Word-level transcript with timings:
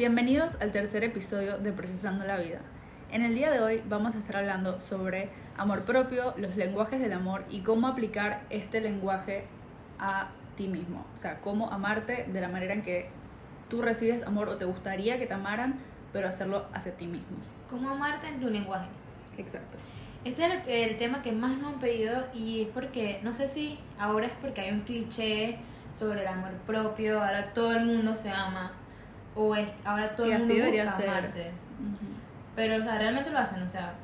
Bienvenidos 0.00 0.56
al 0.62 0.72
tercer 0.72 1.04
episodio 1.04 1.58
de 1.58 1.72
Procesando 1.72 2.24
la 2.24 2.38
Vida. 2.38 2.60
En 3.12 3.22
el 3.22 3.34
día 3.34 3.50
de 3.50 3.60
hoy 3.60 3.82
vamos 3.86 4.14
a 4.14 4.18
estar 4.18 4.38
hablando 4.38 4.80
sobre 4.80 5.28
amor 5.58 5.82
propio, 5.82 6.32
los 6.38 6.56
lenguajes 6.56 7.00
del 7.00 7.12
amor 7.12 7.44
y 7.50 7.60
cómo 7.60 7.86
aplicar 7.86 8.40
este 8.48 8.80
lenguaje 8.80 9.44
a 9.98 10.30
ti 10.56 10.68
mismo. 10.68 11.04
O 11.14 11.18
sea, 11.18 11.42
cómo 11.42 11.68
amarte 11.68 12.24
de 12.32 12.40
la 12.40 12.48
manera 12.48 12.72
en 12.72 12.80
que 12.80 13.10
tú 13.68 13.82
recibes 13.82 14.26
amor 14.26 14.48
o 14.48 14.56
te 14.56 14.64
gustaría 14.64 15.18
que 15.18 15.26
te 15.26 15.34
amaran, 15.34 15.78
pero 16.14 16.28
hacerlo 16.28 16.64
hacia 16.72 16.96
ti 16.96 17.06
mismo. 17.06 17.36
¿Cómo 17.68 17.90
amarte 17.90 18.26
en 18.28 18.40
tu 18.40 18.48
lenguaje? 18.48 18.88
Exacto. 19.36 19.76
Este 20.24 20.46
es 20.46 20.66
el, 20.66 20.70
el 20.70 20.96
tema 20.96 21.22
que 21.22 21.32
más 21.32 21.58
nos 21.58 21.74
han 21.74 21.78
pedido 21.78 22.24
y 22.32 22.62
es 22.62 22.68
porque, 22.68 23.20
no 23.22 23.34
sé 23.34 23.46
si 23.46 23.78
ahora 23.98 24.28
es 24.28 24.32
porque 24.40 24.62
hay 24.62 24.70
un 24.70 24.80
cliché 24.80 25.58
sobre 25.92 26.22
el 26.22 26.28
amor 26.28 26.52
propio, 26.66 27.22
ahora 27.22 27.52
todo 27.52 27.72
el 27.72 27.84
mundo 27.84 28.16
se 28.16 28.30
ama, 28.30 28.72
o 29.34 29.54
es 29.54 29.72
ahora 29.84 30.14
todo 30.14 30.26
Y 30.26 30.30
el 30.30 30.36
así 30.36 30.46
mundo 30.46 30.58
debería 30.64 30.84
busca 30.84 30.98
ser. 30.98 31.08
amarse. 31.08 31.40
Ujú. 31.80 32.06
Pero, 32.56 32.76
o 32.82 32.84
sea, 32.84 32.98
realmente 32.98 33.30
lo 33.30 33.38
hacen, 33.38 33.62
o 33.62 33.68
sea, 33.68 33.94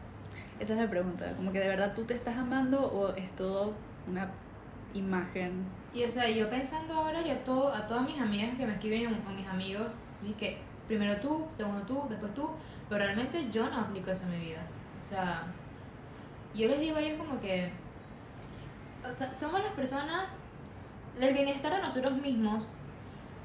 Esa 0.58 0.72
es 0.74 0.78
la 0.78 0.88
pregunta, 0.88 1.32
como 1.36 1.52
que 1.52 1.60
de 1.60 1.68
verdad 1.68 1.92
tú 1.94 2.04
te 2.04 2.14
estás 2.14 2.36
amando 2.36 2.80
o 2.86 3.14
es 3.14 3.30
todo 3.36 3.74
una 4.08 4.28
imagen. 4.94 5.64
y 5.92 6.04
o 6.04 6.10
sea, 6.10 6.28
yo 6.30 6.48
pensando 6.48 6.94
ahora, 6.94 7.20
yo 7.22 7.32
a, 7.34 7.38
todo, 7.44 7.74
a 7.74 7.86
todas 7.86 8.06
mis 8.06 8.18
amigas 8.20 8.54
que 8.56 8.66
me 8.66 8.72
escriben 8.74 9.06
o 9.26 9.30
mis 9.32 9.46
amigos, 9.46 9.94
que 10.38 10.58
primero 10.86 11.16
tú, 11.20 11.44
segundo 11.56 11.82
tú, 11.82 12.06
después 12.08 12.32
tú, 12.34 12.50
pero 12.88 13.04
realmente 13.04 13.50
yo 13.50 13.68
no 13.68 13.78
aplico 13.80 14.10
eso 14.10 14.24
en 14.24 14.38
mi 14.38 14.46
vida. 14.46 14.62
O 15.04 15.08
sea, 15.08 15.42
yo 16.54 16.68
les 16.68 16.80
digo 16.80 16.96
a 16.96 17.00
ellos 17.00 17.18
como 17.18 17.38
que, 17.40 17.70
o 19.06 19.12
sea, 19.12 19.32
somos 19.34 19.62
las 19.62 19.72
personas, 19.72 20.34
el 21.20 21.34
bienestar 21.34 21.74
de 21.74 21.82
nosotros 21.82 22.14
mismos 22.20 22.68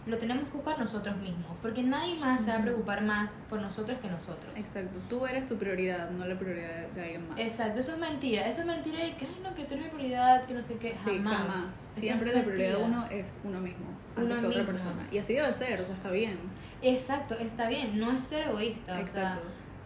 lo 0.07 0.17
tenemos 0.17 0.45
que 0.45 0.51
buscar 0.57 0.79
nosotros 0.79 1.15
mismos, 1.17 1.55
porque 1.61 1.83
nadie 1.83 2.15
más 2.15 2.41
se 2.41 2.49
va 2.51 2.57
a 2.57 2.61
preocupar 2.61 3.03
más 3.03 3.35
por 3.49 3.61
nosotros 3.61 3.99
que 3.99 4.09
nosotros. 4.09 4.51
Exacto, 4.55 4.97
tú 5.09 5.25
eres 5.27 5.47
tu 5.47 5.57
prioridad, 5.57 6.09
no 6.09 6.25
la 6.25 6.37
prioridad 6.39 6.87
de, 6.95 7.01
alguien 7.01 7.27
más. 7.29 7.37
Exacto, 7.37 7.79
eso 7.79 7.93
es 7.93 7.99
mentira, 7.99 8.47
eso 8.47 8.61
es 8.61 8.67
mentira 8.67 9.05
y 9.05 9.13
que, 9.13 9.27
no, 9.43 9.53
que 9.53 9.65
tú 9.65 9.75
eres 9.75 9.85
mi 9.85 9.91
prioridad, 9.91 10.43
que 10.45 10.53
no 10.55 10.61
sé 10.63 10.77
qué, 10.77 10.93
Sí, 10.93 10.97
jamás. 11.03 11.37
jamás. 11.37 11.85
Siempre 11.91 12.33
la 12.33 12.43
prioridad 12.43 12.77
de 12.79 12.83
uno 12.83 13.05
es 13.11 13.27
uno 13.43 13.59
mismo, 13.59 13.85
antes 14.15 14.37
Uno 14.37 14.41
que 14.41 14.47
otra 14.47 14.65
persona. 14.65 15.07
Y 15.11 15.17
así 15.19 15.33
debe 15.33 15.53
ser, 15.53 15.79
o 15.81 15.85
sea, 15.85 15.93
está 15.95 16.09
bien. 16.11 16.39
Exacto, 16.81 17.35
está 17.37 17.69
bien, 17.69 17.99
no 17.99 18.11
es 18.17 18.25
ser 18.25 18.47
egoísta, 18.47 18.93
o 18.93 19.07
sea, 19.07 19.33
Exacto. 19.33 19.41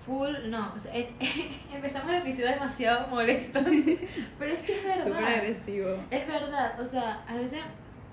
full, 0.06 0.34
no, 0.50 0.72
o 0.74 0.80
sea, 0.80 0.96
eh, 0.96 1.10
empezamos 1.74 2.10
el 2.12 2.18
episodio 2.22 2.52
demasiado 2.52 3.08
molestos, 3.10 3.64
pero 4.40 4.54
es 4.54 4.64
que 4.64 4.76
es 4.78 4.82
Súper 4.82 5.04
verdad, 5.12 5.26
agresivo. 5.26 5.90
es 6.10 6.26
verdad, 6.26 6.80
o 6.80 6.86
sea, 6.86 7.22
a 7.28 7.36
veces 7.36 7.60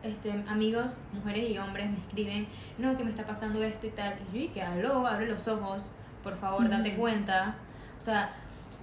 este, 0.03 0.33
amigos, 0.49 1.01
mujeres 1.13 1.51
y 1.51 1.59
hombres 1.59 1.91
me 1.91 1.99
escriben, 1.99 2.47
no, 2.79 2.97
que 2.97 3.05
me 3.05 3.11
está 3.11 3.27
pasando 3.27 3.63
esto 3.63 3.87
y 3.87 3.91
tal, 3.91 4.15
y 4.33 4.37
yo, 4.39 4.45
y 4.45 4.49
que 4.49 4.63
aló, 4.63 5.07
abre 5.07 5.29
los 5.29 5.47
ojos, 5.49 5.91
por 6.23 6.37
favor, 6.39 6.69
date 6.69 6.95
cuenta, 6.97 7.55
o 7.99 8.01
sea, 8.03 8.31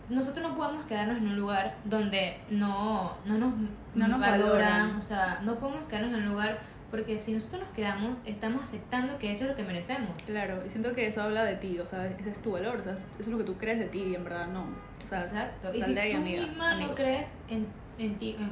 nosotros 0.10 0.50
no 0.50 0.56
podemos 0.58 0.86
quedarnos 0.86 1.18
en 1.18 1.28
un 1.28 1.38
lugar 1.38 1.76
donde 1.86 2.40
no, 2.50 3.16
no 3.26 3.38
nos, 3.38 3.54
No 3.96 4.08
nos 4.08 4.20
valoran, 4.20 4.50
valoran. 4.60 4.96
o 4.98 5.02
sea, 5.02 5.40
no 5.44 5.56
podemos 5.56 5.84
quedarnos 5.88 6.14
en 6.14 6.24
un 6.24 6.30
lugar 6.30 6.58
porque 6.90 7.20
si 7.20 7.32
nosotros 7.34 7.62
nos 7.62 7.70
quedamos, 7.72 8.18
estamos 8.26 8.64
aceptando 8.64 9.20
que 9.20 9.32
eso 9.32 9.44
es 9.44 9.52
lo 9.52 9.56
que 9.56 9.62
merecemos. 9.64 10.10
Claro, 10.26 10.64
y 10.66 10.70
siento 10.70 10.96
que 10.96 11.06
eso 11.06 11.22
habla 11.22 11.44
de 11.44 11.56
ti, 11.58 11.78
o 11.78 11.86
sea, 11.86 12.08
ese 12.08 12.32
es 12.32 12.42
tu 12.42 12.54
valor, 12.54 12.78
o 12.78 12.82
sea, 12.82 12.94
eso 12.94 13.22
es 13.22 13.28
lo 13.28 13.38
que 13.38 13.44
tú 13.44 13.54
crees 13.58 13.78
de 13.78 13.86
ti 13.86 14.00
y 14.12 14.16
en 14.16 14.24
verdad 14.24 14.48
no. 14.48 14.62
O 15.06 15.08
sea, 15.08 15.20
Exacto. 15.20 15.70
Y 15.72 15.84
si 15.84 15.94
de 15.94 16.00
ahí, 16.02 16.12
tú 16.14 16.18
amiga, 16.18 16.42
misma 16.48 16.72
amigo. 16.72 16.90
no 16.90 16.96
crees 16.96 17.32
en, 17.48 17.68
en 18.00 18.16
ti, 18.16 18.32
en- 18.40 18.44
en 18.46 18.50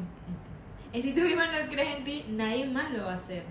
y 0.94 1.02
si 1.02 1.14
tú 1.14 1.22
misma 1.22 1.46
no 1.48 1.70
crees 1.70 1.98
en 1.98 2.04
ti, 2.04 2.26
nadie 2.30 2.66
más 2.66 2.92
lo 2.92 3.06
va 3.06 3.14
a 3.14 3.16
hacer. 3.16 3.44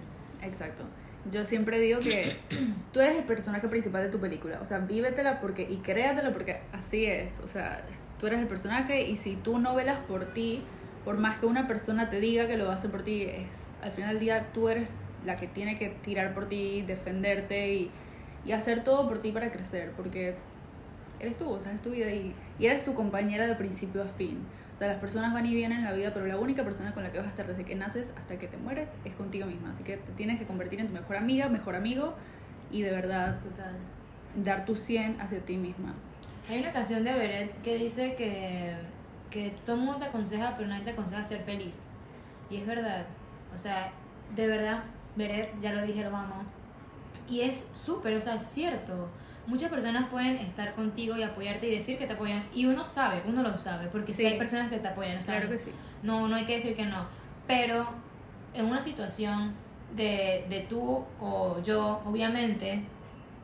Exacto. 0.42 0.84
Yo 1.30 1.44
siempre 1.44 1.80
digo 1.80 2.00
que 2.00 2.36
tú 2.92 3.00
eres 3.00 3.18
el 3.18 3.24
personaje 3.24 3.68
principal 3.68 4.04
de 4.04 4.10
tu 4.10 4.20
película. 4.20 4.60
O 4.62 4.64
sea, 4.64 4.78
vívetela 4.78 5.40
porque, 5.40 5.62
y 5.68 5.76
créatela 5.78 6.32
porque 6.32 6.60
así 6.72 7.06
es. 7.06 7.40
O 7.44 7.48
sea, 7.48 7.84
tú 8.18 8.26
eres 8.26 8.40
el 8.40 8.46
personaje 8.46 9.02
y 9.02 9.16
si 9.16 9.36
tú 9.36 9.58
no 9.58 9.74
velas 9.74 9.98
por 10.00 10.32
ti, 10.32 10.62
por 11.04 11.18
más 11.18 11.38
que 11.38 11.46
una 11.46 11.66
persona 11.66 12.10
te 12.10 12.20
diga 12.20 12.46
que 12.46 12.56
lo 12.56 12.66
va 12.66 12.74
a 12.74 12.76
hacer 12.76 12.90
por 12.90 13.02
ti, 13.02 13.22
es, 13.22 13.48
al 13.82 13.92
final 13.92 14.10
del 14.10 14.20
día 14.20 14.52
tú 14.52 14.68
eres 14.68 14.88
la 15.24 15.36
que 15.36 15.46
tiene 15.46 15.78
que 15.78 15.88
tirar 15.88 16.32
por 16.34 16.48
ti, 16.48 16.82
defenderte 16.82 17.74
y, 17.74 17.90
y 18.44 18.52
hacer 18.52 18.84
todo 18.84 19.08
por 19.08 19.20
ti 19.20 19.32
para 19.32 19.50
crecer. 19.50 19.92
Porque 19.96 20.36
eres 21.18 21.36
tú, 21.36 21.50
o 21.50 21.60
sea, 21.60 21.72
es 21.72 21.82
tu 21.82 21.90
vida 21.90 22.10
y, 22.10 22.34
y 22.58 22.66
eres 22.66 22.84
tu 22.84 22.94
compañera 22.94 23.46
de 23.46 23.54
principio 23.54 24.02
a 24.02 24.08
fin. 24.08 24.38
O 24.74 24.78
sea, 24.78 24.88
las 24.88 24.98
personas 24.98 25.32
van 25.32 25.46
y 25.46 25.54
vienen 25.54 25.78
en 25.78 25.84
la 25.84 25.92
vida, 25.92 26.12
pero 26.12 26.26
la 26.26 26.36
única 26.36 26.62
persona 26.62 26.92
con 26.92 27.02
la 27.02 27.10
que 27.10 27.18
vas 27.18 27.26
a 27.26 27.30
estar 27.30 27.46
desde 27.46 27.64
que 27.64 27.74
naces 27.74 28.10
hasta 28.16 28.38
que 28.38 28.46
te 28.46 28.58
mueres 28.58 28.90
es 29.06 29.14
contigo 29.14 29.46
misma. 29.46 29.70
Así 29.72 29.82
que 29.82 29.96
te 29.96 30.12
tienes 30.12 30.38
que 30.38 30.46
convertir 30.46 30.80
en 30.80 30.88
tu 30.88 30.92
mejor 30.92 31.16
amiga, 31.16 31.48
mejor 31.48 31.76
amigo 31.76 32.14
y 32.70 32.82
de 32.82 32.90
verdad 32.90 33.38
Total. 33.40 33.74
dar 34.36 34.66
tu 34.66 34.76
100 34.76 35.20
hacia 35.20 35.40
ti 35.40 35.56
misma. 35.56 35.94
Hay 36.50 36.60
una 36.60 36.72
canción 36.72 37.04
de 37.04 37.12
Beret 37.12 37.62
que 37.62 37.78
dice 37.78 38.16
que, 38.16 38.74
que 39.30 39.54
todo 39.64 39.78
mundo 39.78 39.96
te 39.96 40.04
aconseja, 40.04 40.54
pero 40.56 40.68
nadie 40.68 40.84
te 40.84 40.90
aconseja 40.90 41.24
ser 41.24 41.40
feliz. 41.40 41.86
Y 42.50 42.58
es 42.58 42.66
verdad. 42.66 43.06
O 43.54 43.58
sea, 43.58 43.92
de 44.34 44.46
verdad, 44.46 44.84
Beret, 45.16 45.58
ya 45.60 45.72
lo 45.72 45.82
dije, 45.82 46.04
lo 46.04 46.14
amo. 46.14 46.42
Y 47.28 47.40
es 47.40 47.66
súper, 47.72 48.14
o 48.14 48.20
sea, 48.20 48.34
es 48.34 48.44
cierto. 48.44 49.08
Muchas 49.46 49.70
personas 49.70 50.08
pueden 50.08 50.36
estar 50.36 50.74
contigo 50.74 51.16
y 51.16 51.22
apoyarte 51.22 51.68
y 51.68 51.70
decir 51.70 51.98
que 51.98 52.06
te 52.06 52.14
apoyan. 52.14 52.44
Y 52.52 52.66
uno 52.66 52.84
sabe, 52.84 53.22
uno 53.26 53.42
lo 53.42 53.56
sabe, 53.56 53.86
porque 53.88 54.12
si 54.12 54.22
Sí. 54.22 54.26
hay 54.26 54.38
personas 54.38 54.70
que 54.70 54.78
te 54.78 54.88
apoyan. 54.88 55.18
O 55.18 55.22
sea, 55.22 55.36
Claro 55.36 55.50
que 55.52 55.58
sí. 55.58 55.70
No, 56.02 56.26
no 56.28 56.34
hay 56.36 56.44
que 56.46 56.56
decir 56.56 56.74
que 56.74 56.84
no. 56.84 57.06
Pero 57.46 57.86
en 58.54 58.66
una 58.66 58.80
situación 58.80 59.54
de, 59.94 60.44
de 60.48 60.66
tú 60.68 61.04
o 61.20 61.62
yo, 61.62 62.02
obviamente, 62.04 62.82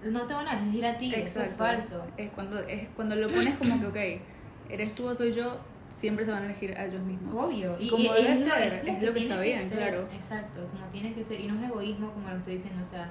no 0.03 0.23
te 0.23 0.35
van 0.35 0.49
a 0.49 0.59
elegir 0.59 0.85
a 0.87 0.99
ti, 0.99 1.15
eso 1.15 1.43
es 1.43 1.55
falso. 1.57 2.05
Es 2.17 2.31
cuando, 2.31 2.59
es 2.61 2.89
cuando 2.97 3.15
lo 3.15 3.29
pones 3.29 3.57
como 3.57 3.79
que, 3.81 3.87
ok, 4.19 4.23
eres 4.71 4.95
tú 4.97 5.07
o 5.07 5.15
soy 5.15 5.33
yo, 5.33 5.57
siempre 5.91 6.25
se 6.25 6.33
van 6.33 6.43
a 6.43 6.47
elegir 6.47 6.77
a 6.77 6.87
ellos 6.87 7.03
mismos. 7.03 7.33
Obvio. 7.45 7.77
Y 7.79 7.89
como 7.89 8.13
debe 8.13 8.37
ser, 8.37 8.83
es 8.87 9.03
lo 9.03 9.13
que 9.13 9.21
tiene 9.21 9.21
está 9.21 9.41
bien, 9.41 9.71
claro. 9.71 10.09
Exacto, 10.13 10.67
como 10.73 10.87
tiene 10.87 11.13
que 11.15 11.23
ser. 11.23 11.41
Y 11.41 11.47
no 11.47 11.63
es 11.63 11.71
egoísmo, 11.71 12.11
como 12.11 12.29
lo 12.29 12.37
estoy 12.39 12.55
diciendo, 12.55 12.83
o 12.83 12.87
sea, 12.87 13.09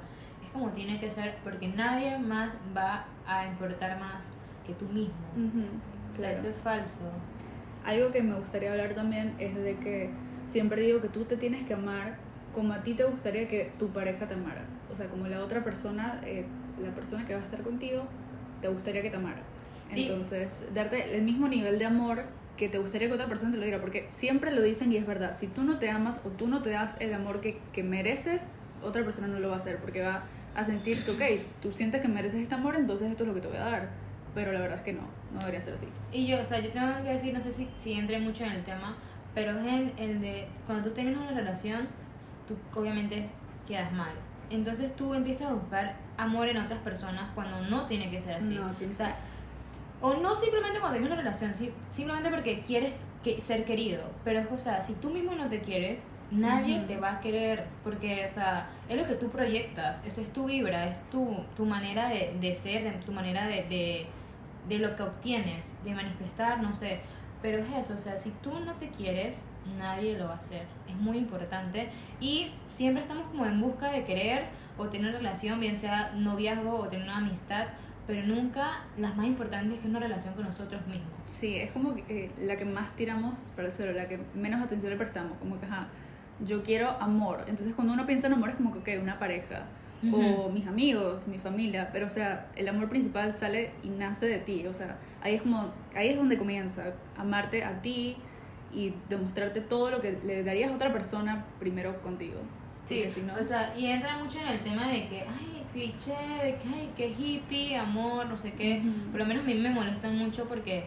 como 0.54 0.70
tiene 0.72 1.00
que 1.00 1.12
ser, 1.12 1.36
porque 1.44 1.68
nadie 1.68 2.18
más 2.20 2.54
va 2.76 3.06
a 3.26 3.48
importar 3.48 4.00
más 4.00 4.32
que 4.66 4.74
tú 4.74 4.86
mismo. 4.86 5.16
O 6.14 6.18
sea, 6.18 6.32
claro. 6.32 6.36
eso 6.36 6.48
es 6.50 6.56
falso. 6.64 7.12
Algo 7.86 8.12
que 8.12 8.22
me 8.22 8.36
gustaría 8.36 8.72
hablar 8.72 8.94
también 8.94 9.36
es 9.40 9.56
de 9.56 9.78
que 9.78 10.12
siempre 10.48 10.82
digo 10.82 11.02
que 11.02 11.08
tú 11.08 11.26
te 11.26 11.38
tienes 11.38 11.66
que 11.66 11.74
amar 11.74 12.18
como 12.54 12.74
a 12.74 12.84
ti 12.84 12.94
te 12.94 13.04
gustaría 13.04 13.48
que 13.48 13.72
tu 13.80 13.90
pareja 13.90 14.28
te 14.28 14.34
amara. 14.34 14.66
O 14.92 14.96
sea, 14.96 15.08
como 15.08 15.28
la 15.28 15.40
otra 15.40 15.64
persona, 15.64 16.22
eh, 16.26 16.46
la 16.82 16.92
persona 16.92 17.26
que 17.26 17.34
va 17.34 17.40
a 17.40 17.44
estar 17.44 17.62
contigo, 17.62 18.04
te 18.62 18.68
gustaría 18.68 19.02
que 19.02 19.10
te 19.10 19.18
amara. 19.18 19.42
Sí. 19.94 20.04
Entonces, 20.04 20.50
darte 20.74 21.16
el 21.16 21.24
mismo 21.24 21.48
nivel 21.48 21.80
de 21.80 21.86
amor 21.86 22.24
que 22.58 22.70
te 22.70 22.78
gustaría 22.78 23.08
que 23.08 23.14
otra 23.14 23.28
persona 23.28 23.52
te 23.52 23.58
lo 23.58 23.64
diera. 23.64 23.80
Porque 23.80 24.08
siempre 24.10 24.52
lo 24.52 24.62
dicen 24.62 24.92
y 24.92 24.98
es 24.98 25.08
verdad. 25.08 25.36
Si 25.38 25.48
tú 25.48 25.64
no 25.64 25.80
te 25.80 25.90
amas 25.90 26.20
o 26.26 26.30
tú 26.30 26.48
no 26.48 26.62
te 26.62 26.72
das 26.72 26.96
el 27.00 27.14
amor 27.14 27.42
que, 27.42 27.60
que 27.72 27.84
mereces, 27.84 28.44
otra 28.84 29.04
persona 29.04 29.28
no 29.28 29.40
lo 29.40 29.50
va 29.50 29.56
a 29.56 29.58
hacer. 29.58 29.78
Porque 29.78 30.02
va 30.02 30.24
a 30.56 30.64
sentir 30.64 31.06
que, 31.06 31.12
ok, 31.12 31.46
tú 31.62 31.72
sientes 31.72 32.02
que 32.02 32.08
mereces 32.08 32.42
este 32.42 32.56
amor, 32.56 32.76
entonces 32.76 33.10
esto 33.10 33.24
es 33.24 33.28
lo 33.28 33.34
que 33.34 33.42
te 33.42 33.48
voy 33.48 33.58
a 33.58 33.66
dar. 33.66 33.90
Pero 34.34 34.54
la 34.54 34.62
verdad 34.62 34.78
es 34.78 34.84
que 34.84 34.94
no, 34.94 35.04
no 35.34 35.40
debería 35.40 35.62
ser 35.62 35.74
así. 35.74 35.88
Y 36.12 36.28
yo, 36.28 36.42
o 36.42 36.46
sea, 36.46 36.60
yo 36.60 36.72
tengo 36.72 36.88
que 37.04 37.14
decir, 37.14 37.34
no 37.34 37.42
sé 37.42 37.52
si, 37.52 37.70
si 37.78 37.94
entré 37.94 38.20
mucho 38.20 38.46
en 38.46 38.52
el 38.54 38.64
tema, 38.64 38.96
pero 39.34 39.52
es 39.60 39.66
el, 39.66 39.94
el 39.98 40.22
de 40.22 40.48
cuando 40.66 40.90
tú 40.90 40.96
terminas 40.96 41.22
una 41.22 41.32
relación, 41.32 41.88
tú 42.48 42.56
obviamente 42.80 43.28
quedas 43.68 43.92
mal. 43.92 44.14
Entonces 44.50 44.96
tú 44.96 45.14
empiezas 45.14 45.50
a 45.50 45.54
buscar 45.54 45.96
amor 46.18 46.50
en 46.50 46.58
otras 46.58 46.80
personas 46.80 47.30
cuando 47.34 47.62
no 47.62 47.86
tiene 47.86 48.10
que 48.10 48.20
ser 48.20 48.36
así. 48.36 48.56
No, 48.56 48.68
o 48.70 48.96
sea, 48.96 49.18
o 50.02 50.16
no 50.16 50.36
simplemente 50.36 50.80
cuando 50.80 50.96
terminas 50.96 51.14
una 51.14 51.22
relación, 51.22 51.54
simplemente 51.90 52.30
porque 52.30 52.62
quieres 52.62 52.94
que, 53.24 53.40
ser 53.40 53.66
querido. 53.66 54.04
Pero 54.24 54.40
es, 54.40 54.48
o 54.52 54.58
sea, 54.58 54.82
si 54.82 54.94
tú 54.94 55.10
mismo 55.10 55.36
no 55.36 55.48
te 55.48 55.62
quieres, 55.62 56.10
nadie 56.32 56.80
te 56.82 56.98
va 56.98 57.14
a 57.14 57.20
querer. 57.22 57.66
Porque, 57.84 58.26
o 58.26 58.30
sea, 58.30 58.68
es 58.90 58.98
lo 58.98 59.06
que 59.06 59.16
tú 59.16 59.30
proyectas, 59.30 60.04
eso 60.06 60.22
es 60.22 60.32
tu 60.34 60.46
vibra, 60.46 60.88
es 60.88 61.10
tu, 61.10 61.38
tu 61.56 61.66
manera 61.66 62.10
de, 62.10 62.36
de 62.40 62.56
ser, 62.56 62.84
de, 62.84 62.92
tu 63.06 63.12
manera 63.12 63.48
de, 63.48 63.64
de, 63.64 64.08
de 64.68 64.80
lo 64.80 64.96
que 64.96 65.04
obtienes, 65.04 65.78
de 65.84 65.94
manifestar, 65.94 66.62
no 66.62 66.74
sé. 66.74 67.02
Pero 67.42 67.58
es 67.58 67.68
eso, 67.74 67.96
o 67.96 68.00
sea, 68.00 68.18
si 68.18 68.32
tú 68.44 68.52
no 68.60 68.74
te 68.76 68.90
quieres, 68.90 69.46
nadie 69.78 70.18
lo 70.18 70.26
va 70.26 70.34
a 70.34 70.38
hacer. 70.38 70.64
Es 70.88 70.96
muy 70.96 71.18
importante. 71.18 71.90
Y 72.20 72.52
siempre 72.68 73.02
estamos 73.02 73.26
como 73.28 73.46
en 73.46 73.60
busca 73.60 73.92
de 73.92 74.06
querer 74.06 74.46
o 74.78 74.88
tener 74.90 75.10
una 75.10 75.18
relación, 75.18 75.60
bien 75.60 75.76
sea 75.76 76.12
noviazgo 76.16 76.76
o 76.76 76.88
tener 76.88 77.06
una 77.06 77.18
amistad, 77.18 77.68
pero 78.08 78.24
nunca 78.24 78.82
las 78.98 79.16
más 79.16 79.26
importantes 79.26 79.80
que 79.80 79.86
es 79.86 79.90
una 79.90 80.00
relación 80.00 80.34
con 80.34 80.46
nosotros 80.46 80.86
mismos. 80.88 81.12
Sí, 81.26 81.58
es 81.58 81.72
como 81.72 81.96
que, 81.96 82.04
eh, 82.10 82.32
la 82.40 82.58
que 82.58 82.66
más 82.66 82.96
tiramos 82.96 83.36
para 83.56 83.68
el 83.68 83.74
suelo, 83.74 83.94
la 83.94 84.08
que 84.08 84.20
menos 84.36 84.62
atención 84.62 84.92
le 84.92 84.98
prestamos, 84.98 85.38
como 85.38 85.60
que, 85.60 85.66
ajá, 85.66 85.88
yo 86.46 86.64
quiero 86.64 86.90
amor. 87.00 87.46
Entonces 87.48 87.74
cuando 87.76 87.94
uno 87.94 88.06
piensa 88.06 88.28
en 88.28 88.34
amor 88.34 88.50
es 88.50 88.56
como 88.56 88.74
que, 88.74 88.98
ok, 88.98 89.04
una 89.04 89.20
pareja, 89.20 89.66
o 90.12 90.18
Ujú. 90.18 90.52
mis 90.52 90.66
amigos, 90.68 91.28
mi 91.28 91.38
familia, 91.38 91.90
pero 91.94 92.08
o 92.08 92.10
sea, 92.10 92.48
el 92.56 92.68
amor 92.68 92.90
principal 92.90 93.34
sale 93.34 93.72
y 93.84 93.90
nace 93.90 94.26
de 94.26 94.40
ti, 94.40 94.66
o 94.66 94.74
sea, 94.74 94.98
ahí 95.22 95.36
es 95.36 95.44
como, 95.44 95.72
ahí 95.96 96.10
es 96.10 96.18
donde 96.18 96.38
comienza, 96.38 96.94
amarte 97.16 97.64
a 97.64 97.82
ti 97.82 98.18
y 98.74 98.94
demostrarte 99.10 99.62
todo 99.62 99.92
lo 99.92 100.02
que 100.02 100.18
le 100.24 100.44
darías 100.44 100.72
a 100.72 100.76
otra 100.76 100.92
persona 100.92 101.46
primero 101.60 102.02
contigo. 102.02 102.40
Sí, 102.86 103.06
si 103.14 103.22
no, 103.22 103.34
o 103.40 103.44
sea, 103.44 103.78
y 103.78 103.86
entra 103.86 104.18
mucho 104.18 104.40
en 104.40 104.48
el 104.48 104.64
tema 104.64 104.88
de 104.88 105.08
que, 105.08 105.22
ay, 105.22 105.64
cliché, 105.72 106.16
de 106.44 106.56
que, 106.56 106.68
ay, 106.68 106.92
que 106.98 107.10
hippie, 107.10 107.78
amor, 107.78 108.26
no 108.26 108.36
sé 108.36 108.54
qué. 108.54 108.80
Ujú. 108.80 109.12
Por 109.12 109.20
lo 109.20 109.26
menos 109.28 109.44
a 109.44 109.46
mí 109.46 109.54
me 109.54 109.70
molesta 109.70 110.10
mucho 110.10 110.48
porque 110.50 110.86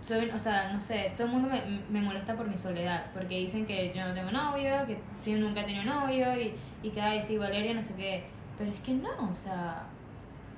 soy, 0.00 0.30
o 0.30 0.38
sea, 0.38 0.72
no 0.72 0.80
sé, 0.80 1.12
todo 1.16 1.26
el 1.26 1.32
mundo 1.32 1.48
me, 1.48 1.60
me 1.90 2.00
molesta 2.00 2.34
por 2.36 2.48
mi 2.48 2.56
soledad, 2.56 3.06
porque 3.12 3.38
dicen 3.38 3.66
que 3.66 3.92
yo 3.94 4.06
no 4.06 4.14
tengo 4.14 4.30
novio, 4.30 4.86
que 4.86 4.98
sí, 5.14 5.34
nunca 5.34 5.60
he 5.62 5.64
tenido 5.64 5.84
novio 5.84 6.34
y, 6.40 6.54
y 6.82 6.90
que, 6.90 7.00
ay, 7.00 7.20
sí, 7.22 7.36
Valeria, 7.36 7.74
no 7.74 7.82
sé 7.82 7.94
qué. 7.94 8.24
Pero 8.56 8.70
es 8.70 8.80
que 8.80 8.92
no, 8.94 9.30
o 9.30 9.34
sea, 9.34 9.84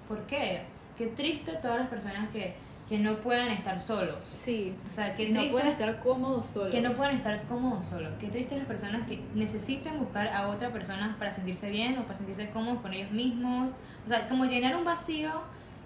¿por 0.08 0.26
qué? 0.26 0.62
Qué 0.96 1.06
triste 1.08 1.52
todas 1.62 1.78
las 1.78 1.88
personas 1.88 2.28
que, 2.30 2.54
que 2.88 2.98
no 2.98 3.16
puedan 3.18 3.48
estar 3.48 3.80
solos. 3.80 4.24
sí, 4.24 4.74
O 4.84 4.88
sea, 4.88 5.14
qué 5.16 5.26
que 5.26 5.32
no 5.32 5.38
triste 5.40 5.52
pueden 5.52 5.68
estar 5.68 6.00
cómodos 6.00 6.46
solos. 6.46 6.70
que 6.70 6.80
no 6.80 6.92
puedan 6.92 7.14
estar 7.16 7.42
cómodos 7.44 7.86
solos. 7.86 8.12
Qué 8.20 8.28
triste 8.28 8.56
las 8.56 8.66
personas 8.66 9.06
que 9.08 9.20
necesiten 9.34 9.98
buscar 9.98 10.28
a 10.28 10.48
otra 10.48 10.70
persona 10.70 11.16
para 11.18 11.30
sentirse 11.30 11.70
bien 11.70 11.98
o 11.98 12.02
para 12.02 12.16
sentirse 12.16 12.50
cómodos 12.50 12.80
con 12.82 12.92
ellos 12.92 13.10
mismos. 13.12 13.72
O 14.04 14.08
sea, 14.08 14.28
como 14.28 14.44
llenar 14.44 14.76
un 14.76 14.84
vacío 14.84 15.42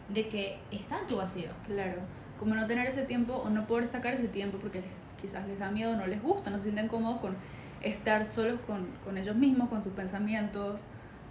de 0.08 0.28
que 0.28 0.58
está 0.70 0.98
en 1.00 1.06
tu 1.06 1.16
vacío. 1.16 1.50
Claro, 1.66 2.00
como 2.38 2.54
no 2.54 2.66
tener 2.66 2.86
ese 2.86 3.02
tiempo 3.02 3.34
o 3.34 3.50
no 3.50 3.66
poder 3.66 3.86
sacar 3.86 4.14
ese 4.14 4.28
tiempo 4.28 4.58
porque 4.58 4.82
quizás 5.20 5.46
les 5.46 5.58
da 5.58 5.70
miedo, 5.70 5.96
no 5.96 6.06
les 6.06 6.22
gusta, 6.22 6.50
no 6.50 6.58
se 6.58 6.64
sienten 6.64 6.88
cómodos 6.88 7.20
con 7.20 7.36
estar 7.82 8.26
solos 8.26 8.60
con, 8.66 8.86
con 9.04 9.18
ellos 9.18 9.36
mismos, 9.36 9.68
con 9.68 9.82
sus 9.82 9.92
pensamientos, 9.92 10.80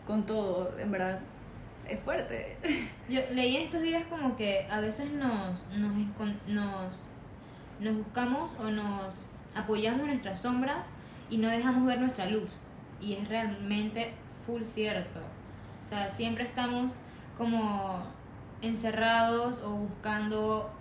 con 0.05 0.25
todo, 0.25 0.77
en 0.79 0.91
verdad 0.91 1.19
es 1.88 2.00
fuerte. 2.00 2.57
Yo 3.09 3.21
leí 3.31 3.57
estos 3.57 3.81
días 3.81 4.05
como 4.09 4.35
que 4.35 4.67
a 4.69 4.79
veces 4.79 5.11
nos, 5.11 5.65
nos, 5.75 5.94
nos, 6.47 6.95
nos 7.79 7.97
buscamos 7.97 8.55
o 8.59 8.69
nos 8.69 9.25
apoyamos 9.55 10.01
en 10.01 10.07
nuestras 10.07 10.41
sombras 10.41 10.91
y 11.29 11.38
no 11.38 11.50
dejamos 11.50 11.85
ver 11.85 12.00
nuestra 12.00 12.25
luz. 12.25 12.50
Y 13.01 13.13
es 13.13 13.27
realmente 13.27 14.13
full 14.45 14.63
cierto. 14.63 15.19
O 15.81 15.85
sea, 15.85 16.09
siempre 16.09 16.45
estamos 16.45 16.97
como 17.38 18.03
encerrados 18.61 19.61
o 19.61 19.71
buscando 19.71 20.71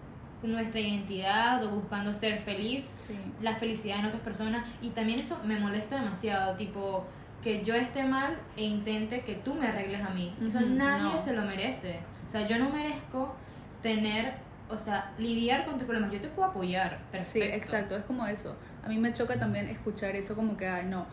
nuestra 0.42 0.80
identidad 0.80 1.64
o 1.64 1.70
buscando 1.76 2.12
ser 2.14 2.40
feliz 2.40 3.04
Sí. 3.06 3.14
la 3.40 3.56
felicidad 3.56 4.00
en 4.00 4.06
otras 4.06 4.22
personas 4.22 4.66
y 4.80 4.90
también 4.90 5.20
eso 5.20 5.38
me 5.44 5.58
molesta 5.58 5.96
demasiado, 6.00 6.54
tipo 6.56 7.06
que 7.42 7.62
yo 7.64 7.74
esté 7.74 8.04
mal 8.04 8.36
e 8.56 8.64
intente 8.64 9.22
que 9.24 9.34
tú 9.36 9.54
me 9.54 9.66
arregles 9.66 10.00
a 10.04 10.10
mí. 10.10 10.34
Eso 10.46 10.60
nadie 10.60 11.12
no. 11.14 11.18
se 11.18 11.32
lo 11.32 11.42
merece. 11.42 12.00
O 12.28 12.30
sea, 12.30 12.46
yo 12.46 12.58
no 12.58 12.70
merezco 12.70 13.34
tener, 13.82 14.34
o 14.68 14.78
sea, 14.78 15.12
lidiar 15.18 15.64
con 15.64 15.74
tus 15.74 15.84
problemas. 15.84 16.12
Yo 16.12 16.20
te 16.20 16.28
puedo 16.28 16.48
apoyar, 16.48 16.98
perfecto. 17.10 17.48
Sí, 17.48 17.52
exacto, 17.54 17.96
es 17.96 18.04
como 18.04 18.24
eso. 18.26 18.54
A 18.84 18.88
mí 18.88 18.96
me 18.98 19.12
choca 19.12 19.38
también 19.38 19.66
escuchar 19.68 20.14
eso 20.16 20.34
como 20.36 20.56
que, 20.56 20.66
ay, 20.68 20.86
no. 20.86 21.06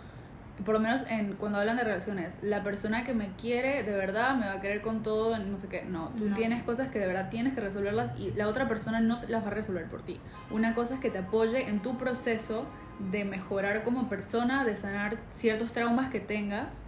Por 0.65 0.73
lo 0.73 0.79
menos 0.81 1.01
en, 1.09 1.33
cuando 1.33 1.57
hablan 1.59 1.77
de 1.77 1.83
relaciones, 1.83 2.33
la 2.41 2.63
persona 2.63 3.03
que 3.05 3.13
me 3.13 3.29
quiere 3.35 3.83
de 3.83 3.93
verdad 3.95 4.35
me 4.35 4.45
va 4.45 4.53
a 4.53 4.61
querer 4.61 4.81
con 4.81 5.03
todo, 5.03 5.37
no 5.39 5.59
sé 5.59 5.67
qué. 5.67 5.83
No, 5.83 6.09
tú 6.17 6.25
No. 6.29 6.35
tienes 6.35 6.63
cosas 6.63 6.89
que 6.89 6.99
de 6.99 7.07
verdad 7.07 7.29
tienes 7.29 7.53
que 7.53 7.61
resolverlas 7.61 8.19
y 8.19 8.31
la 8.31 8.47
otra 8.47 8.67
persona 8.67 8.99
no 8.99 9.21
las 9.27 9.43
va 9.43 9.47
a 9.47 9.51
resolver 9.51 9.85
por 9.85 10.01
ti. 10.03 10.19
Una 10.51 10.75
cosa 10.75 10.95
es 10.95 10.99
que 10.99 11.09
te 11.09 11.19
apoye 11.19 11.69
en 11.69 11.81
tu 11.81 11.97
proceso 11.97 12.65
de 13.11 13.23
mejorar 13.23 13.83
como 13.83 14.09
persona, 14.09 14.65
de 14.65 14.75
sanar 14.75 15.17
ciertos 15.33 15.71
traumas 15.71 16.09
que 16.09 16.19
tengas, 16.19 16.83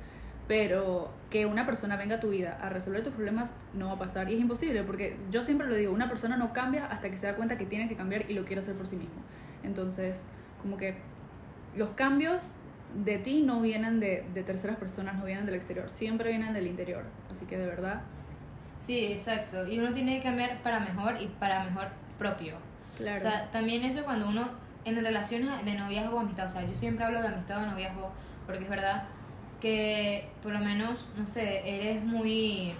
pero 0.47 1.09
que 1.29 1.45
una 1.45 1.65
persona 1.65 1.95
venga 1.95 2.15
a 2.18 2.19
tu 2.19 2.29
vida 2.31 2.57
a 2.59 2.68
resolver 2.69 3.03
tus 3.03 3.13
problemas 3.13 3.50
no 3.73 3.85
va 3.88 3.94
a 3.94 4.00
pasar 4.00 4.29
y 4.29 4.33
es 4.33 4.41
imposible 4.41 4.83
porque 4.83 5.18
yo 5.31 5.44
siempre 5.44 5.65
lo 5.68 5.75
digo, 5.75 5.94
una 5.94 6.09
persona 6.09 6.35
no 6.35 6.51
cambia 6.51 6.88
hasta 6.88 7.09
que 7.09 7.15
se 7.15 7.25
da 7.27 7.35
cuenta 7.35 7.57
que 7.57 7.65
tiene 7.65 7.88
que 7.88 7.95
cambiar 7.95 8.29
y 8.29 8.33
lo 8.33 8.44
quiere 8.44 8.62
hacer 8.62 8.75
por 8.75 8.85
sí 8.88 8.97
mismo. 8.97 9.15
Entonces, 9.63 10.19
como 10.62 10.75
que 10.75 10.95
los 11.77 11.91
cambios 11.91 12.41
de 12.93 13.17
ti 13.17 13.41
no 13.41 13.61
vienen 13.61 13.99
de, 13.99 14.25
de 14.33 14.43
terceras 14.43 14.77
personas, 14.77 15.15
no 15.17 15.25
vienen 15.25 15.45
del 15.45 15.55
exterior, 15.55 15.89
siempre 15.89 16.29
vienen 16.29 16.53
del 16.53 16.67
interior. 16.67 17.03
Así 17.31 17.45
que 17.45 17.57
de 17.57 17.65
verdad, 17.65 18.01
Sí, 18.81 18.97
exacto. 19.13 19.67
Y 19.67 19.79
uno 19.79 19.93
tiene 19.93 20.17
que 20.17 20.23
cambiar 20.23 20.61
para 20.63 20.79
mejor 20.79 21.21
y 21.21 21.27
para 21.27 21.63
mejor 21.63 21.89
propio. 22.17 22.55
claro. 22.97 23.15
O 23.15 23.19
sea, 23.19 23.49
también 23.51 23.83
eso 23.83 24.03
cuando 24.03 24.27
uno, 24.27 24.49
en 24.85 24.95
relaciones 25.03 25.63
de 25.63 25.75
noviazgo 25.75 26.17
o 26.17 26.19
amistad, 26.19 26.47
o 26.47 26.51
sea, 26.51 26.65
yo 26.65 26.73
siempre 26.73 27.05
hablo 27.05 27.21
de 27.21 27.27
amistad 27.27 27.61
o 27.63 27.65
noviazgo 27.67 28.11
porque 28.47 28.63
es 28.63 28.69
verdad 28.69 29.03
que 29.61 30.29
por 30.41 30.51
lo 30.51 30.59
menos, 30.59 31.07
no 31.15 31.27
sé, 31.27 31.61
eres 31.63 32.03
muy, 32.03 32.73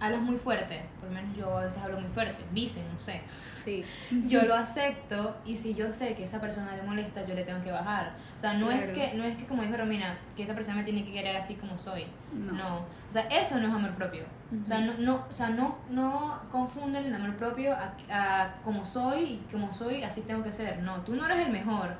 hablas 0.00 0.20
muy 0.22 0.36
fuerte, 0.36 0.82
por 0.98 1.08
lo 1.10 1.14
menos 1.14 1.36
yo 1.36 1.58
a 1.58 1.64
veces 1.64 1.82
hablo 1.82 2.00
muy 2.00 2.10
fuerte, 2.10 2.42
dicen, 2.52 2.84
no 2.92 2.98
sé. 2.98 3.20
sí. 3.64 3.84
Yo 4.26 4.42
lo 4.42 4.54
acepto 4.64 5.36
y 5.44 5.56
si 5.56 5.74
yo 5.74 5.92
sé 5.92 6.14
que 6.14 6.24
esa 6.24 6.40
persona 6.40 6.74
le 6.74 6.82
molesta, 6.82 7.26
yo 7.26 7.34
le 7.34 7.44
tengo 7.44 7.62
que 7.62 7.70
bajar. 7.70 8.14
O 8.36 8.40
sea, 8.40 8.54
no 8.54 8.70
es 8.70 8.86
Claro. 8.86 8.94
que 9.12 9.16
no 9.18 9.24
es 9.24 9.36
que 9.36 9.44
como 9.46 9.62
dijo 9.62 9.76
Romina, 9.76 10.16
que 10.36 10.42
esa 10.44 10.54
persona 10.54 10.78
me 10.78 10.84
tiene 10.84 11.04
que 11.04 11.12
querer 11.12 11.36
así 11.36 11.54
como 11.56 11.76
soy. 11.76 12.06
No. 12.32 12.52
No. 12.52 12.76
O 12.78 13.12
sea, 13.12 13.22
eso 13.28 13.58
no 13.58 13.68
es 13.68 13.72
amor 13.74 13.90
propio. 13.94 14.24
O 14.62 14.66
sea, 14.66 14.80
no, 14.80 14.94
no, 14.94 15.24
o 15.28 15.32
sea, 15.32 15.50
no, 15.50 15.76
no 15.90 16.40
confunden 16.50 17.04
el 17.04 17.14
amor 17.14 17.36
propio 17.36 17.72
a, 17.74 17.92
a 18.10 18.54
como 18.64 18.84
soy 18.86 19.20
y 19.22 19.46
como 19.52 19.72
soy, 19.74 20.02
así 20.02 20.22
tengo 20.22 20.42
que 20.42 20.50
ser. 20.52 20.78
No, 20.82 21.02
tú 21.02 21.14
no 21.14 21.24
eres 21.26 21.40
el 21.46 21.52
mejor. 21.52 21.94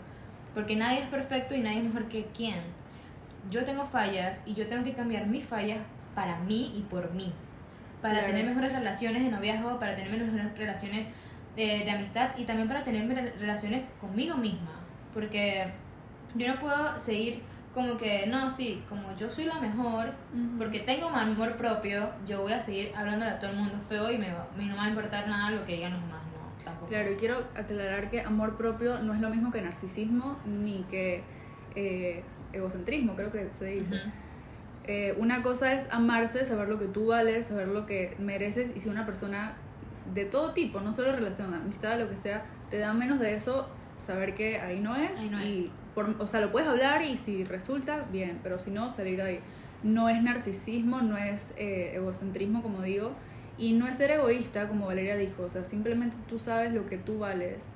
Porque 0.55 0.75
nadie 0.75 1.01
es 1.01 1.07
perfecto 1.09 1.55
y 1.55 1.61
nadie 1.61 1.79
es 1.79 1.85
mejor 1.85 2.09
que 2.09 2.27
quién. 2.37 2.61
Yo 3.51 3.65
tengo 3.65 3.85
fallas 3.85 4.43
y 4.47 4.55
yo 4.55 4.67
tengo 4.69 4.83
que 4.85 4.95
cambiar 4.95 5.27
mis 5.27 5.45
fallas 5.45 5.79
para 6.15 6.39
mí 6.41 6.73
y 6.77 6.81
por 6.83 7.13
mí. 7.13 7.33
Para 8.03 8.15
Claro. 8.21 8.27
tener 8.29 8.47
mejores 8.47 8.73
relaciones 8.73 9.23
de 9.25 9.31
noviazgo, 9.31 9.79
para 9.79 9.95
tener 9.95 10.11
mejores 10.11 10.57
relaciones 10.57 11.07
eh, 11.57 11.85
de 11.85 11.91
amistad 11.91 12.31
y 12.39 12.45
también 12.45 12.69
para 12.69 12.83
tener 12.85 13.07
re- 13.09 13.33
relaciones 13.39 13.89
conmigo 14.01 14.37
misma. 14.37 14.71
Porque 15.13 15.67
yo 16.35 16.49
no 16.49 16.61
puedo 16.61 16.99
seguir 16.99 17.43
como 17.75 17.97
que, 17.99 18.27
no, 18.27 18.51
sí, 18.51 18.83
como 18.89 19.15
yo 19.17 19.31
soy 19.31 19.45
la 19.45 19.61
mejor, 19.61 20.13
porque 20.59 20.81
tengo 20.81 21.09
amor 21.09 21.57
propio, 21.57 22.11
yo 22.27 22.43
voy 22.43 22.53
a 22.53 22.61
seguir 22.63 22.93
hablándole 22.97 23.31
a 23.33 23.39
todo 23.39 23.51
el 23.51 23.57
mundo 23.59 23.79
feo 23.89 24.11
y 24.11 24.19
me, 24.19 24.33
va- 24.33 24.49
me 24.57 24.65
no 24.65 24.71
me 24.73 24.77
va 24.79 24.85
a 24.85 24.89
importar 24.89 25.29
nada 25.29 25.51
lo 25.51 25.65
que 25.67 25.75
digan 25.77 25.93
los 25.93 26.01
demás, 26.03 26.23
no, 26.33 26.65
tampoco. 26.65 26.87
Claro, 26.89 27.13
y 27.13 27.17
quiero 27.17 27.37
aclarar 27.57 28.11
que 28.11 28.23
amor 28.23 28.57
propio 28.57 28.99
no 29.01 29.15
es 29.15 29.21
lo 29.21 29.29
mismo 29.31 29.53
que 29.53 29.61
narcisismo 29.63 30.39
ni 30.47 30.83
que 30.91 31.23
eh, 31.77 32.25
egocentrismo, 32.53 33.15
creo 33.15 33.31
que 33.31 33.49
se 33.59 33.67
dice. 33.67 34.01
Eh, 34.93 35.15
una 35.19 35.45
cosa 35.45 35.73
es 35.73 35.87
amarse, 35.93 36.45
saber 36.45 36.69
lo 36.69 36.77
que 36.77 36.87
tú 36.87 37.07
vales, 37.07 37.47
saber 37.47 37.69
lo 37.69 37.87
que 37.87 38.17
mereces 38.19 38.73
y 38.75 38.81
si 38.81 38.89
una 38.89 39.07
persona 39.07 39.53
de 40.13 40.25
todo 40.25 40.53
tipo, 40.53 40.81
no 40.81 40.93
solo 40.93 41.13
relación, 41.13 41.55
amistad, 41.55 41.97
lo 42.01 42.11
que 42.11 42.17
sea, 42.17 42.45
te 42.71 42.79
da 42.79 42.93
menos 42.93 43.21
de 43.21 43.37
eso, 43.37 43.69
saber 44.05 44.35
que 44.35 44.59
ahí 44.59 44.81
no 44.81 44.97
es 44.97 45.13
Ahí 45.21 45.31
no 45.31 45.45
y 45.45 45.71
por, 45.95 46.17
o 46.19 46.27
sea, 46.27 46.41
lo 46.41 46.51
puedes 46.51 46.69
hablar 46.69 47.05
y 47.05 47.19
si 47.19 47.45
resulta, 47.45 48.05
bien, 48.11 48.41
pero 48.43 48.59
si 48.59 48.73
no, 48.73 48.91
salir 48.91 49.19
de 49.19 49.23
ahí. 49.23 49.41
No 49.85 50.09
es 50.09 50.21
narcisismo, 50.25 51.03
no 51.03 51.17
es 51.17 51.53
eh, 51.57 51.93
egocentrismo, 51.95 52.61
como 52.61 52.83
digo, 52.83 53.13
y 53.59 53.75
no 53.75 53.87
es 53.87 53.95
ser 53.95 54.11
egoísta, 54.11 54.67
como 54.67 54.87
Valeria 54.87 55.15
dijo, 55.15 55.45
o 55.45 55.49
sea, 55.49 55.63
simplemente 55.63 56.17
tú 56.29 56.41
sabes 56.41 56.73
lo 56.73 56.89
que 56.89 56.99
tú 56.99 57.21
vales 57.21 57.69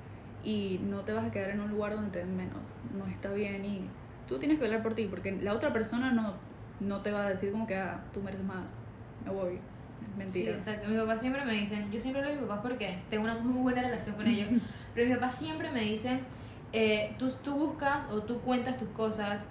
y 0.43 0.81
no 0.83 0.99
te 1.05 1.13
vas 1.13 1.23
a 1.23 1.31
quedar 1.31 1.51
en 1.51 1.61
un 1.61 1.69
lugar 1.69 1.95
donde 1.95 2.11
te 2.11 2.19
den 2.19 2.35
menos, 2.35 2.59
no 2.93 3.07
está 3.07 3.31
bien 3.31 3.63
y 3.63 3.85
tú 4.27 4.37
tienes 4.37 4.59
que 4.59 4.65
hablar 4.65 4.83
por 4.83 4.95
ti, 4.95 5.07
porque 5.09 5.31
la 5.31 5.53
otra 5.53 5.71
persona 5.71 6.11
no, 6.11 6.33
no 6.79 7.01
te 7.01 7.11
va 7.11 7.25
a 7.25 7.29
decir 7.29 7.51
como 7.51 7.65
que, 7.67 7.75
ah, 7.75 7.99
tú 8.13 8.21
mereces 8.21 8.45
más, 8.45 8.63
me 9.25 9.31
voy, 9.31 9.53
es 9.53 9.59
Sí, 10.33 10.39
mentira. 10.39 10.51
exacto. 10.57 10.87
Mis 10.89 10.99
papás 10.99 11.21
siempre 11.21 11.43
me 11.45 11.53
dicen, 11.53 11.91
yo 11.91 11.99
siempre 11.99 12.21
hablo 12.21 12.33
de 12.33 12.39
mis 12.41 12.47
papás 12.49 12.63
porque 12.63 12.99
tengo 13.09 13.23
una 13.23 13.37
muy 13.37 13.61
buena 13.61 13.81
relación 13.81 14.15
con 14.15 14.27
ellos, 14.27 14.49
pero 14.95 15.07
mis 15.07 15.17
papás 15.17 15.35
siempre 15.35 15.71
me 15.71 15.81
dicen, 15.81 16.21
eh, 16.73 17.15
tú, 17.17 17.31
tú 17.43 17.53
buscas 17.55 18.09
o 18.11 18.21
tú 18.21 18.39
cuentas 18.41 18.77
tus 18.77 18.89
cosas, 18.89 19.45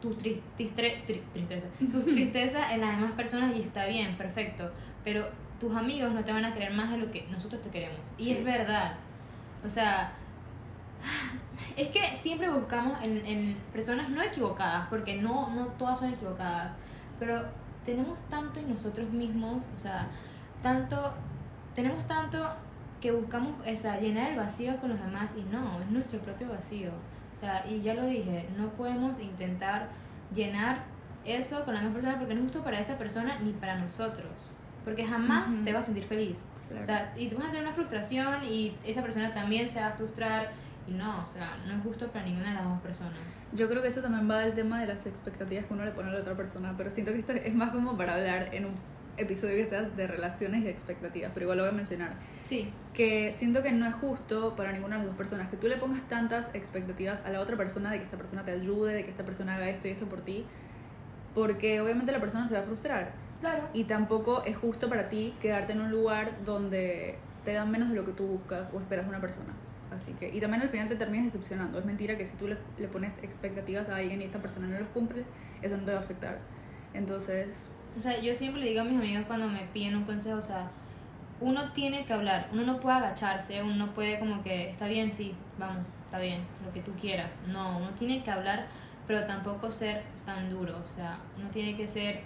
tu 0.00 0.14
tris- 0.14 0.40
tistre- 0.56 1.02
tri- 1.06 1.22
tristeza, 1.32 1.66
tu 1.92 2.02
tristeza 2.02 2.72
en 2.74 2.80
las 2.80 2.96
demás 2.96 3.12
personas 3.12 3.54
y 3.56 3.60
está 3.60 3.86
bien, 3.86 4.16
perfecto, 4.16 4.70
pero 5.04 5.26
tus 5.60 5.74
amigos 5.74 6.12
no 6.12 6.24
te 6.24 6.32
van 6.32 6.44
a 6.44 6.54
querer 6.54 6.72
más 6.72 6.90
de 6.90 6.98
lo 6.98 7.10
que 7.10 7.26
nosotros 7.30 7.60
te 7.62 7.70
queremos. 7.70 7.98
Y 8.16 8.24
Sí. 8.26 8.30
es 8.32 8.44
verdad. 8.44 8.92
O 9.64 9.68
sea, 9.68 10.12
es 11.76 11.88
que 11.90 12.16
siempre 12.16 12.50
buscamos 12.50 13.02
en, 13.02 13.24
en 13.24 13.56
personas 13.72 14.08
no 14.10 14.22
equivocadas, 14.22 14.86
porque 14.88 15.16
no, 15.16 15.50
no 15.50 15.68
todas 15.68 16.00
son 16.00 16.12
equivocadas, 16.12 16.74
pero 17.18 17.44
tenemos 17.84 18.20
tanto 18.28 18.60
en 18.60 18.68
nosotros 18.68 19.10
mismos, 19.10 19.64
o 19.74 19.78
sea, 19.78 20.08
tanto, 20.62 21.14
tenemos 21.74 22.06
tanto 22.06 22.38
que 23.00 23.12
buscamos 23.12 23.54
esa, 23.64 23.98
llenar 23.98 24.32
el 24.32 24.36
vacío 24.36 24.76
con 24.78 24.90
los 24.90 25.00
demás 25.00 25.36
y 25.36 25.42
no, 25.42 25.80
es 25.80 25.90
nuestro 25.90 26.18
propio 26.20 26.48
vacío. 26.48 26.90
O 27.32 27.36
sea, 27.36 27.64
y 27.66 27.80
ya 27.80 27.94
lo 27.94 28.04
dije, 28.06 28.48
no 28.56 28.68
podemos 28.70 29.20
intentar 29.20 29.88
llenar 30.34 30.82
eso 31.24 31.64
con 31.64 31.74
la 31.74 31.80
misma 31.80 31.94
persona 31.94 32.18
porque 32.18 32.34
no 32.34 32.40
es 32.40 32.46
justo 32.46 32.64
para 32.64 32.80
esa 32.80 32.98
persona 32.98 33.38
ni 33.38 33.52
para 33.52 33.78
nosotros. 33.78 34.32
Porque 34.84 35.04
jamás 35.04 35.52
te 35.64 35.72
vas 35.72 35.82
a 35.82 35.86
sentir 35.86 36.04
feliz. 36.04 36.46
Claro. 36.68 36.82
O 36.82 36.84
sea, 36.84 37.12
y 37.16 37.28
tú 37.28 37.36
vas 37.36 37.46
a 37.46 37.50
tener 37.50 37.66
una 37.66 37.74
frustración 37.74 38.44
y 38.44 38.76
esa 38.84 39.02
persona 39.02 39.32
también 39.34 39.68
se 39.68 39.80
va 39.80 39.88
a 39.88 39.92
frustrar. 39.92 40.50
Y 40.88 40.92
no, 40.92 41.22
o 41.22 41.26
sea, 41.26 41.58
no 41.66 41.74
es 41.74 41.82
justo 41.82 42.08
para 42.08 42.24
ninguna 42.24 42.50
de 42.50 42.54
las 42.54 42.64
dos 42.64 42.80
personas. 42.80 43.18
Yo 43.52 43.68
creo 43.68 43.82
que 43.82 43.88
eso 43.88 44.00
también 44.00 44.30
va 44.30 44.40
del 44.40 44.54
tema 44.54 44.80
de 44.80 44.86
las 44.86 45.04
expectativas 45.06 45.66
que 45.66 45.74
uno 45.74 45.84
le 45.84 45.90
pone 45.90 46.08
a 46.08 46.12
la 46.12 46.20
otra 46.20 46.34
persona, 46.34 46.74
pero 46.76 46.90
siento 46.90 47.12
que 47.12 47.18
esto 47.18 47.32
es 47.32 47.54
más 47.54 47.70
como 47.70 47.96
para 47.96 48.14
hablar 48.14 48.54
en 48.54 48.66
un 48.66 48.74
episodio 49.18 49.56
que 49.56 49.66
sea 49.66 49.82
de 49.82 50.06
relaciones 50.06 50.60
y 50.60 50.64
de 50.64 50.70
expectativas, 50.70 51.32
pero 51.34 51.44
igual 51.44 51.58
lo 51.58 51.64
voy 51.64 51.72
a 51.72 51.76
mencionar. 51.76 52.12
Sí, 52.44 52.72
Que 52.94 53.32
siento 53.32 53.62
que 53.62 53.72
no 53.72 53.86
es 53.86 53.94
justo 53.94 54.56
para 54.56 54.72
ninguna 54.72 54.96
de 54.96 55.02
las 55.02 55.08
dos 55.08 55.16
personas 55.16 55.48
que 55.50 55.56
tú 55.56 55.66
le 55.68 55.76
pongas 55.76 56.02
tantas 56.08 56.48
expectativas 56.54 57.20
a 57.24 57.30
la 57.30 57.40
otra 57.40 57.56
persona 57.56 57.90
de 57.90 57.98
que 57.98 58.04
esta 58.04 58.16
persona 58.16 58.44
te 58.44 58.52
ayude, 58.52 58.94
de 58.94 59.04
que 59.04 59.10
esta 59.10 59.24
persona 59.24 59.56
haga 59.56 59.68
esto 59.68 59.88
y 59.88 59.90
esto 59.90 60.06
por 60.06 60.22
ti, 60.22 60.46
porque 61.34 61.80
obviamente 61.80 62.12
la 62.12 62.20
persona 62.20 62.48
se 62.48 62.54
va 62.54 62.60
a 62.60 62.64
frustrar. 62.64 63.12
claro. 63.40 63.68
Y 63.74 63.84
tampoco 63.84 64.42
es 64.44 64.56
justo 64.56 64.88
para 64.88 65.08
ti 65.08 65.34
quedarte 65.40 65.72
en 65.72 65.80
un 65.80 65.90
lugar 65.90 66.32
donde 66.44 67.18
te 67.44 67.52
dan 67.52 67.70
menos 67.70 67.90
de 67.90 67.96
lo 67.96 68.04
que 68.04 68.12
tú 68.12 68.26
buscas 68.26 68.68
o 68.72 68.80
esperas 68.80 69.04
de 69.04 69.10
una 69.10 69.20
persona. 69.20 69.52
Así 69.90 70.12
que, 70.14 70.28
y 70.34 70.40
también 70.40 70.62
al 70.62 70.68
final 70.68 70.88
te 70.88 70.96
terminas 70.96 71.26
decepcionando. 71.32 71.78
Es 71.78 71.84
mentira 71.84 72.16
que 72.18 72.26
si 72.26 72.36
tú 72.36 72.46
le, 72.48 72.58
le 72.78 72.88
pones 72.88 73.14
expectativas 73.22 73.88
a 73.88 73.96
alguien 73.96 74.20
y 74.20 74.24
esta 74.24 74.40
persona 74.40 74.66
no 74.68 74.78
los 74.78 74.88
cumple, 74.88 75.24
eso 75.62 75.76
no 75.76 75.84
te 75.84 75.92
va 75.92 75.98
a 75.98 76.02
afectar. 76.02 76.38
Entonces, 76.92 77.48
O 77.96 78.00
sea, 78.00 78.20
yo 78.20 78.34
siempre 78.34 78.60
le 78.62 78.68
digo 78.68 78.82
a 78.82 78.84
mis 78.84 78.98
amigos 78.98 79.24
cuando 79.26 79.48
me 79.48 79.64
piden 79.72 79.96
un 79.96 80.04
consejo, 80.04 80.38
o 80.38 80.42
sea, 80.42 80.70
uno 81.40 81.72
tiene 81.72 82.04
que 82.04 82.12
hablar, 82.12 82.48
uno 82.52 82.62
no 82.64 82.80
puede 82.80 82.96
agacharse, 82.98 83.62
uno 83.62 83.76
no 83.76 83.94
puede 83.94 84.18
como 84.18 84.42
que, 84.42 84.70
está 84.70 84.86
bien, 84.86 85.14
sí, 85.14 85.34
vamos, 85.58 85.84
está 86.04 86.18
bien, 86.18 86.42
lo 86.64 86.72
que 86.72 86.80
tú 86.82 86.92
quieras. 87.00 87.30
No, 87.46 87.78
uno 87.78 87.90
tiene 87.98 88.22
que 88.22 88.30
hablar, 88.30 88.66
pero 89.06 89.26
tampoco 89.26 89.72
ser 89.72 90.02
tan 90.26 90.50
duro, 90.50 90.78
o 90.78 90.94
sea, 90.94 91.18
uno 91.38 91.48
tiene 91.50 91.76
que 91.76 91.88
ser 91.88 92.20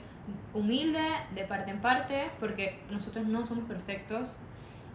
humilde 0.54 1.00
de 1.34 1.44
parte 1.44 1.70
en 1.70 1.80
parte, 1.80 2.30
porque 2.40 2.80
nosotros 2.90 3.26
no 3.26 3.44
somos 3.46 3.64
perfectos 3.66 4.38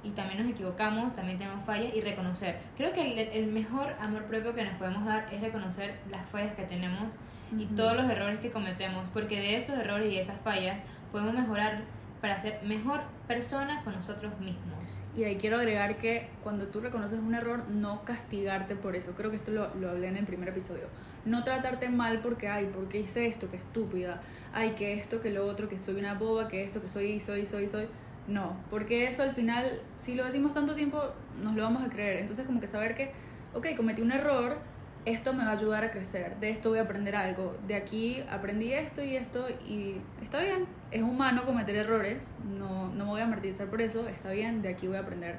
y 0.03 0.11
también 0.11 0.41
nos 0.41 0.51
equivocamos, 0.51 1.15
también 1.15 1.37
tenemos 1.37 1.65
fallas 1.65 1.93
y 1.93 2.01
reconocer. 2.01 2.57
Creo 2.77 2.93
que 2.93 3.01
el, 3.01 3.29
el 3.29 3.51
mejor 3.51 3.93
amor 3.99 4.25
propio 4.25 4.53
que 4.53 4.63
nos 4.63 4.75
podemos 4.75 5.05
dar 5.05 5.25
es 5.31 5.41
reconocer 5.41 5.95
las 6.09 6.25
fallas 6.29 6.53
que 6.53 6.63
tenemos 6.63 7.15
y 7.57 7.65
todos 7.65 7.95
los 7.95 8.09
errores 8.09 8.39
que 8.39 8.51
cometemos, 8.51 9.05
porque 9.13 9.39
de 9.39 9.57
esos 9.57 9.77
errores 9.77 10.11
y 10.11 10.17
esas 10.17 10.39
fallas 10.41 10.83
podemos 11.11 11.33
mejorar 11.33 11.81
para 12.21 12.39
ser 12.39 12.61
mejor 12.63 13.01
personas 13.27 13.83
con 13.83 13.95
nosotros 13.95 14.37
mismos. 14.39 14.83
Y 15.15 15.23
ahí 15.23 15.37
quiero 15.37 15.57
agregar 15.57 15.97
que 15.97 16.29
cuando 16.43 16.67
tú 16.67 16.79
reconoces 16.79 17.19
un 17.19 17.33
error, 17.33 17.67
no 17.69 18.03
castigarte 18.03 18.75
por 18.75 18.95
eso. 18.95 19.13
Creo 19.15 19.31
que 19.31 19.37
esto 19.37 19.51
lo, 19.51 19.73
lo 19.75 19.89
hablé 19.89 20.09
en 20.09 20.17
el 20.17 20.25
primer 20.25 20.49
episodio. 20.49 20.87
No 21.25 21.43
tratarte 21.43 21.89
mal 21.89 22.19
porque, 22.19 22.47
ay, 22.47 22.67
¿por 22.67 22.87
qué 22.87 22.99
hice 22.99 23.27
esto? 23.27 23.49
Que 23.49 23.57
estúpida. 23.57 24.21
Ay, 24.53 24.71
que 24.71 24.93
esto, 24.93 25.21
que 25.21 25.31
lo 25.31 25.45
otro, 25.45 25.67
que 25.67 25.77
soy 25.77 25.95
una 25.95 26.13
boba, 26.13 26.47
que 26.47 26.63
esto, 26.63 26.81
que 26.81 26.87
soy, 26.87 27.19
soy, 27.19 27.45
soy, 27.45 27.67
soy. 27.67 27.87
No, 28.27 28.57
porque 28.69 29.07
eso 29.07 29.23
al 29.23 29.33
final, 29.33 29.81
si 29.95 30.15
lo 30.15 30.25
decimos 30.25 30.53
tanto 30.53 30.75
tiempo, 30.75 31.01
nos 31.41 31.55
lo 31.55 31.63
vamos 31.63 31.83
a 31.83 31.89
creer. 31.89 32.19
Entonces, 32.19 32.45
como 32.45 32.59
que 32.59 32.67
saber 32.67 32.93
que, 32.93 33.11
ok, 33.53 33.67
cometí 33.77 34.01
un 34.01 34.11
error, 34.11 34.57
esto 35.05 35.31
me 35.33 35.45
va 35.45 35.51
a 35.51 35.53
ayudar 35.53 35.85
a 35.85 35.91
crecer, 35.91 36.37
de 36.41 36.49
esto 36.49 36.69
voy 36.69 36.79
a 36.79 36.81
aprender 36.81 37.15
algo, 37.15 37.55
de 37.65 37.75
aquí 37.75 38.21
aprendí 38.29 38.73
esto 38.73 39.01
y 39.01 39.15
esto 39.15 39.47
y 39.65 40.01
está 40.21 40.41
bien, 40.41 40.65
es 40.91 41.01
humano 41.01 41.45
cometer 41.45 41.77
errores, 41.77 42.27
no, 42.59 42.89
no 42.89 43.05
me 43.05 43.11
voy 43.11 43.21
a 43.21 43.25
martirizar 43.25 43.67
por 43.67 43.81
eso, 43.81 44.05
está 44.09 44.31
bien, 44.31 44.61
de 44.61 44.67
aquí 44.67 44.85
voy 44.87 44.97
a 44.97 45.01
aprender 45.01 45.37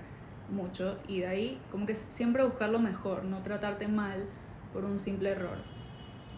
mucho 0.50 0.98
y 1.06 1.20
de 1.20 1.26
ahí 1.26 1.60
como 1.70 1.84
que 1.84 1.94
siempre 1.94 2.44
buscar 2.44 2.70
lo 2.70 2.78
mejor, 2.78 3.24
no 3.24 3.42
tratarte 3.42 3.88
mal 3.88 4.24
por 4.72 4.86
un 4.86 4.98
simple 4.98 5.32
error. 5.32 5.58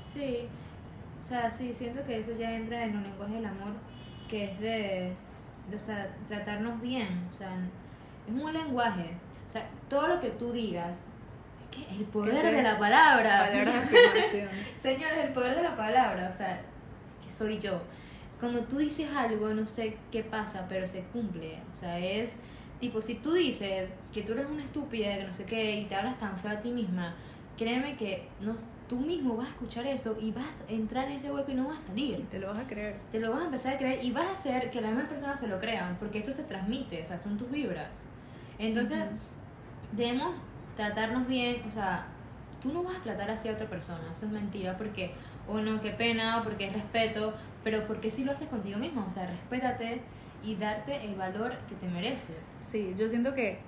Sí, 0.05 0.49
o 1.21 1.25
sea, 1.25 1.53
sí, 1.53 1.73
siento 1.73 2.05
que 2.05 2.19
eso 2.19 2.33
ya 2.37 2.53
entra 2.57 2.83
en 2.83 2.97
un 2.97 3.05
lenguaje 3.05 3.35
del 3.35 3.47
amor 3.47 3.75
que 4.29 4.45
es 4.47 4.61
de, 4.61 5.13
o 5.77 5.81
sea, 5.81 6.15
tratarnos 6.29 6.81
bien, 6.81 7.27
o 7.31 7.33
sea, 7.33 7.51
es 8.29 8.33
un 8.43 8.53
lenguaje, 8.53 9.15
o 9.49 9.51
sea, 9.53 9.69
todo 9.89 10.07
lo 10.09 10.21
que 10.21 10.31
tú 10.31 10.53
digas, 10.53 11.07
es 11.63 11.77
que 11.77 11.95
el 11.97 12.05
poder 12.05 12.35
Ese- 12.35 12.53
de 12.53 12.63
la 12.63 12.79
palabra. 12.79 13.49
Señores, 14.79 15.19
el 15.25 15.33
poder 15.33 15.57
de 15.57 15.63
la 15.63 15.77
palabra, 15.77 16.29
o 16.29 16.33
sea, 16.33 16.61
que 17.23 17.31
soy 17.31 17.59
yo. 17.59 17.81
Cuando 18.39 18.61
tú 18.63 18.79
dices 18.79 19.09
algo, 19.15 19.53
no 19.53 19.67
sé 19.67 19.99
qué 20.11 20.23
pasa, 20.23 20.67
pero 20.69 20.87
se 20.87 21.03
cumple. 21.05 21.59
O 21.73 21.77
sea, 21.77 21.99
es 21.99 22.37
tipo, 22.81 23.03
si 23.03 23.17
tú 23.17 23.35
dices 23.35 23.91
que 24.13 24.23
tú 24.23 24.33
eres 24.33 24.47
una 24.47 24.63
estúpida, 24.65 25.17
que 25.19 25.25
no 25.25 25.35
sé 25.35 25.45
qué, 25.45 25.81
y 25.81 25.85
te 25.85 25.95
hablas 25.95 26.19
tan 26.19 26.39
feo 26.39 26.51
a 26.53 26.61
ti 26.63 26.71
misma, 26.71 27.15
créeme 27.61 27.95
que 27.99 28.27
no, 28.41 28.55
tú 28.89 28.99
mismo 29.01 29.37
vas 29.37 29.49
a 29.49 29.51
escuchar 29.51 29.87
eso 29.87 30.17
y 30.19 30.33
vas 30.33 30.63
a 30.67 30.73
entrar 30.73 31.09
en 31.09 31.19
ese 31.19 31.31
hueco 31.31 31.51
y 31.51 31.55
no 31.55 31.69
vas 31.69 31.85
a 31.85 31.85
Y 31.85 31.89
salir. 31.89 32.27
te 32.31 32.39
lo 32.39 32.49
vas 32.49 32.59
a 32.59 32.67
creer. 32.67 32.97
Te 33.13 33.21
lo 33.21 33.31
vas 33.33 33.43
a 33.43 33.45
empezar 33.45 33.75
a 33.75 33.79
creer 33.79 34.03
y 34.03 34.11
vas 34.13 34.29
a 34.29 34.33
hacer 34.33 34.71
que 34.71 34.81
las 34.81 34.91
demás 34.93 35.09
personas 35.09 35.39
se 35.39 35.47
lo 35.47 35.61
crean, 35.61 35.97
porque 35.99 36.21
eso 36.21 36.33
se 36.33 36.45
transmite, 36.45 37.03
o 37.03 37.07
sea, 37.07 37.19
son 37.19 37.37
tus 37.37 37.51
vibras. 37.51 38.07
Entonces, 38.59 39.05
Ujú. 39.05 39.19
debemos 39.93 40.39
tratarnos 40.75 41.29
bien, 41.29 41.63
o 41.69 41.75
sea, 41.75 42.07
tú 42.63 42.73
no 42.73 42.83
vas 42.83 42.97
a 42.97 43.03
tratar 43.03 43.31
así 43.31 43.51
a 43.51 43.53
otra 43.53 43.69
persona, 43.69 44.01
eso 44.11 44.25
es 44.25 44.33
mentira, 44.33 44.79
porque, 44.79 45.13
o 45.47 45.59
no, 45.61 45.83
qué 45.83 45.91
pena, 45.91 46.41
o 46.41 46.45
porque 46.45 46.67
es 46.69 46.73
respeto, 46.73 47.35
pero 47.63 47.87
porque 47.87 48.11
si 48.11 48.25
lo 48.25 48.33
haces 48.33 48.49
contigo 48.49 48.79
mismo, 48.79 49.05
o 49.07 49.11
sea, 49.11 49.27
respétate 49.27 50.01
y 50.43 50.55
darte 50.55 51.05
el 51.05 51.15
valor 51.15 51.53
que 51.69 51.75
te 51.75 51.89
mereces. 51.89 52.39
Sí, 52.73 52.95
yo 52.97 53.07
siento 53.11 53.35
que 53.35 53.59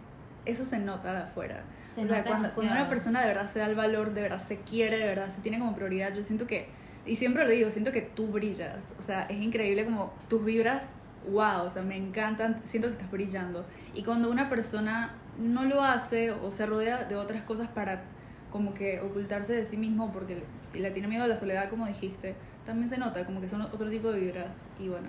eso 0.44 0.64
se 0.64 0.78
nota 0.78 1.12
de 1.12 1.20
afuera. 1.20 1.62
Se 1.76 2.04
o 2.04 2.08
sea, 2.08 2.18
nota 2.18 2.28
cuando, 2.28 2.48
cuando 2.54 2.72
una 2.72 2.88
persona 2.88 3.20
de 3.20 3.28
verdad 3.28 3.48
se 3.48 3.58
da 3.60 3.66
el 3.66 3.74
valor, 3.74 4.12
de 4.12 4.22
verdad 4.22 4.42
se 4.42 4.58
quiere, 4.60 4.98
de 4.98 5.06
verdad 5.06 5.28
se 5.28 5.40
tiene 5.40 5.58
como 5.58 5.74
prioridad, 5.74 6.14
yo 6.14 6.24
siento 6.24 6.46
que, 6.46 6.68
y 7.06 7.16
siempre 7.16 7.44
lo 7.44 7.50
digo, 7.50 7.70
siento 7.70 7.92
que 7.92 8.02
tú 8.02 8.28
brillas. 8.28 8.84
O 8.98 9.02
sea, 9.02 9.22
es 9.24 9.40
increíble 9.40 9.84
como 9.84 10.12
tus 10.28 10.44
vibras, 10.44 10.82
wow, 11.30 11.66
o 11.66 11.70
sea, 11.70 11.82
me 11.82 11.96
encantan, 11.96 12.60
siento 12.64 12.88
que 12.88 12.94
estás 12.94 13.10
brillando. 13.10 13.64
Y 13.94 14.02
cuando 14.02 14.30
una 14.30 14.48
persona 14.48 15.14
no 15.38 15.64
lo 15.64 15.82
hace 15.82 16.32
o 16.32 16.50
se 16.50 16.66
rodea 16.66 17.04
de 17.04 17.16
otras 17.16 17.42
cosas 17.44 17.68
para 17.68 18.02
como 18.50 18.74
que 18.74 19.00
ocultarse 19.00 19.54
de 19.54 19.64
sí 19.64 19.76
mismo 19.76 20.12
porque 20.12 20.42
le, 20.74 20.80
le 20.80 20.90
tiene 20.90 21.08
miedo 21.08 21.24
a 21.24 21.28
la 21.28 21.36
soledad, 21.36 21.70
como 21.70 21.86
dijiste, 21.86 22.34
también 22.66 22.90
se 22.90 22.98
nota 22.98 23.24
como 23.24 23.40
que 23.40 23.48
son 23.48 23.62
otro 23.62 23.88
tipo 23.88 24.12
de 24.12 24.20
vibras. 24.20 24.56
Y 24.78 24.88
bueno, 24.88 25.08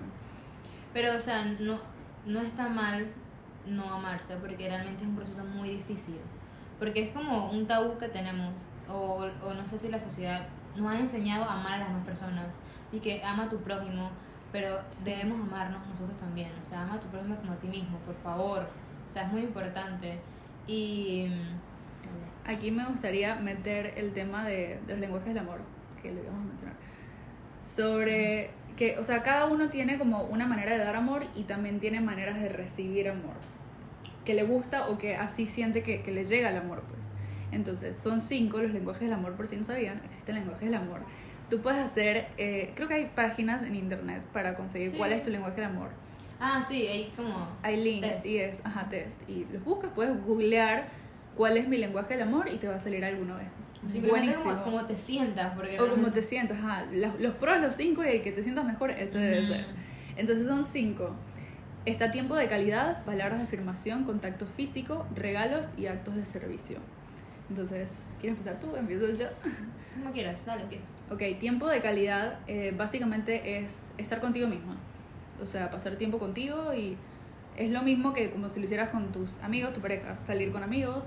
Pero, 0.92 1.16
o 1.16 1.20
sea, 1.20 1.44
no, 1.44 1.80
no 2.26 2.40
está 2.40 2.68
mal 2.68 3.06
no 3.66 3.92
amarse, 3.92 4.36
porque 4.36 4.68
realmente 4.68 5.02
es 5.02 5.08
un 5.08 5.16
proceso 5.16 5.44
muy 5.44 5.70
difícil. 5.70 6.16
Porque 6.78 7.04
es 7.04 7.10
como 7.10 7.50
un 7.50 7.66
tabú 7.66 7.98
que 7.98 8.08
tenemos, 8.08 8.68
o, 8.88 9.26
o 9.42 9.54
no 9.54 9.66
sé 9.66 9.78
si 9.78 9.88
la 9.88 9.98
sociedad 9.98 10.46
nos 10.76 10.92
ha 10.92 10.98
enseñado 10.98 11.44
a 11.44 11.54
amar 11.54 11.74
a 11.74 11.78
las 11.78 11.88
demás 11.88 12.04
personas, 12.04 12.58
y 12.92 13.00
que 13.00 13.22
ama 13.24 13.44
a 13.44 13.48
tu 13.48 13.58
prójimo, 13.58 14.10
pero 14.52 14.80
debemos 15.04 15.40
amarnos 15.40 15.86
nosotros 15.86 16.16
también. 16.18 16.50
O 16.60 16.64
sea, 16.64 16.82
ama 16.82 16.94
a 16.94 17.00
tu 17.00 17.08
prójimo 17.08 17.36
como 17.36 17.52
a 17.52 17.56
ti 17.56 17.68
mismo, 17.68 17.98
por 17.98 18.14
favor. 18.16 18.68
O 19.06 19.10
sea, 19.10 19.24
es 19.24 19.32
muy 19.32 19.42
importante. 19.42 20.20
Y. 20.66 21.26
mm, 21.28 21.74
Aquí 22.46 22.70
me 22.70 22.84
gustaría 22.84 23.36
meter 23.36 23.94
el 23.96 24.12
tema 24.12 24.44
de, 24.44 24.78
de 24.86 24.92
los 24.92 24.98
lenguajes 24.98 25.28
del 25.28 25.38
amor, 25.38 25.60
que 26.02 26.12
lo 26.12 26.20
íbamos 26.22 26.42
a 26.42 26.44
mencionar. 26.44 26.76
Sobre 27.74 28.50
que, 28.76 28.98
o 28.98 29.04
sea, 29.04 29.22
cada 29.22 29.46
uno 29.46 29.70
tiene 29.70 29.98
como 29.98 30.24
una 30.24 30.46
manera 30.46 30.72
de 30.72 30.78
dar 30.84 30.94
amor 30.96 31.24
y 31.34 31.44
también 31.44 31.80
tiene 31.80 32.00
maneras 32.00 32.38
de 32.40 32.50
recibir 32.50 33.08
amor. 33.08 33.34
Que 34.24 34.34
le 34.34 34.44
gusta 34.44 34.88
o 34.88 34.98
que 34.98 35.16
así 35.16 35.46
siente 35.46 35.82
que, 35.82 36.02
que 36.02 36.12
le 36.12 36.24
llega 36.24 36.50
el 36.50 36.56
amor, 36.56 36.82
pues. 36.88 37.00
Entonces, 37.52 37.96
son 37.98 38.20
cinco 38.20 38.58
los 38.58 38.72
lenguajes 38.72 39.02
del 39.02 39.12
amor, 39.12 39.34
por 39.34 39.46
si 39.46 39.56
no 39.56 39.64
sabían, 39.64 40.00
existen 40.04 40.34
lenguajes 40.36 40.62
del 40.64 40.74
amor. 40.74 41.00
Tú 41.50 41.60
puedes 41.60 41.78
hacer, 41.78 42.26
eh, 42.38 42.72
creo 42.74 42.88
que 42.88 42.94
hay 42.94 43.10
páginas 43.14 43.62
en 43.62 43.74
internet 43.74 44.22
para 44.32 44.54
conseguir 44.56 44.90
Sí. 44.90 44.96
cuál 44.96 45.12
es 45.12 45.22
tu 45.22 45.30
lenguaje 45.30 45.56
del 45.56 45.66
amor. 45.66 45.90
Ah, 46.40 46.64
sí, 46.66 46.86
ahí 46.86 47.12
como. 47.14 47.48
Hay 47.62 47.82
links 47.82 48.08
Test. 48.08 48.26
y 48.26 48.38
es, 48.38 48.60
ajá, 48.64 48.88
test. 48.88 49.20
Y 49.28 49.46
los 49.52 49.62
buscas, 49.62 49.90
puedes 49.94 50.20
googlear 50.24 50.86
cuál 51.36 51.56
es 51.56 51.68
mi 51.68 51.76
lenguaje 51.76 52.14
del 52.14 52.22
amor 52.22 52.48
y 52.52 52.56
te 52.56 52.66
va 52.66 52.74
a 52.76 52.78
salir 52.78 53.04
alguno 53.04 53.36
de 53.36 53.44
Simplemente 53.86 54.34
como, 54.38 54.62
como 54.62 54.86
te 54.86 54.94
sientas. 54.94 55.54
Porque 55.54 55.78
O 55.78 55.88
como 55.90 56.10
te 56.10 56.22
sientas, 56.22 56.58
ajá. 56.58 56.86
Los, 56.90 57.20
los 57.20 57.34
pros, 57.34 57.60
los 57.60 57.74
cinco 57.76 58.02
y 58.02 58.08
el 58.08 58.22
que 58.22 58.32
te 58.32 58.42
sientas 58.42 58.64
mejor, 58.64 58.90
ese 58.90 59.16
debe 59.18 59.40
Ujú. 59.44 59.52
ser. 59.52 59.66
Entonces 60.16 60.46
son 60.46 60.64
cinco. 60.64 61.14
Está 61.86 62.10
tiempo 62.10 62.34
de 62.34 62.48
calidad, 62.48 63.04
palabras 63.04 63.40
de 63.40 63.44
afirmación, 63.44 64.04
contacto 64.04 64.46
físico, 64.46 65.06
regalos 65.14 65.66
y 65.76 65.84
actos 65.84 66.16
de 66.16 66.24
servicio. 66.24 66.78
Entonces, 67.50 67.90
¿quieres 68.18 68.38
empezar 68.38 68.58
tú? 68.58 68.74
Empiezo 68.74 69.10
yo. 69.10 69.26
Como 69.94 70.10
quieras, 70.14 70.46
dale, 70.46 70.62
empieza. 70.62 70.86
Ok, 71.10 71.38
tiempo 71.38 71.68
de 71.68 71.82
calidad 71.82 72.38
eh, 72.46 72.72
básicamente 72.74 73.58
es 73.58 73.92
estar 73.98 74.22
contigo 74.22 74.48
misma. 74.48 74.76
O 75.42 75.46
sea, 75.46 75.70
pasar 75.70 75.96
tiempo 75.96 76.18
contigo 76.18 76.72
y 76.72 76.96
es 77.54 77.70
lo 77.70 77.82
mismo 77.82 78.14
que 78.14 78.30
como 78.30 78.48
si 78.48 78.60
lo 78.60 78.64
hicieras 78.64 78.88
con 78.88 79.12
tus 79.12 79.36
amigos, 79.42 79.74
tu 79.74 79.80
pareja. 79.82 80.16
Salir 80.20 80.52
con 80.52 80.62
amigos, 80.62 81.04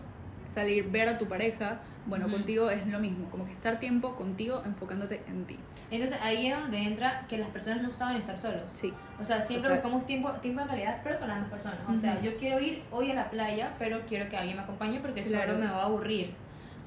salir, 0.58 0.90
ver 0.90 1.08
a 1.10 1.18
tu 1.18 1.28
pareja. 1.28 1.80
Bueno, 2.08 2.26
Ujú. 2.26 2.36
contigo 2.38 2.70
es 2.70 2.88
lo 2.88 3.00
mismo, 3.00 3.30
como 3.30 3.46
que 3.46 3.52
estar 3.52 3.80
tiempo 3.80 4.16
contigo 4.16 4.62
enfocándote 4.66 5.22
en 5.28 5.46
ti. 5.46 5.58
Entonces 5.92 6.18
ahí 6.22 6.48
es 6.48 6.58
donde 6.60 6.78
entra 6.80 7.26
que 7.30 7.38
las 7.38 7.50
personas 7.50 7.82
no 7.82 7.92
saben 7.94 8.18
estar 8.18 8.38
solos. 8.38 8.64
Sí. 8.70 8.94
O 9.20 9.26
sea, 9.26 9.40
siempre 9.42 9.70
Total. 9.70 9.82
buscamos 9.84 10.06
tiempo, 10.08 10.32
tiempo 10.42 10.62
de 10.62 10.68
calidad, 10.68 11.00
pero 11.04 11.20
con 11.20 11.28
las 11.28 11.38
mismas 11.38 11.52
personas. 11.54 11.80
O 11.90 11.96
sea, 11.96 12.14
Ujú. 12.16 12.26
yo 12.26 12.38
quiero 12.38 12.60
ir 12.60 12.82
hoy 12.92 13.12
a 13.12 13.16
la 13.16 13.30
playa, 13.30 13.74
pero 13.78 14.02
quiero 14.08 14.30
que 14.30 14.38
alguien 14.38 14.58
me 14.58 14.64
acompañe 14.64 15.00
porque 15.02 15.22
Claro. 15.24 15.54
solo 15.54 15.64
me 15.66 15.72
va 15.72 15.82
a 15.84 15.86
aburrir. 15.86 16.34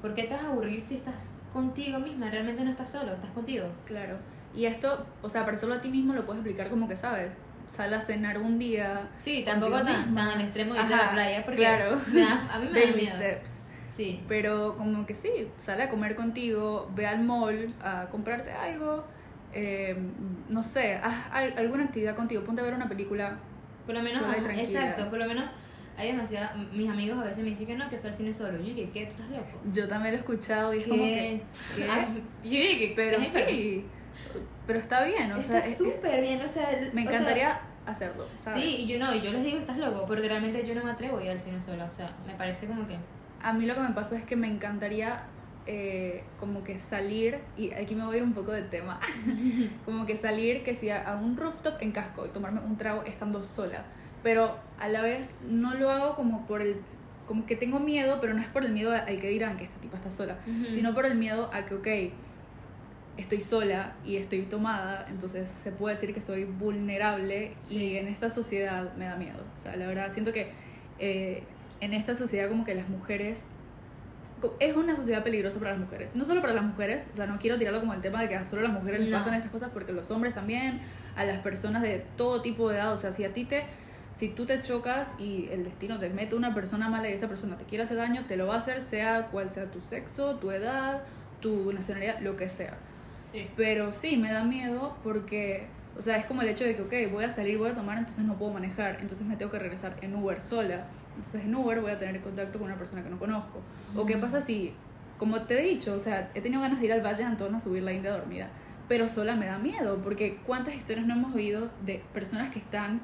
¿Por 0.01 0.13
qué 0.15 0.23
te 0.23 0.33
vas 0.33 0.43
a 0.43 0.47
aburrir 0.47 0.81
si 0.81 0.95
estás 0.95 1.39
contigo 1.53 1.99
misma? 1.99 2.29
Realmente 2.29 2.63
no 2.63 2.71
estás 2.71 2.91
solo, 2.91 3.13
estás 3.13 3.29
contigo. 3.31 3.67
Claro. 3.85 4.17
Y 4.55 4.65
esto, 4.65 5.05
o 5.21 5.29
sea, 5.29 5.45
para 5.45 5.55
hacerlo 5.55 5.75
a 5.75 5.81
ti 5.81 5.89
mismo 5.89 6.13
lo 6.13 6.25
puedes 6.25 6.39
explicar 6.41 6.69
como 6.69 6.87
que 6.87 6.95
sabes. 6.97 7.39
sal 7.69 7.93
a 7.93 8.01
cenar 8.01 8.37
un 8.37 8.59
día. 8.59 9.07
Sí, 9.17 9.43
tampoco 9.45 9.77
tan, 9.81 10.13
tan 10.13 10.27
al 10.27 10.41
extremo 10.41 10.73
de 10.73 10.81
ir 10.81 10.93
a 10.93 10.97
la 11.05 11.11
playa, 11.11 11.45
porque 11.45 11.59
claro. 11.61 11.91
da- 12.13 12.53
a 12.53 12.59
mí 12.59 12.67
me 12.69 12.81
da 12.87 12.93
miedo. 12.93 13.15
steps. 13.15 13.60
Sí. 13.91 14.23
Pero 14.27 14.75
como 14.77 15.05
que 15.05 15.13
sí, 15.13 15.29
sale 15.57 15.83
a 15.83 15.89
comer 15.89 16.15
contigo, 16.15 16.89
ve 16.95 17.05
al 17.05 17.23
mall 17.23 17.73
a 17.83 18.07
comprarte 18.09 18.51
algo, 18.51 19.03
eh, 19.53 19.95
no 20.49 20.63
sé, 20.63 20.95
haz 20.95 21.27
al- 21.31 21.53
alguna 21.57 21.83
actividad 21.83 22.15
contigo, 22.15 22.43
ponte 22.43 22.61
a 22.61 22.63
ver 22.63 22.73
una 22.73 22.87
película. 22.89 23.37
Por 23.85 23.93
lo 23.95 24.01
menos, 24.01 24.21
Sola 24.21 24.37
y 24.37 24.41
tranquila. 24.41 24.63
exacto, 24.79 25.09
por 25.09 25.19
lo 25.19 25.25
menos 25.27 25.43
hay 25.97 26.07
demasiada, 26.13 26.55
mis 26.73 26.89
amigos 26.89 27.19
a 27.19 27.25
veces 27.25 27.39
me 27.43 27.49
dicen 27.49 27.67
que 27.67 27.75
no, 27.75 27.89
que 27.89 27.97
fue 27.97 28.09
al 28.11 28.15
cine 28.15 28.33
solo. 28.33 28.57
Yo 28.59 28.63
dije, 28.63 28.89
¿qué? 28.93 29.05
¿Tú 29.07 29.11
estás 29.11 29.29
loco? 29.29 29.61
Yo 29.71 29.87
también 29.87 30.13
lo 30.13 30.17
he 30.17 30.21
escuchado 30.21 30.73
y 30.73 30.77
es 30.79 30.87
como 30.87 31.03
que... 31.03 31.41
¿qué? 31.75 31.87
Ay, 31.89 32.23
yo 32.43 32.49
dije, 32.49 32.93
Pero 32.95 33.19
sí, 33.25 33.85
pero 34.65 34.79
está 34.79 35.03
bien, 35.03 35.31
o 35.33 35.41
sea, 35.41 35.57
Está 35.57 35.69
es- 35.69 35.77
súper 35.77 36.21
bien, 36.21 36.41
o 36.41 36.47
sea, 36.47 36.71
el- 36.71 36.93
me 36.93 37.01
o 37.03 37.07
sea, 37.09 37.13
encantaría 37.17 37.59
hacerlo, 37.85 38.25
¿sabes? 38.37 38.63
Sí, 38.63 38.75
y 38.83 38.87
yo 38.87 38.99
no, 38.99 39.13
y 39.13 39.19
yo 39.21 39.31
les 39.33 39.43
digo, 39.43 39.57
estás 39.57 39.77
loco, 39.77 40.05
porque 40.07 40.27
realmente 40.29 40.63
yo 40.65 40.75
no 40.75 40.83
me 40.83 40.91
atrevo 40.91 41.17
a 41.17 41.23
ir 41.23 41.31
al 41.31 41.39
cine 41.41 41.59
sola, 41.59 41.85
o 41.85 41.91
sea, 41.93 42.11
me 42.25 42.35
parece 42.35 42.67
como 42.67 42.87
que... 42.87 42.95
A 43.43 43.53
mí 43.53 43.65
lo 43.65 43.73
que 43.75 43.81
me 43.81 43.89
pasa 43.91 44.15
es 44.15 44.23
que 44.23 44.35
me 44.35 44.47
encantaría 44.47 45.23
eh, 45.67 46.23
como 46.39 46.63
que 46.63 46.79
salir, 46.79 47.39
y 47.57 47.71
aquí 47.73 47.95
me 47.95 48.03
voy 48.05 48.19
un 48.21 48.33
poco 48.33 48.51
del 48.51 48.69
tema, 48.69 48.99
como 49.85 50.05
que 50.05 50.15
salir 50.17 50.63
que 50.63 50.73
sea 50.75 51.03
a 51.07 51.15
un 51.17 51.37
rooftop 51.37 51.75
en 51.81 51.91
casco 51.91 52.25
y 52.25 52.29
tomarme 52.29 52.59
un 52.61 52.77
trago 52.77 53.03
estando 53.03 53.43
sola, 53.43 53.83
pero 54.23 54.57
a 54.79 54.87
la 54.87 55.01
vez 55.01 55.33
no 55.47 55.73
lo 55.75 55.89
hago 55.91 56.15
como 56.15 56.45
por 56.47 56.61
el, 56.61 56.77
como 57.27 57.45
que 57.45 57.55
tengo 57.55 57.79
miedo, 57.79 58.17
pero 58.21 58.33
no 58.33 58.41
es 58.41 58.47
por 58.47 58.63
el 58.65 58.71
miedo 58.73 58.91
al 58.91 59.19
que 59.19 59.29
dirán 59.29 59.57
que 59.57 59.65
esta 59.65 59.79
tipa 59.79 59.97
está 59.97 60.09
sola, 60.11 60.37
sino 60.69 60.93
por 60.93 61.05
el 61.05 61.15
miedo 61.15 61.49
a 61.53 61.65
que, 61.65 61.75
ok, 61.75 62.13
estoy 63.17 63.39
sola 63.39 63.93
y 64.05 64.17
estoy 64.17 64.41
tomada, 64.43 65.05
entonces 65.09 65.51
se 65.63 65.71
puede 65.71 65.95
decir 65.95 66.13
que 66.13 66.21
soy 66.21 66.45
vulnerable 66.45 67.53
Sí. 67.63 67.77
y 67.77 67.97
en 67.97 68.07
esta 68.07 68.29
sociedad 68.29 68.93
me 68.95 69.05
da 69.05 69.15
miedo. 69.15 69.37
O 69.57 69.61
sea, 69.61 69.75
la 69.75 69.85
verdad, 69.85 70.11
siento 70.11 70.33
que 70.33 70.51
eh, 70.97 71.43
en 71.81 71.93
esta 71.93 72.15
sociedad 72.15 72.47
como 72.49 72.63
que 72.63 72.75
las 72.75 72.87
mujeres... 72.89 73.43
Es 74.59 74.75
una 74.75 74.95
sociedad 74.95 75.23
peligrosa 75.23 75.59
para 75.59 75.71
las 75.71 75.79
mujeres. 75.79 76.15
No 76.15 76.25
solo 76.25 76.41
para 76.41 76.53
las 76.53 76.63
mujeres, 76.63 77.05
o 77.13 77.15
sea, 77.15 77.27
no 77.27 77.37
quiero 77.37 77.59
tirarlo 77.59 77.79
como 77.79 77.93
el 77.93 78.01
tema 78.01 78.21
de 78.21 78.27
que 78.27 78.35
a 78.35 78.43
solo 78.45 78.63
las 78.63 78.71
mujeres 78.71 79.01
les 79.01 79.09
No. 79.09 79.17
pasan 79.19 79.35
estas 79.35 79.51
cosas, 79.51 79.69
porque 79.71 79.91
los 79.91 80.09
hombres 80.09 80.33
también, 80.33 80.79
a 81.15 81.25
las 81.25 81.39
personas 81.43 81.83
de 81.83 82.03
todo 82.17 82.41
tipo 82.41 82.69
de 82.69 82.77
edad, 82.77 82.93
o 82.93 82.97
sea, 82.97 83.11
si 83.11 83.23
a 83.23 83.33
ti 83.33 83.45
te... 83.45 83.65
Si 84.15 84.29
tú 84.29 84.45
te 84.45 84.61
chocas 84.61 85.13
y 85.19 85.47
el 85.51 85.63
destino 85.63 85.97
te 85.99 86.09
mete 86.09 86.35
una 86.35 86.53
persona 86.53 86.89
mala 86.89 87.09
y 87.09 87.13
esa 87.13 87.27
persona 87.27 87.57
te 87.57 87.63
quiere 87.63 87.83
hacer 87.85 87.97
daño, 87.97 88.23
te 88.27 88.35
lo 88.35 88.45
va 88.45 88.55
a 88.55 88.57
hacer, 88.57 88.81
sea 88.81 89.27
cual 89.27 89.49
sea 89.49 89.71
tu 89.71 89.79
sexo, 89.81 90.35
tu 90.35 90.51
edad, 90.51 91.03
tu 91.39 91.71
nacionalidad, 91.71 92.19
lo 92.19 92.35
que 92.35 92.49
sea. 92.49 92.77
Sí. 93.15 93.47
Pero 93.55 93.93
sí, 93.93 94.17
me 94.17 94.31
da 94.31 94.43
miedo 94.43 94.97
porque, 95.03 95.67
o 95.97 96.01
sea, 96.01 96.17
es 96.17 96.25
como 96.25 96.41
el 96.41 96.49
hecho 96.49 96.65
de 96.65 96.75
que, 96.75 96.81
ok, 96.81 97.11
voy 97.11 97.23
a 97.23 97.29
salir, 97.29 97.57
voy 97.57 97.69
a 97.69 97.75
tomar, 97.75 97.97
entonces 97.97 98.23
no 98.25 98.35
puedo 98.37 98.51
manejar, 98.51 98.97
entonces 98.99 99.25
me 99.25 99.37
tengo 99.37 99.49
que 99.51 99.59
regresar 99.59 99.95
en 100.01 100.13
Uber 100.13 100.41
sola. 100.41 100.87
Entonces 101.15 101.43
en 101.45 101.55
Uber 101.55 101.81
voy 101.81 101.91
a 101.91 101.99
tener 101.99 102.21
contacto 102.21 102.57
con 102.59 102.67
una 102.67 102.77
persona 102.77 103.03
que 103.03 103.09
no 103.09 103.19
conozco. 103.19 103.61
O 103.95 104.05
qué 104.05 104.17
pasa 104.17 104.41
si, 104.41 104.73
como 105.17 105.41
te 105.41 105.59
he 105.59 105.63
dicho, 105.63 105.93
o 105.93 105.99
sea, 105.99 106.31
he 106.33 106.41
tenido 106.41 106.61
ganas 106.61 106.79
de 106.79 106.85
ir 106.87 106.93
al 106.93 107.01
Valle 107.01 107.19
de 107.19 107.23
Antón 107.25 107.53
a 107.55 107.59
subir 107.59 107.83
la 107.83 107.91
India 107.93 108.11
dormida, 108.11 108.47
pero 108.87 109.07
sola 109.07 109.35
me 109.35 109.45
da 109.45 109.57
miedo, 109.59 109.99
porque 110.03 110.39
cuántas 110.45 110.75
historias 110.75 111.05
no 111.05 111.13
hemos 111.15 111.35
oído 111.35 111.69
de 111.85 112.01
personas 112.13 112.51
que 112.51 112.59
están 112.59 113.01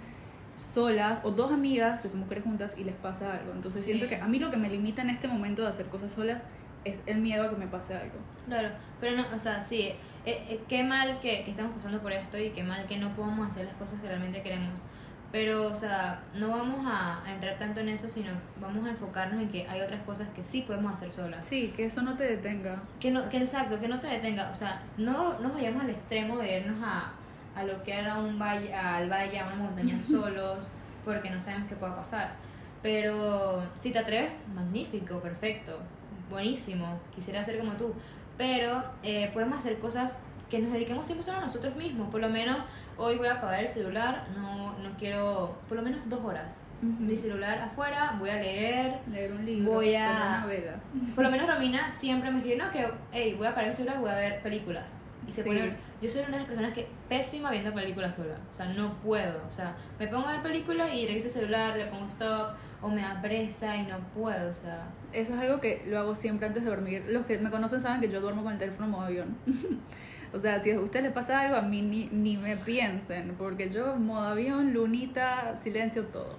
solas 0.57 1.19
o 1.23 1.31
dos 1.31 1.51
amigas 1.51 1.99
que 1.99 2.09
son 2.09 2.21
mujeres 2.21 2.43
juntas 2.43 2.73
y 2.77 2.83
les 2.83 2.95
pasa 2.95 3.33
algo. 3.33 3.51
Entonces 3.53 3.81
Sí. 3.83 3.91
siento 3.93 4.07
que 4.09 4.15
a 4.15 4.27
mí 4.27 4.39
lo 4.39 4.49
que 4.49 4.57
me 4.57 4.69
limita 4.69 5.01
en 5.01 5.09
este 5.11 5.27
momento 5.27 5.61
de 5.61 5.69
hacer 5.69 5.85
cosas 5.87 6.11
solas 6.11 6.41
es 6.83 6.99
el 7.05 7.19
miedo 7.19 7.43
a 7.45 7.49
que 7.49 7.55
me 7.57 7.67
pase 7.67 7.93
algo. 7.93 8.15
Claro, 8.47 8.69
pero 8.99 9.15
no, 9.17 9.25
o 9.35 9.39
sea, 9.39 9.61
sí, 9.61 9.81
eh, 9.81 9.97
eh, 10.25 10.61
qué 10.67 10.83
mal 10.83 11.19
que, 11.21 11.43
que 11.43 11.51
estamos 11.51 11.73
pasando 11.75 11.99
por 12.01 12.11
esto 12.11 12.37
y 12.37 12.49
qué 12.51 12.63
mal 12.63 12.85
que 12.87 12.97
no 12.97 13.13
podamos 13.15 13.49
hacer 13.49 13.65
las 13.65 13.75
cosas 13.75 13.99
que 14.01 14.07
realmente 14.07 14.41
queremos. 14.41 14.79
Pero, 15.31 15.73
o 15.73 15.75
sea, 15.75 16.21
no 16.35 16.49
vamos 16.49 16.85
a, 16.85 17.21
a 17.23 17.33
entrar 17.33 17.59
tanto 17.59 17.81
en 17.81 17.89
eso, 17.89 18.09
sino 18.09 18.31
vamos 18.61 18.85
a 18.85 18.91
enfocarnos 18.91 19.41
en 19.41 19.49
que 19.49 19.67
hay 19.67 19.81
otras 19.81 20.01
cosas 20.03 20.27
que 20.33 20.43
sí 20.43 20.61
podemos 20.61 20.93
hacer 20.93 21.11
solas. 21.11 21.45
Sí, 21.45 21.73
que 21.75 21.85
eso 21.85 22.01
no 22.01 22.15
te 22.15 22.23
detenga. 22.23 22.81
Que 22.99 23.11
no, 23.11 23.27
que 23.29 23.37
exacto, 23.37 23.79
que 23.79 23.89
no 23.89 23.99
te 23.99 24.07
detenga. 24.07 24.51
O 24.51 24.55
sea, 24.55 24.81
no 24.97 25.37
nos 25.39 25.53
vayamos 25.53 25.83
al 25.83 25.89
extremo 25.89 26.37
de 26.37 26.59
irnos 26.59 26.81
a, 26.81 27.11
a 27.55 27.63
lo 27.63 27.83
que 27.83 27.93
era 27.93 28.17
un 28.17 28.39
valle, 28.39 28.73
al 28.73 29.09
valle, 29.09 29.39
a 29.39 29.47
una 29.47 29.55
montaña 29.55 29.99
solos, 30.01 30.71
porque 31.03 31.29
no 31.29 31.41
sabemos 31.41 31.67
qué 31.67 31.75
pueda 31.75 31.95
pasar. 31.95 32.35
Pero 32.81 33.63
si 33.79 33.91
te 33.91 33.99
atreves, 33.99 34.31
magnífico, 34.55 35.19
perfecto, 35.19 35.79
buenísimo, 36.29 36.99
quisiera 37.13 37.43
ser 37.43 37.59
como 37.59 37.73
tú. 37.73 37.93
Pero 38.37 38.83
eh, 39.03 39.29
podemos 39.33 39.59
hacer 39.59 39.79
cosas 39.79 40.19
que 40.49 40.59
nos 40.59 40.71
dediquemos 40.71 41.05
tiempo 41.05 41.23
solo 41.23 41.37
a 41.39 41.41
nosotros 41.41 41.75
mismos. 41.75 42.09
Por 42.09 42.21
lo 42.21 42.29
menos 42.29 42.57
hoy 42.97 43.17
voy 43.17 43.27
a 43.27 43.33
apagar 43.33 43.61
el 43.61 43.67
celular, 43.67 44.25
no, 44.35 44.77
no 44.79 44.89
quiero, 44.97 45.57
por 45.67 45.77
lo 45.77 45.83
menos 45.83 45.99
dos 46.07 46.23
horas. 46.23 46.59
Mi 46.81 47.15
celular 47.17 47.57
afuera, 47.59 48.15
voy 48.19 48.29
a 48.29 48.35
leer, 48.35 48.99
Leer 49.11 49.31
un 49.33 49.45
libro, 49.45 49.71
Voy 49.73 49.95
a- 49.95 50.05
prender 50.07 50.27
una 50.27 50.45
vela. 50.45 50.79
por 51.15 51.23
lo 51.23 51.31
menos 51.31 51.47
Romina 51.47 51.91
siempre 51.91 52.29
me 52.31 52.37
escribe, 52.37 52.57
no, 52.57 52.71
que, 52.71 52.87
hey, 53.11 53.33
voy 53.37 53.47
a 53.47 53.53
parar 53.55 53.69
el 53.69 53.75
celular, 53.75 53.99
voy 53.99 54.11
a 54.11 54.15
ver 54.15 54.41
películas. 54.41 54.99
Y 55.27 55.31
se 55.31 55.41
Sí. 55.43 55.49
pone, 55.49 55.73
yo 56.01 56.09
soy 56.09 56.21
una 56.21 56.31
de 56.33 56.37
las 56.37 56.45
personas 56.47 56.73
que 56.73 56.87
pésima 57.09 57.51
viendo 57.51 57.73
películas 57.73 58.15
sola. 58.15 58.35
O 58.49 58.53
sea, 58.53 58.67
no 58.67 58.93
puedo. 59.01 59.41
O 59.49 59.51
sea, 59.51 59.75
me 59.99 60.07
pongo 60.07 60.27
a 60.27 60.33
ver 60.33 60.41
películas 60.43 60.93
y 60.93 61.05
reviso 61.05 61.27
el 61.27 61.33
celular, 61.33 61.75
le 61.75 61.87
pongo 61.87 62.07
stop, 62.07 62.51
o 62.81 62.87
me 62.87 63.01
da 63.01 63.19
presa 63.21 63.75
y 63.75 63.85
no 63.87 63.97
puedo. 64.15 64.51
O 64.51 64.53
sea, 64.55 64.87
Eso 65.11 65.33
es 65.33 65.39
algo 65.39 65.59
que 65.59 65.83
lo 65.87 65.99
hago 65.99 66.15
siempre 66.15 66.47
antes 66.47 66.63
de 66.63 66.69
dormir. 66.69 67.03
Los 67.09 67.25
que 67.25 67.39
me 67.39 67.49
conocen 67.49 67.81
saben 67.81 67.99
que 67.99 68.09
yo 68.09 68.21
duermo 68.21 68.43
con 68.43 68.53
el 68.53 68.59
teléfono 68.59 68.87
modo 68.87 69.01
avión. 69.07 69.35
o 70.33 70.39
sea, 70.39 70.59
si 70.61 70.71
a 70.71 70.79
ustedes 70.79 71.05
les 71.05 71.13
pasa 71.13 71.39
algo, 71.41 71.55
a 71.55 71.61
mí 71.61 71.81
ni, 71.81 72.05
ni 72.11 72.37
me 72.37 72.55
piensen, 72.57 73.35
porque 73.37 73.69
yo 73.69 73.95
modo 73.97 74.27
avión, 74.27 74.73
lunita, 74.73 75.57
silencio, 75.61 76.03
todo. 76.05 76.37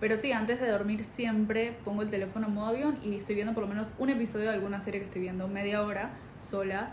Pero 0.00 0.16
sí, 0.16 0.30
antes 0.32 0.60
de 0.60 0.68
dormir 0.68 1.04
siempre 1.04 1.76
pongo 1.84 2.02
el 2.02 2.10
teléfono 2.10 2.46
en 2.46 2.54
modo 2.54 2.66
avión 2.66 2.98
y 3.02 3.16
estoy 3.16 3.34
viendo 3.34 3.52
por 3.54 3.64
lo 3.64 3.68
menos 3.68 3.88
un 3.98 4.10
episodio 4.10 4.48
de 4.50 4.54
alguna 4.54 4.78
serie 4.80 5.00
que 5.00 5.06
estoy 5.06 5.22
viendo 5.22 5.48
media 5.48 5.82
hora 5.82 6.10
sola 6.40 6.90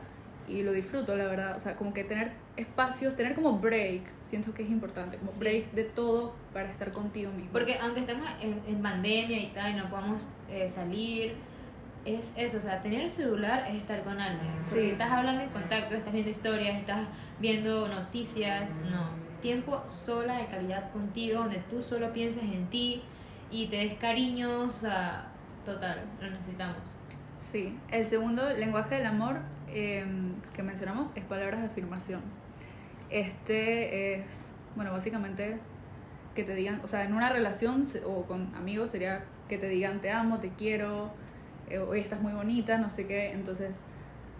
y 0.48 0.64
lo 0.64 0.72
disfruto, 0.72 1.16
la 1.16 1.26
verdad. 1.26 1.56
O 1.56 1.60
sea, 1.60 1.76
como 1.76 1.94
que 1.94 2.04
tener 2.04 2.32
espacios, 2.58 3.16
tener 3.16 3.36
como 3.36 3.60
breaks, 3.60 4.14
siento 4.24 4.54
que 4.54 4.64
es 4.64 4.70
importante, 4.70 5.18
como 5.18 5.32
Sí. 5.32 5.40
breaks 5.40 5.76
de 5.76 5.84
todo 5.84 6.34
para 6.54 6.72
estar 6.72 6.92
contigo 6.92 7.32
mismo. 7.32 7.52
porque 7.52 7.78
aunque 7.80 8.00
estemos 8.02 8.28
en, 8.42 8.60
en 8.68 8.82
pandemia 8.82 9.40
y 9.40 9.48
tal, 9.54 9.72
y 9.72 9.76
no 9.76 9.90
podamos 9.90 10.28
eh, 10.50 10.68
salir, 10.68 11.36
es 12.06 12.32
eso. 12.36 12.58
O 12.58 12.62
sea, 12.62 12.82
tener 12.82 13.02
el 13.02 13.10
celular 13.10 13.66
es 13.68 13.76
estar 13.76 14.04
con 14.04 14.20
alguien. 14.20 14.54
Porque 14.64 14.70
Sí. 14.82 14.90
estás 14.92 15.12
hablando 15.12 15.42
en 15.42 15.50
contacto, 15.50 15.96
estás 15.96 16.14
viendo 16.14 16.32
historias, 16.32 16.78
estás 16.80 17.08
viendo 17.40 17.88
noticias. 17.88 18.74
No. 18.90 19.10
Tiempo 19.42 19.84
sola 19.90 20.38
de 20.38 20.48
calidad 20.48 20.92
contigo, 20.92 21.40
donde 21.42 21.60
tú 21.70 21.82
solo 21.82 22.12
pienses 22.14 22.44
en 22.44 22.68
ti 22.70 23.04
y 23.52 23.68
te 23.68 23.78
des 23.78 23.94
cariño. 23.96 24.62
O 24.62 24.72
sea, 24.72 25.28
total, 25.66 26.04
lo 26.22 26.30
necesitamos. 26.30 26.78
Sí, 27.40 27.78
el 27.92 28.06
segundo 28.08 28.50
lenguaje 28.54 28.96
del 28.96 29.06
amor 29.08 29.40
eh, 29.68 30.06
que 30.56 30.64
mencionamos 30.64 31.10
es 31.16 31.24
palabras 31.26 31.60
de 31.60 31.68
afirmación. 31.68 32.22
Este 33.10 34.16
es, 34.16 34.52
bueno, 34.76 34.92
básicamente 34.92 35.60
que 36.34 36.44
te 36.44 36.56
digan, 36.56 36.82
o 36.84 36.88
sea, 36.88 37.04
en 37.04 37.14
una 37.14 37.30
relación 37.30 37.86
o 38.06 38.24
con 38.24 38.54
amigos 38.56 38.92
sería 38.92 39.24
que 39.48 39.58
te 39.58 39.70
digan 39.70 40.00
te 40.02 40.12
amo, 40.12 40.40
te 40.40 40.50
quiero, 40.50 41.12
hoy 41.88 42.00
estás 42.00 42.22
muy 42.22 42.34
bonita, 42.34 42.78
no 42.78 42.90
sé 42.90 43.06
qué. 43.08 43.32
Entonces, 43.32 43.76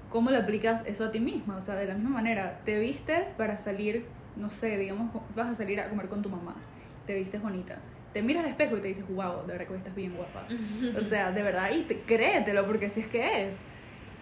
¿cómo 0.10 0.32
le 0.32 0.38
aplicas 0.38 0.84
eso 0.86 1.06
a 1.06 1.12
ti 1.12 1.20
misma? 1.20 1.58
O 1.58 1.62
sea, 1.62 1.76
de 1.76 1.86
la 1.86 1.96
misma 1.96 2.12
manera, 2.12 2.62
te 2.66 2.80
vistes 2.80 3.28
para 3.38 3.58
salir, 3.58 4.06
no 4.36 4.50
sé, 4.50 4.78
digamos, 4.78 5.12
vas 5.36 5.48
a 5.48 5.56
salir 5.56 5.80
a 5.80 5.90
comer 5.90 6.08
con 6.08 6.22
tu 6.22 6.30
mamá, 6.30 6.56
te 7.06 7.16
vistes 7.16 7.42
bonita. 7.42 7.78
Te 8.14 8.22
miras 8.22 8.46
al 8.46 8.52
espejo 8.52 8.78
y 8.78 8.82
te 8.82 8.88
dices, 8.88 9.06
wow, 9.10 9.42
de 9.46 9.52
verdad 9.52 9.68
que 9.68 9.74
hoy 9.74 9.80
estás 9.80 9.96
bien 9.96 10.16
guapa. 10.16 10.48
O 10.98 11.02
sea, 11.10 11.32
de 11.32 11.44
verdad, 11.44 11.72
y 11.76 11.82
te, 11.82 12.00
créetelo, 12.02 12.66
porque 12.66 12.90
si 12.90 13.02
es 13.02 13.08
que 13.08 13.48
es. 13.48 13.56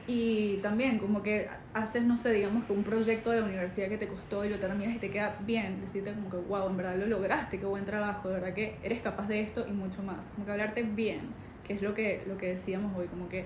Y 0.06 0.58
también, 0.58 0.98
como 0.98 1.24
que 1.24 1.48
haces, 1.74 2.04
no 2.04 2.18
sé, 2.18 2.34
digamos 2.34 2.66
que 2.66 2.74
un 2.74 2.84
proyecto 2.84 3.30
de 3.30 3.40
la 3.40 3.46
universidad 3.46 3.88
que 3.88 3.98
te 3.98 4.08
costó 4.08 4.44
y 4.44 4.50
lo 4.50 4.60
terminas 4.60 4.96
y 4.96 5.00
te 5.00 5.10
queda 5.10 5.38
bien, 5.46 5.80
decirte 5.80 6.14
como 6.14 6.30
que, 6.30 6.38
wow, 6.38 6.70
en 6.70 6.76
verdad 6.76 6.98
lo 6.98 7.06
lograste, 7.06 7.60
qué 7.60 7.66
buen 7.66 7.86
trabajo, 7.86 8.28
de 8.28 8.34
verdad 8.34 8.54
que 8.54 8.76
eres 8.84 9.02
capaz 9.02 9.28
de 9.28 9.42
esto 9.42 9.66
y 9.68 9.72
mucho 9.72 10.04
más. 10.04 10.26
Como 10.34 10.46
que 10.46 10.52
hablarte 10.52 10.84
bien, 10.84 11.30
que 11.64 11.74
es 11.74 11.82
lo 11.82 11.94
que, 11.94 12.24
lo 12.28 12.38
que 12.38 12.50
decíamos 12.50 12.96
hoy, 12.98 13.08
como 13.08 13.30
que 13.30 13.46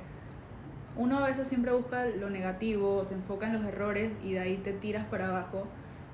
uno 0.96 1.20
a 1.20 1.28
veces 1.28 1.48
siempre 1.48 1.72
busca 1.72 2.06
lo 2.06 2.30
negativo, 2.30 3.06
se 3.06 3.14
enfoca 3.14 3.48
en 3.48 3.54
los 3.54 3.66
errores 3.66 4.18
y 4.24 4.34
de 4.34 4.40
ahí 4.40 4.58
te 4.58 4.74
tiras 4.74 5.06
para 5.06 5.28
abajo. 5.28 5.68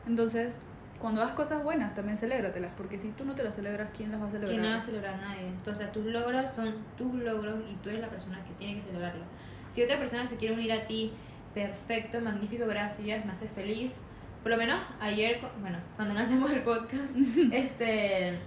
Entonces, 0.06 0.58
cuando 1.00 1.22
hagas 1.22 1.36
cosas 1.36 1.64
buenas, 1.64 1.96
también 1.96 2.18
celébratelas, 2.18 2.72
porque 2.76 3.00
si 3.00 3.10
tú 3.10 3.26
no 3.26 3.34
te 3.34 3.44
las 3.44 3.56
celebras, 3.56 3.90
¿quién 3.96 4.12
las 4.12 4.22
va 4.22 4.28
a 4.28 4.32
celebrar? 4.32 4.56
Que 4.56 4.62
no 4.62 4.70
va 4.70 4.78
a 4.78 4.82
celebrar 4.82 5.20
nadie. 5.20 5.48
Entonces, 5.48 5.92
tus 5.92 6.06
logros 6.06 6.52
son 6.52 6.76
tus 6.98 7.14
logros 7.16 7.56
y 7.70 7.76
tú 7.76 7.90
eres 7.90 8.02
la 8.02 8.10
persona 8.10 8.44
que 8.44 8.54
tiene 8.56 8.76
que 8.76 8.88
celebrarlo. 8.88 9.24
Si 9.72 9.82
otra 9.84 9.98
persona 9.98 10.28
se 10.28 10.36
quiere 10.36 10.54
unir 10.54 10.72
a 10.72 10.86
ti, 10.86 11.14
perfecto, 11.54 12.20
magnífico, 12.22 12.66
gracias, 12.68 13.26
me 13.26 13.32
haces 13.32 13.52
feliz. 13.52 14.02
Por 14.44 14.52
lo 14.52 14.58
menos 14.58 14.82
ayer, 15.00 15.40
bueno, 15.62 15.78
cuando 15.96 16.14
lanzamos 16.14 16.52
el 16.52 16.62
podcast, 16.62 17.16
este, 17.52 18.38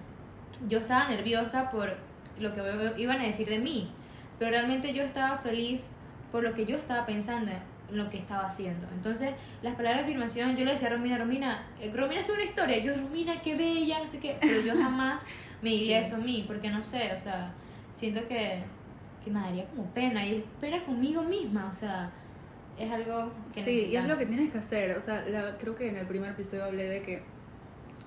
yo 0.68 0.78
estaba 0.78 1.08
nerviosa 1.08 1.70
por 1.70 1.96
lo 2.38 2.52
que 2.54 2.92
iban 3.00 3.20
a 3.20 3.24
decir 3.24 3.48
de 3.48 3.58
mí, 3.58 3.90
pero 4.38 4.50
realmente 4.50 4.92
yo 4.92 5.02
estaba 5.02 5.38
feliz 5.38 5.86
por 6.32 6.42
lo 6.42 6.54
que 6.54 6.66
yo 6.66 6.76
estaba 6.76 7.06
pensando 7.06 7.52
lo 7.90 8.10
que 8.10 8.18
estaba 8.18 8.46
haciendo. 8.46 8.86
Entonces, 8.94 9.30
las 9.62 9.74
palabras 9.76 10.00
de 10.04 10.10
afirmación, 10.12 10.56
yo 10.56 10.64
le 10.64 10.72
decía 10.72 10.88
a 10.88 10.92
Romina, 10.92 11.18
Romina, 11.18 11.66
eh, 11.80 11.92
Romina 11.94 12.20
es 12.20 12.28
una 12.30 12.42
historia, 12.42 12.78
yo, 12.82 12.94
Romina, 12.96 13.40
qué 13.42 13.54
bella, 13.56 14.00
no 14.00 14.06
sé 14.08 14.18
qué, 14.18 14.36
pero 14.40 14.60
yo 14.60 14.74
jamás 14.74 15.24
me 15.62 15.70
diría 15.70 16.00
eso 16.00 16.16
a 16.16 16.18
mí, 16.18 16.44
porque 16.46 16.68
no 16.68 16.82
sé, 16.82 17.12
o 17.14 17.18
sea, 17.18 17.52
siento 17.92 18.26
que, 18.26 18.64
que 19.24 19.30
me 19.30 19.40
daría 19.40 19.64
como 19.66 19.84
pena 19.94 20.26
y 20.26 20.34
es 20.36 20.42
pena 20.60 20.82
conmigo 20.84 21.22
misma, 21.22 21.68
o 21.70 21.74
sea, 21.74 22.10
es 22.76 22.90
algo 22.90 23.32
que 23.54 23.62
Sí, 23.62 23.86
y 23.90 23.96
es 23.96 24.04
lo 24.04 24.18
que 24.18 24.26
tienes 24.26 24.50
que 24.52 24.58
hacer. 24.58 24.98
O 24.98 25.00
sea, 25.00 25.24
la- 25.28 25.56
creo 25.56 25.74
que 25.76 25.88
en 25.88 25.96
el 25.96 26.06
primer 26.06 26.32
episodio 26.32 26.64
hablé 26.64 26.88
de 26.88 27.02
que 27.02 27.22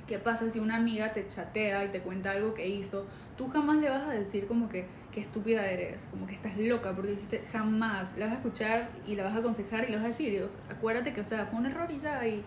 qué 0.07 0.19
pasa 0.19 0.49
si 0.49 0.59
una 0.59 0.75
amiga 0.75 1.11
te 1.13 1.25
chatea 1.27 1.85
y 1.85 1.87
te 1.89 2.01
cuenta 2.01 2.31
algo 2.31 2.53
que 2.53 2.67
hizo. 2.67 3.05
Tú 3.39 3.47
jamás 3.47 3.78
le 3.78 3.89
vas 3.89 4.04
a 4.04 4.12
decir 4.12 4.47
como 4.47 4.67
que 4.67 4.86
qué 5.13 5.21
estúpida 5.21 5.65
eres, 5.65 6.02
como 6.12 6.28
que 6.28 6.36
estás 6.36 6.58
loca 6.58 6.91
porque 6.93 7.13
hiciste 7.13 7.41
jamás. 7.54 8.13
La 8.17 8.25
vas 8.25 8.34
a 8.34 8.38
escuchar 8.39 8.89
y 9.08 9.15
la 9.15 9.23
vas 9.23 9.34
a 9.36 9.39
aconsejar 9.39 9.86
y 9.86 9.91
le 9.91 9.95
vas 9.95 10.04
a 10.04 10.10
decir, 10.10 10.30
digo, 10.30 10.49
acuérdate 10.69 11.13
que, 11.13 11.21
o 11.21 11.23
sea, 11.23 11.45
fue 11.45 11.58
un 11.58 11.65
error 11.65 11.89
y 11.89 11.99
ya, 12.02 12.28
y, 12.28 12.43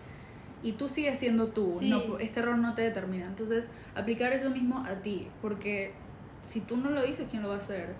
y 0.61 0.73
tú 0.73 0.87
sigues 0.87 1.17
siendo 1.17 1.47
tú. 1.47 1.75
Sí. 1.79 1.89
No, 1.89 2.19
este 2.19 2.41
error 2.41 2.59
no 2.59 2.75
te 2.75 2.83
determina. 2.83 3.25
Entonces, 3.25 3.67
aplicar 3.95 4.31
eso 4.33 4.51
mismo 4.51 4.85
a 4.85 4.93
ti, 5.01 5.27
porque 5.41 5.93
si 6.43 6.59
tú 6.61 6.77
no 6.77 6.91
lo 6.91 7.01
dices, 7.01 7.25
¿quién 7.31 7.41
lo 7.41 7.49
va 7.49 7.55
a 7.55 7.57
hacer? 7.57 7.95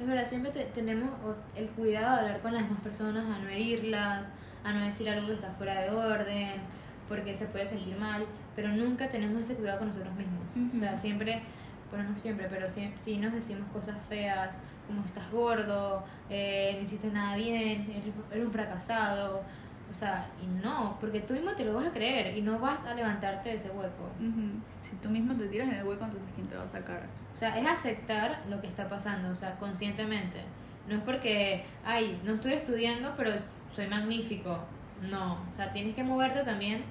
Es 0.00 0.06
verdad, 0.08 0.26
siempre 0.26 0.50
te- 0.50 0.64
tenemos 0.66 1.10
el 1.54 1.68
cuidado 1.68 2.16
de 2.16 2.22
hablar 2.22 2.40
con 2.40 2.52
las 2.52 2.64
demás 2.64 2.80
personas, 2.80 3.24
a 3.26 3.38
no 3.38 3.48
herirlas, 3.48 4.30
a 4.64 4.72
no 4.72 4.84
decir 4.84 5.08
algo 5.08 5.28
que 5.28 5.34
está 5.34 5.52
fuera 5.52 5.80
de 5.82 5.90
orden, 5.90 6.60
porque 7.08 7.32
se 7.32 7.46
puede 7.46 7.66
sentir 7.66 7.96
mal, 7.96 8.26
pero 8.56 8.68
nunca 8.70 9.08
tenemos 9.08 9.40
ese 9.42 9.54
cuidado 9.54 9.78
con 9.78 9.88
nosotros 9.88 10.12
mismos. 10.14 10.74
O 10.74 10.78
sea, 10.78 10.96
siempre, 10.96 11.42
bueno, 11.90 12.10
no 12.10 12.16
siempre, 12.16 12.46
pero 12.50 12.68
sí, 12.68 12.92
sí 12.96 13.16
nos 13.18 13.32
decimos 13.32 13.68
cosas 13.72 13.96
feas, 14.08 14.50
como 14.86 15.04
estás 15.04 15.30
gordo, 15.30 16.04
eh, 16.28 16.74
no 16.76 16.82
hiciste 16.82 17.08
nada 17.08 17.36
bien, 17.36 17.90
eres, 17.90 18.44
un 18.44 18.52
fracasado. 18.52 19.42
O 19.90 19.94
sea, 19.94 20.28
y 20.42 20.46
no, 20.46 20.98
porque 21.00 21.20
tú 21.20 21.32
mismo 21.32 21.52
te 21.52 21.64
lo 21.64 21.74
vas 21.74 21.86
a 21.86 21.90
creer 21.90 22.36
y 22.36 22.42
no 22.42 22.58
vas 22.58 22.84
a 22.84 22.94
levantarte 22.94 23.48
de 23.48 23.54
ese 23.54 23.70
hueco. 23.70 24.04
Ujú. 24.20 24.60
Si 24.82 24.96
tú 24.96 25.08
mismo 25.08 25.34
te 25.34 25.48
tiras 25.48 25.68
en 25.68 25.74
el 25.76 25.86
hueco, 25.86 26.04
entonces 26.04 26.28
¿quién 26.34 26.46
te 26.46 26.56
va 26.56 26.64
a 26.64 26.68
sacar? 26.68 27.06
O 27.32 27.36
sea, 27.36 27.58
es 27.58 27.66
aceptar 27.66 28.42
lo 28.50 28.60
que 28.60 28.66
está 28.66 28.88
pasando, 28.88 29.30
o 29.30 29.36
sea, 29.36 29.56
conscientemente. 29.56 30.42
No 30.86 30.96
es 30.96 31.02
porque, 31.02 31.64
ay, 31.84 32.20
no 32.24 32.34
estoy 32.34 32.54
estudiando, 32.54 33.14
pero 33.16 33.32
soy 33.74 33.86
magnífico. 33.86 34.58
No, 35.00 35.38
o 35.50 35.54
sea, 35.54 35.72
tienes 35.72 35.94
que 35.94 36.02
moverte 36.02 36.42
también 36.44 36.82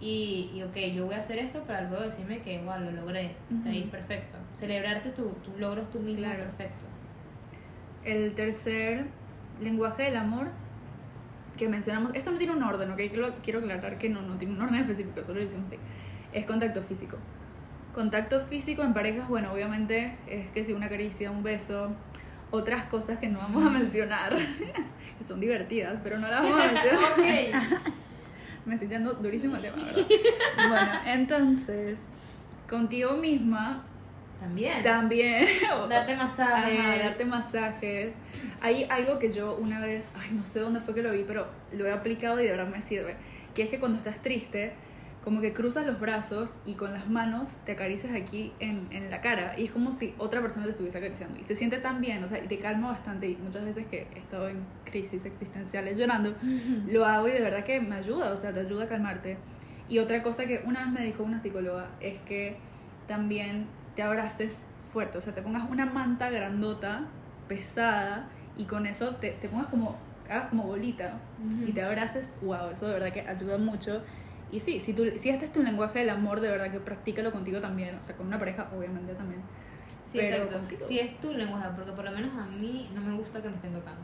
y, 0.00 0.50
y 0.54 0.62
ok, 0.62 0.76
yo 0.94 1.06
voy 1.06 1.14
a 1.14 1.18
hacer 1.20 1.38
esto 1.38 1.62
para 1.64 1.82
luego 1.88 2.04
decirme 2.04 2.40
que, 2.40 2.58
wow, 2.62 2.78
lo 2.80 2.90
logré. 2.92 3.34
O 3.58 3.62
sea, 3.62 3.72
y 3.72 3.80
Ujú. 3.82 3.90
perfecto. 3.90 4.38
Celebrarte 4.54 5.10
tu- 5.10 5.30
tus 5.44 5.58
logros 5.58 5.90
tú 5.90 6.00
mismo, 6.00 6.22
Claro. 6.24 6.44
perfecto. 6.44 6.84
El 8.04 8.34
tercer 8.34 9.06
lenguaje 9.60 10.04
del 10.04 10.16
amor 10.16 10.48
que 11.56 11.68
mencionamos, 11.68 12.14
esto 12.14 12.30
no 12.30 12.38
tiene 12.38 12.52
un 12.54 12.62
orden, 12.62 12.90
¿ok? 12.90 12.96
Quiero, 12.96 13.34
quiero 13.42 13.60
aclarar 13.60 13.96
que 13.98 14.08
no, 14.10 14.20
no 14.22 14.36
tiene 14.36 14.54
un 14.54 14.60
orden 14.60 14.74
específico, 14.82 15.22
solo 15.22 15.34
lo 15.34 15.40
decimos 15.40 15.66
así. 15.68 15.76
Es 16.32 16.44
contacto 16.44 16.82
físico. 16.82 17.16
Contacto 17.94 18.42
físico 18.42 18.82
en 18.82 18.92
parejas, 18.92 19.26
bueno, 19.28 19.52
obviamente 19.52 20.16
es 20.26 20.50
que 20.50 20.64
si 20.64 20.74
una 20.74 20.90
caricia, 20.90 21.30
un 21.30 21.42
beso, 21.42 21.90
otras 22.50 22.84
cosas 22.84 23.18
que 23.18 23.28
no 23.28 23.38
vamos 23.38 23.64
a 23.66 23.70
mencionar, 23.78 24.36
que 25.18 25.24
son 25.26 25.40
divertidas, 25.40 26.00
pero 26.02 26.18
no 26.18 26.28
las 26.28 26.42
vamos 26.42 26.60
a 26.60 26.72
mencionar. 26.72 27.62
Me 28.66 28.74
estoy 28.74 28.88
yendo 28.88 29.14
durísimo 29.14 29.56
el 29.56 29.62
tema, 29.62 29.76
¿verdad? 29.84 30.06
Bueno, 30.68 30.90
entonces, 31.06 31.98
contigo 32.68 33.12
misma 33.12 33.84
También. 34.40 34.82
también. 34.82 35.46
Darte 35.88 36.16
masajes. 36.16 36.78
Ajá, 36.80 36.98
darte 36.98 37.24
masajes. 37.24 38.12
Hay 38.60 38.84
algo 38.90 39.18
que 39.18 39.32
yo 39.32 39.56
una 39.56 39.80
vez, 39.80 40.10
ay, 40.16 40.30
no 40.32 40.44
sé 40.44 40.58
dónde 40.60 40.80
fue 40.80 40.94
que 40.94 41.02
lo 41.02 41.12
vi, 41.12 41.24
pero 41.26 41.46
lo 41.72 41.86
he 41.86 41.92
aplicado 41.92 42.40
y 42.40 42.44
de 42.44 42.50
verdad 42.50 42.66
me 42.68 42.80
sirve. 42.82 43.14
Que 43.54 43.62
es 43.62 43.70
que 43.70 43.78
cuando 43.78 43.98
estás 43.98 44.18
triste, 44.22 44.72
como 45.26 45.40
que 45.40 45.52
cruzas 45.52 45.84
los 45.84 45.98
brazos 45.98 46.56
y 46.64 46.74
con 46.74 46.92
las 46.92 47.10
manos 47.10 47.48
te 47.64 47.72
acaricias 47.72 48.14
aquí 48.14 48.52
en, 48.60 48.86
en 48.92 49.10
la 49.10 49.20
cara. 49.22 49.58
Y 49.58 49.64
es 49.64 49.72
como 49.72 49.90
si 49.90 50.14
otra 50.18 50.40
persona 50.40 50.66
te 50.66 50.70
estuviese 50.70 50.98
acariciando. 50.98 51.36
Y 51.40 51.42
se 51.42 51.56
siente 51.56 51.78
tan 51.78 52.00
bien, 52.00 52.22
o 52.22 52.28
sea, 52.28 52.38
y 52.38 52.46
te 52.46 52.60
calma 52.60 52.90
bastante. 52.90 53.30
Y 53.30 53.36
muchas 53.36 53.64
veces 53.64 53.86
que 53.86 54.06
he 54.14 54.20
estado 54.20 54.48
en 54.48 54.58
crisis 54.84 55.24
existenciales 55.24 55.98
llorando, 55.98 56.36
lo 56.86 57.04
hago 57.04 57.26
y 57.26 57.32
de 57.32 57.40
verdad 57.40 57.64
que 57.64 57.80
me 57.80 57.96
ayuda, 57.96 58.32
o 58.32 58.36
sea, 58.36 58.54
te 58.54 58.60
ayuda 58.60 58.84
a 58.84 58.86
calmarte. 58.86 59.36
Y 59.88 59.98
otra 59.98 60.22
cosa 60.22 60.46
que 60.46 60.62
una 60.64 60.84
vez 60.84 60.92
me 60.92 61.04
dijo 61.04 61.24
una 61.24 61.40
psicóloga 61.40 61.88
es 61.98 62.18
que 62.20 62.58
también 63.08 63.66
te 63.96 64.02
abraces 64.04 64.60
fuerte, 64.92 65.18
o 65.18 65.20
sea, 65.20 65.34
te 65.34 65.42
pongas 65.42 65.68
una 65.68 65.86
manta 65.86 66.30
grandota, 66.30 67.08
pesada, 67.48 68.28
y 68.56 68.66
con 68.66 68.86
eso 68.86 69.16
te, 69.16 69.32
te 69.32 69.48
pongas 69.48 69.66
como, 69.66 69.96
hagas 70.30 70.50
como 70.50 70.68
bolita 70.68 71.18
y 71.66 71.72
te 71.72 71.82
abraces, 71.82 72.28
wow, 72.42 72.70
eso 72.72 72.86
de 72.86 72.92
verdad 72.92 73.12
que 73.12 73.22
ayuda 73.22 73.58
mucho. 73.58 74.02
Y 74.52 74.60
sí, 74.60 74.78
si, 74.80 74.92
tú, 74.92 75.04
si 75.16 75.28
este 75.28 75.46
es 75.46 75.52
tu 75.52 75.62
lenguaje 75.62 76.00
del 76.00 76.10
amor, 76.10 76.40
de 76.40 76.48
verdad 76.50 76.70
que 76.70 76.78
practícalo 76.78 77.32
contigo 77.32 77.60
también, 77.60 77.98
o 78.00 78.04
sea, 78.04 78.16
con 78.16 78.26
una 78.26 78.38
pareja 78.38 78.68
obviamente 78.76 79.14
también. 79.14 79.42
Sí, 80.04 80.18
pero 80.18 80.36
exacto. 80.36 80.58
contigo. 80.58 80.86
Sí, 80.86 80.98
es 81.00 81.20
tu 81.20 81.32
lenguaje, 81.32 81.68
porque 81.74 81.92
por 81.92 82.04
lo 82.04 82.12
menos 82.12 82.30
a 82.38 82.46
mí 82.46 82.88
no 82.94 83.00
me 83.00 83.14
gusta 83.16 83.42
que 83.42 83.48
me 83.48 83.56
estén 83.56 83.72
tocando. 83.72 84.00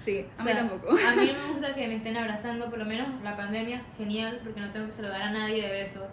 Sí, 0.00 0.24
a 0.38 0.42
O 0.42 0.44
mí 0.44 0.52
tampoco. 0.52 0.90
A 0.92 1.16
mí 1.16 1.32
no 1.32 1.46
me 1.48 1.52
gusta 1.52 1.74
que 1.74 1.88
me 1.88 1.96
estén 1.96 2.16
abrazando, 2.16 2.70
por 2.70 2.78
lo 2.78 2.84
menos 2.84 3.08
la 3.22 3.36
pandemia, 3.36 3.82
genial, 3.96 4.40
porque 4.44 4.60
no 4.60 4.70
tengo 4.70 4.86
que 4.86 4.92
saludar 4.92 5.22
a 5.22 5.30
nadie 5.32 5.62
de 5.62 5.72
beso. 5.72 6.06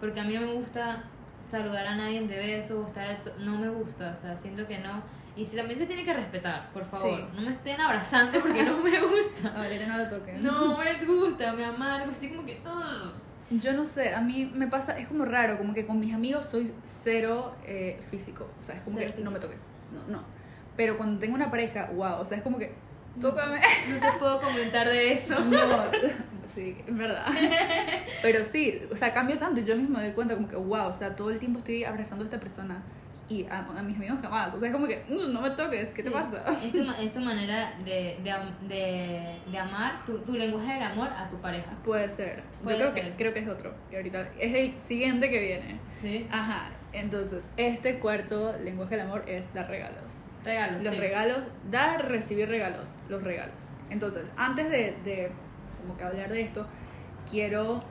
Porque 0.00 0.18
a 0.18 0.24
mí 0.24 0.34
no 0.34 0.40
me 0.40 0.54
gusta 0.54 1.04
saludar 1.48 1.86
a 1.86 1.94
nadie 1.96 2.20
de 2.26 2.36
beso, 2.38 2.86
estar 2.86 3.18
no 3.38 3.56
me 3.58 3.68
gusta, 3.68 4.14
o 4.16 4.20
sea, 4.20 4.36
siento 4.36 4.66
que 4.66 4.78
no. 4.78 5.02
Y 5.36 5.44
si 5.44 5.56
también 5.56 5.78
se 5.78 5.86
tiene 5.86 6.04
que 6.04 6.12
respetar, 6.12 6.68
por 6.72 6.84
favor. 6.84 7.16
Sí. 7.20 7.24
No 7.36 7.42
me 7.42 7.50
estén 7.52 7.80
abrazando 7.80 8.40
porque 8.40 8.64
no 8.64 8.78
me 8.78 9.00
gusta. 9.00 9.48
A 9.56 9.58
Valeria 9.60 9.86
no 9.86 9.98
lo 9.98 10.08
toquen. 10.08 10.42
No 10.42 10.76
me 10.78 11.04
gusta, 11.04 11.52
me 11.52 11.64
amargo, 11.64 12.10
estoy 12.10 12.30
como 12.30 12.44
que. 12.44 12.60
"Ugh". 12.64 13.12
Yo 13.50 13.72
no 13.72 13.84
sé, 13.86 14.12
a 14.14 14.20
mí 14.20 14.50
me 14.54 14.66
pasa, 14.66 14.98
es 14.98 15.08
como 15.08 15.24
raro, 15.24 15.56
como 15.56 15.72
que 15.72 15.86
con 15.86 15.98
mis 15.98 16.12
amigos 16.12 16.44
soy 16.44 16.74
cero 16.84 17.54
eh, 17.64 17.98
físico, 18.10 18.46
o 18.60 18.62
sea, 18.62 18.74
es 18.74 18.82
como 18.84 18.98
Cero 18.98 19.12
que 19.16 19.22
no 19.22 19.30
me 19.30 19.38
físico. 19.38 19.54
toques, 19.54 19.68
no, 19.92 20.16
no. 20.18 20.22
Pero 20.76 20.98
cuando 20.98 21.18
tengo 21.18 21.34
una 21.34 21.50
pareja, 21.50 21.86
wow, 21.94 22.20
o 22.20 22.24
sea, 22.26 22.36
es 22.36 22.42
como 22.42 22.58
que, 22.58 22.74
tócame. 23.20 23.58
No 23.88 23.98
te 24.12 24.18
puedo 24.18 24.40
comentar 24.42 24.86
de 24.88 25.12
eso. 25.12 25.40
No, 25.40 25.58
sí, 26.58 26.76
es 26.86 26.96
verdad. 26.96 27.26
Pero 28.22 28.44
sí, 28.44 28.80
o 28.90 28.96
sea, 28.96 29.12
cambio 29.12 29.38
tanto 29.38 29.60
y 29.60 29.64
yo 29.64 29.76
mismo 29.76 29.98
me 29.98 30.04
doy 30.04 30.12
cuenta 30.12 30.34
como 30.34 30.48
que, 30.48 30.56
wow, 30.56 30.88
o 30.88 30.94
sea, 30.94 31.14
todo 31.14 31.30
el 31.30 31.38
tiempo 31.38 31.58
estoy 31.58 31.84
abrazando 31.84 32.24
a 32.24 32.26
esta 32.26 32.40
persona 32.40 32.82
y 33.28 33.44
a, 33.44 33.58
a 33.58 33.82
mis 33.82 33.94
amigos 33.96 34.18
jamás, 34.22 34.54
o 34.54 34.58
sea, 34.58 34.68
es 34.68 34.74
como 34.74 34.86
que, 34.88 35.04
"Mm, 35.08 35.32
no 35.34 35.40
me 35.42 35.50
toques, 35.50 35.88
¿qué 35.92 36.02
te 36.02 36.08
Sí. 36.08 36.14
pasa? 36.14 36.42
Es 36.64 36.72
tu, 36.72 36.78
es 37.00 37.12
tu 37.12 37.20
manera 37.20 37.74
de, 37.84 38.16
de, 38.24 38.34
de, 38.68 39.34
de 39.50 39.58
amar, 39.58 40.04
tu, 40.06 40.18
tu 40.20 40.32
lenguaje 40.32 40.72
del 40.74 40.82
amor 40.82 41.08
a 41.08 41.28
tu 41.28 41.36
pareja. 41.36 41.70
Puede 41.84 42.08
ser, 42.08 42.42
Puede 42.62 42.78
yo 42.78 42.84
creo 42.90 42.94
ser. 42.94 43.10
que, 43.12 43.16
creo 43.16 43.34
que 43.34 43.40
es 43.40 43.48
otro, 43.48 43.74
que 43.90 43.96
ahorita 43.98 44.28
es 44.40 44.54
el 44.54 44.74
siguiente 44.86 45.28
que 45.30 45.40
viene. 45.40 45.78
Sí. 46.00 46.26
Ajá, 46.30 46.70
entonces, 46.92 47.44
este 47.58 47.98
cuarto 47.98 48.56
lenguaje 48.64 48.96
del 48.96 49.06
amor 49.06 49.24
es 49.26 49.42
dar 49.52 49.68
regalos. 49.68 50.04
Regalos. 50.44 50.82
Los 50.82 50.94
sí. 50.94 51.00
regalos, 51.00 51.38
dar, 51.70 52.08
recibir 52.08 52.48
regalos, 52.48 52.88
los 53.10 53.22
regalos. 53.22 53.54
Entonces, 53.90 54.22
antes 54.38 54.70
de, 54.70 54.96
de 55.04 55.30
como 55.78 55.96
que 55.96 56.04
hablar 56.04 56.28
de 56.30 56.42
esto, 56.42 56.66
quiero 57.30 57.82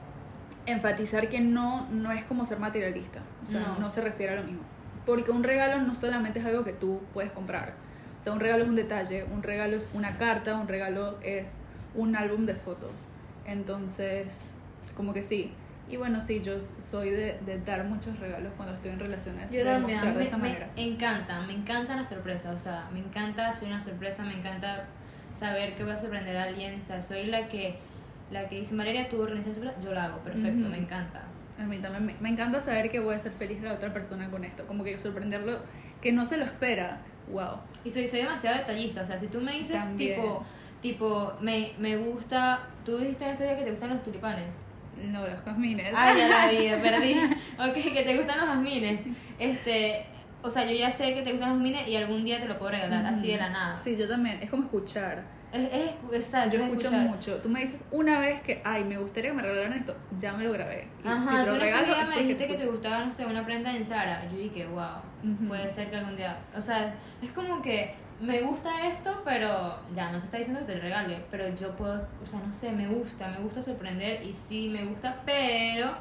enfatizar 0.65 1.30
que 1.30 1.39
no, 1.39 1.88
no 1.89 2.12
es 2.12 2.26
como 2.26 2.45
ser 2.45 2.60
materialista. 2.60 3.21
O 3.43 3.45
sea, 3.52 3.62
No. 3.62 3.80
no. 3.80 3.89
se 3.89 4.02
refiere 4.02 4.34
a 4.34 4.36
lo 4.38 4.43
mismo. 4.43 4.62
Porque 5.06 5.32
un 5.32 5.43
regalo 5.43 5.82
no 5.82 5.95
solamente 5.95 6.39
es 6.39 6.45
algo 6.45 6.63
que 6.63 6.73
tú 6.73 7.02
puedes 7.13 7.32
comprar. 7.32 7.73
O 8.19 8.23
sea, 8.23 8.34
un 8.34 8.39
regalo 8.39 8.63
es 8.63 8.69
un 8.69 8.76
detalle, 8.76 9.23
un 9.23 9.41
regalo 9.43 9.78
es 9.78 9.88
una 9.93 10.17
carta, 10.17 10.58
un 10.58 10.67
regalo 10.67 11.17
es 11.21 11.54
un 11.95 12.15
álbum 12.15 12.45
de 12.45 12.56
fotos. 12.56 12.91
Entonces, 13.45 14.50
como 14.95 15.13
que 15.13 15.23
sí. 15.23 15.54
Y 15.89 15.95
bueno, 15.95 16.19
sí, 16.19 16.41
yo 16.41 16.58
soy 16.78 17.12
de, 17.12 17.39
de 17.45 17.60
dar 17.62 17.86
muchos 17.86 18.19
regalos 18.19 18.52
cuando 18.58 18.76
estoy 18.76 18.91
en 18.91 19.00
relaciones. 19.00 19.50
Yo 19.50 19.63
también, 19.63 20.02
de 20.02 20.12
me, 20.12 20.23
esa 20.26 20.36
me 20.36 20.50
manera. 20.50 20.67
encanta, 20.76 21.39
me 21.41 21.54
encanta 21.54 21.95
la 21.95 22.04
sorpresa, 22.04 22.52
o 22.52 22.60
sea, 22.60 22.89
me 22.91 23.00
encanta 23.00 23.47
hacer 23.50 23.69
una 23.69 23.80
sorpresa, 23.80 24.23
me 24.26 24.34
encanta 24.34 24.84
saber 25.38 25.76
que 25.76 25.84
voy 25.84 25.93
a 25.93 25.97
sorprender 25.97 26.36
a 26.38 26.43
alguien, 26.43 26.80
o 26.80 26.84
sea, 26.84 27.02
soy 27.02 27.26
la 27.26 27.47
que 27.47 27.76
la 28.32 28.50
que 28.50 28.60
dice, 28.60 28.76
Valeria, 28.76 29.08
tú 29.08 29.21
organizas 29.21 29.58
yo 29.84 29.93
la 29.93 30.06
hago, 30.06 30.17
perfecto, 30.19 30.62
Ujú. 30.62 30.69
me 30.69 30.78
encanta. 30.78 31.23
A 31.60 31.63
mí 31.63 31.78
también 31.80 32.06
me, 32.06 32.13
me 32.19 32.30
encanta 32.30 32.60
saber 32.62 32.91
que 32.91 33.00
voy 33.00 33.15
a 33.15 33.19
ser 33.19 33.32
feliz 33.32 33.62
a 33.62 33.67
la 33.67 33.73
otra 33.73 33.93
persona 33.93 34.30
con 34.30 34.43
esto, 34.43 34.65
como 34.67 34.84
que 34.84 35.00
sorprenderlo, 35.00 35.60
que 36.02 36.12
no 36.12 36.26
se 36.26 36.38
lo 36.38 36.43
espera. 36.45 37.00
Wow. 37.32 37.60
Y 37.86 37.89
soy, 37.89 38.08
soy 38.08 38.19
demasiado 38.21 38.58
detallista, 38.58 39.02
o 39.02 39.06
sea, 39.06 39.17
si 39.17 39.28
tú 39.28 39.39
me 39.41 39.54
dices, 39.54 39.78
También. 39.78 40.15
tipo, 40.15 40.45
tipo, 40.82 41.34
me, 41.41 41.71
me 41.80 41.95
gusta, 41.97 42.67
tú 42.86 42.97
dijiste 42.97 43.23
en 43.26 43.32
estos 43.32 43.45
días 43.47 43.58
que 43.58 43.63
te 43.65 43.71
gustan 43.71 43.89
los 43.91 44.04
tulipanes. 44.04 44.45
No, 45.02 45.26
los 45.28 45.41
jazmines. 45.45 45.93
Ay, 45.95 46.17
ya 46.17 46.28
la 46.28 46.52
vida, 46.52 46.82
perdí. 46.82 47.13
Ok, 47.60 47.93
que 47.93 48.04
te 48.04 48.17
gustan 48.17 48.39
los 48.39 48.50
jazmines. 48.50 49.02
Este, 49.39 50.06
o 50.48 50.52
sea, 50.52 50.66
yo 50.66 50.72
ya 50.76 50.90
sé 50.90 51.14
que 51.14 51.22
te 51.22 51.32
gustan 51.32 51.50
los 51.50 51.58
jazmines 51.58 51.88
y 51.88 51.96
algún 51.96 52.24
día 52.24 52.40
te 52.40 52.48
lo 52.48 52.58
puedo 52.58 52.72
regalar, 52.72 53.06
así 53.06 53.28
de 53.32 53.38
la 53.38 53.50
nada. 53.50 53.78
Sí, 53.78 53.96
yo 53.98 54.08
también. 54.08 54.40
Es 54.42 54.50
como 54.50 54.64
escuchar. 54.64 55.24
Es, 55.52 55.62
es, 55.72 55.92
exacto, 56.14 56.56
Yo 56.58 56.64
es 56.64 56.70
escucho 56.70 56.88
escuchar. 56.88 57.08
mucho. 57.08 57.36
Tú 57.38 57.50
me 57.50 57.62
dices 57.62 57.84
una 57.92 58.20
vez 58.20 58.42
que, 58.42 58.62
ay, 58.66 58.84
me 58.84 58.98
gustaría 58.98 59.30
que 59.32 59.36
me 59.38 59.42
regalaran 59.44 59.74
esto, 59.74 59.96
ya 60.18 60.34
me 60.34 60.44
lo 60.44 60.52
grabé. 60.52 60.88
Y 61.04 61.08
Ajá, 61.08 61.30
si 61.30 61.36
te 61.38 61.44
tú 61.44 61.54
lo 61.56 61.60
regalo, 61.60 61.86
día 61.86 62.06
me 62.06 62.20
dijiste 62.22 62.48
que 62.48 62.56
te 62.56 62.66
gustaba, 62.66 63.06
no 63.06 63.14
sé, 63.14 63.26
una 63.26 63.46
prenda 63.46 63.76
en 63.76 63.86
Zara. 63.86 64.24
Yo 64.32 64.38
dije, 64.38 64.66
wow, 64.68 65.02
Ujú. 65.24 65.48
puede 65.48 65.70
ser 65.70 65.90
que 65.90 65.96
algún 65.98 66.18
día. 66.18 66.38
O 66.56 66.62
sea, 66.62 66.94
es 67.22 67.32
como 67.32 67.62
que 67.62 67.96
me 68.20 68.42
gusta 68.42 68.88
esto, 68.88 69.22
pero 69.24 69.80
ya 69.96 70.12
no 70.12 70.20
te 70.20 70.26
está 70.26 70.38
diciendo 70.38 70.62
que 70.62 70.74
te 70.74 70.76
lo 70.76 70.82
regale. 70.82 71.24
Pero 71.32 71.56
yo 71.56 71.76
puedo, 71.78 72.06
o 72.22 72.26
sea, 72.26 72.40
no 72.46 72.54
sé, 72.54 72.72
me 72.72 72.88
gusta, 72.88 73.30
me 73.30 73.40
gusta 73.40 73.62
sorprender 73.62 74.24
y 74.24 74.34
sí 74.34 74.70
me 74.70 74.84
gusta, 74.86 75.22
pero 75.26 75.92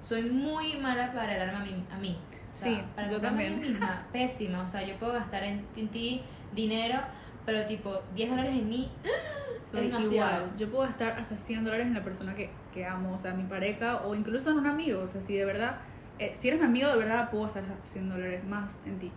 soy 0.00 0.22
muy 0.22 0.76
mala 0.78 1.12
para 1.12 1.36
darme 1.38 1.56
a 1.56 1.60
mí. 1.64 1.84
A 1.92 1.98
mí. 1.98 2.18
O 2.52 2.56
sea, 2.56 2.68
Sí, 2.70 2.82
para 2.94 3.08
yo 3.10 3.16
a 3.16 3.18
mí 3.20 3.26
también. 3.26 3.60
misma, 3.60 4.06
pésima. 4.12 4.62
O 4.62 4.68
sea, 4.68 4.82
yo 4.82 4.94
puedo 4.96 5.12
gastar 5.14 5.42
en, 5.44 5.64
en 5.76 5.88
ti 5.88 6.22
dinero, 6.54 6.98
pero 7.46 7.64
tipo 7.66 8.00
10 8.14 8.30
dólares 8.30 8.52
en 8.52 8.68
mí. 8.68 8.90
Soy 9.70 9.86
es 9.98 10.12
igual. 10.12 10.52
Yo 10.58 10.68
puedo 10.70 10.84
gastar 10.84 11.12
hasta 11.12 11.36
100 11.36 11.64
dólares 11.64 11.86
en 11.86 11.94
la 11.94 12.04
persona 12.04 12.34
que, 12.34 12.50
que 12.74 12.84
amo, 12.84 13.14
o 13.14 13.18
sea, 13.18 13.32
mi 13.32 13.44
pareja, 13.44 14.02
o 14.04 14.14
incluso 14.14 14.50
en 14.50 14.58
un 14.58 14.66
amigo. 14.66 15.00
O 15.02 15.06
sea, 15.06 15.20
si 15.22 15.34
de 15.34 15.44
verdad, 15.46 15.76
eh, 16.18 16.34
si 16.38 16.48
eres 16.48 16.60
mi 16.60 16.66
amigo, 16.66 16.88
de 16.90 16.96
verdad 16.98 17.30
puedo 17.30 17.44
gastar 17.44 17.64
100 17.92 18.08
dólares 18.10 18.44
más 18.44 18.78
en 18.84 18.98
ti. 18.98 19.10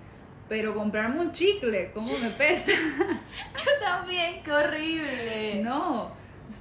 Pero 0.47 0.73
comprarme 0.73 1.19
un 1.19 1.31
chicle, 1.31 1.91
¿cómo 1.91 2.07
me 2.19 2.29
pesa? 2.29 2.71
Yo 3.57 3.71
también, 3.81 4.43
qué 4.43 4.51
horrible. 4.51 5.61
no, 5.63 6.11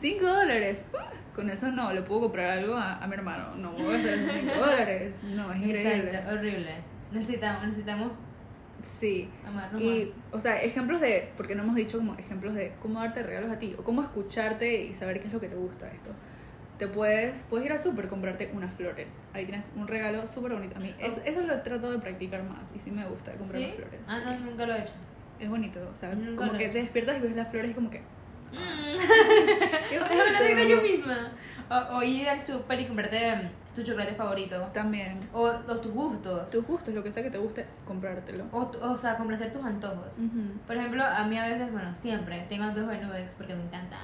5 0.00 0.26
dólares. 0.26 0.84
uh, 0.92 0.96
Con 1.34 1.50
eso 1.50 1.70
no, 1.72 1.92
le 1.92 2.02
puedo 2.02 2.20
comprar 2.22 2.58
algo 2.58 2.74
a, 2.76 2.96
a 3.02 3.06
mi 3.06 3.14
hermano. 3.14 3.56
No 3.56 3.72
voy 3.72 3.94
a 3.94 3.98
gastar 4.02 4.40
5 4.40 4.54
dólares. 4.60 5.14
No, 5.24 5.50
es 5.52 5.56
increíble. 5.62 6.10
Exacto, 6.10 6.32
horrible. 6.34 6.70
Necesitamos, 7.12 7.64
necesitamos 7.66 8.12
Sí. 8.98 9.28
amarnos 9.46 9.80
Y, 9.80 10.12
o 10.30 10.38
sea, 10.40 10.62
ejemplos 10.62 11.00
de, 11.00 11.30
porque 11.36 11.54
no 11.54 11.62
hemos 11.62 11.74
dicho 11.74 11.98
como 11.98 12.14
ejemplos 12.16 12.54
de 12.54 12.72
cómo 12.82 13.00
darte 13.00 13.22
regalos 13.22 13.50
a 13.50 13.58
ti, 13.58 13.74
o 13.78 13.82
cómo 13.82 14.02
escucharte 14.02 14.84
y 14.84 14.94
saber 14.94 15.20
qué 15.20 15.28
es 15.28 15.32
lo 15.32 15.40
que 15.40 15.48
te 15.48 15.56
gusta 15.56 15.88
esto. 15.90 16.10
Te 16.78 16.86
puedes, 16.88 17.38
puedes 17.48 17.66
ir 17.66 17.72
al 17.72 17.78
súper, 17.78 18.08
comprarte 18.08 18.50
unas 18.52 18.74
flores. 18.74 19.06
Ahí 19.32 19.46
tienes 19.46 19.64
un 19.76 19.86
regalo 19.88 20.26
súper 20.28 20.52
bonito. 20.52 20.76
A 20.76 20.80
mí 20.80 20.94
es- 20.98 21.20
eso 21.24 21.40
lo 21.42 21.60
trato 21.62 21.90
de 21.90 21.98
practicar 21.98 22.42
más 22.44 22.70
y 22.76 22.78
sí 22.80 22.90
me 22.90 23.04
gusta 23.06 23.30
más. 23.30 23.38
comprar 23.40 23.62
¿Sí? 23.62 23.72
flores. 23.76 24.00
Ah, 24.06 24.20
no, 24.24 24.38
nunca 24.40 24.66
lo 24.66 24.74
he 24.74 24.80
hecho. 24.80 24.92
Es 25.40 25.48
bonito, 25.48 25.80
o 25.92 25.96
sea, 25.96 26.14
Nunca 26.14 26.36
como 26.46 26.54
he 26.54 26.58
que 26.58 26.64
hecho. 26.64 26.72
te 26.74 26.78
despiertas 26.80 27.16
y 27.16 27.20
ves 27.20 27.36
las 27.36 27.48
flores 27.48 27.70
y 27.70 27.74
como 27.74 27.90
que... 27.90 28.02
Mm. 28.54 29.88
¡Qué 29.90 29.96
Es 30.14 30.28
una 30.30 30.38
regla 30.38 30.64
yo 30.64 30.82
misma. 30.82 31.30
O, 31.70 31.96
o 31.96 32.02
ir 32.02 32.28
al 32.28 32.42
súper 32.42 32.80
y 32.80 32.86
comprarte 32.86 33.36
mm, 33.36 33.74
tu 33.74 33.82
chocolate 33.82 34.14
favorito. 34.14 34.68
También. 34.72 35.18
O, 35.32 35.42
o 35.44 35.76
tus 35.78 35.92
gustos. 35.92 36.50
Tus 36.50 36.64
gustos, 36.66 36.94
lo 36.94 37.02
que 37.02 37.10
sea 37.12 37.22
que 37.22 37.30
te 37.30 37.38
guste, 37.38 37.66
comprártelo. 37.86 38.44
O, 38.52 38.70
o 38.82 38.96
sea, 38.96 39.16
complacer 39.16 39.52
tus 39.52 39.64
antojos. 39.64 40.18
Ujú. 40.18 40.58
Por 40.66 40.76
ejemplo, 40.76 41.04
a 41.04 41.24
mí 41.24 41.38
a 41.38 41.48
veces, 41.48 41.72
bueno, 41.72 41.94
siempre 41.94 42.44
tengo 42.48 42.64
antojos 42.64 42.90
de 42.90 42.98
Nubex 42.98 43.34
porque 43.34 43.54
me 43.54 43.62
encantan. 43.62 43.98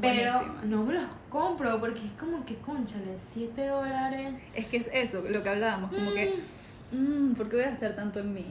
Pero 0.00 0.32
Buenísimas. 0.32 0.64
no 0.66 0.84
me 0.84 0.94
los 0.94 1.04
compro 1.30 1.80
porque 1.80 2.04
es 2.04 2.12
como 2.12 2.44
que, 2.44 2.56
conchale, 2.56 3.16
7 3.16 3.66
dólares. 3.66 4.34
Es 4.54 4.66
que 4.68 4.76
es 4.78 4.90
eso, 4.92 5.22
lo 5.26 5.42
que 5.42 5.48
hablábamos, 5.48 5.90
como 5.90 6.12
que... 6.12 6.38
Mmm, 6.92 7.32
¿por 7.34 7.48
qué 7.48 7.56
voy 7.56 7.64
a 7.64 7.70
gastar 7.70 7.96
tanto 7.96 8.20
en 8.20 8.32
mí? 8.32 8.46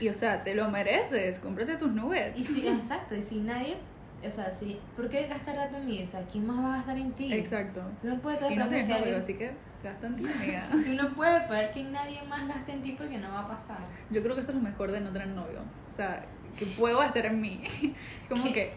Y 0.00 0.08
o 0.08 0.14
sea, 0.14 0.42
te 0.42 0.54
lo 0.54 0.68
mereces, 0.70 1.38
cómprate 1.38 1.76
tus 1.76 1.90
nuggets. 1.92 2.36
Y 2.38 2.44
si, 2.44 2.66
exacto, 2.66 3.14
y 3.14 3.22
si 3.22 3.40
nadie, 3.40 3.76
o 4.26 4.30
sea, 4.30 4.50
si, 4.52 4.78
¿por 4.96 5.08
qué 5.08 5.26
gastar 5.26 5.54
tanto 5.56 5.76
en 5.78 5.84
mí? 5.84 6.02
O 6.02 6.06
sea, 6.06 6.22
¿quién 6.30 6.46
más 6.46 6.58
va 6.58 6.74
a 6.74 6.76
gastar 6.78 6.98
en 6.98 7.12
ti? 7.12 7.32
Exacto. 7.32 7.82
Tú 8.02 8.08
no 8.08 8.18
puedes 8.20 8.40
estar 8.40 8.52
Y 8.52 8.56
no 8.56 8.68
tienes 8.68 8.88
novio, 8.88 9.02
alguien- 9.02 9.20
así 9.22 9.34
que 9.34 9.52
gasta 9.84 10.06
en 10.06 10.16
ti, 10.16 10.24
amiga. 10.34 10.68
Tú 10.70 10.94
no 10.94 11.14
puedes 11.14 11.42
esperar 11.42 11.72
que 11.72 11.84
nadie 11.84 12.22
más 12.24 12.48
gaste 12.48 12.72
en 12.72 12.82
ti 12.82 12.92
porque 12.98 13.18
no 13.18 13.30
va 13.32 13.40
a 13.40 13.48
pasar. 13.48 13.78
Yo 14.10 14.22
creo 14.22 14.34
que 14.34 14.40
eso 14.40 14.50
es 14.50 14.56
lo 14.56 14.62
mejor 14.62 14.90
de 14.92 15.00
no 15.00 15.10
tener 15.10 15.28
novio. 15.28 15.60
O 15.92 15.96
sea, 15.96 16.24
que 16.58 16.66
puedo 16.66 16.98
gastar 16.98 17.26
en 17.26 17.40
mí. 17.40 17.62
Como 18.28 18.44
¿Qué? 18.44 18.52
que 18.52 18.72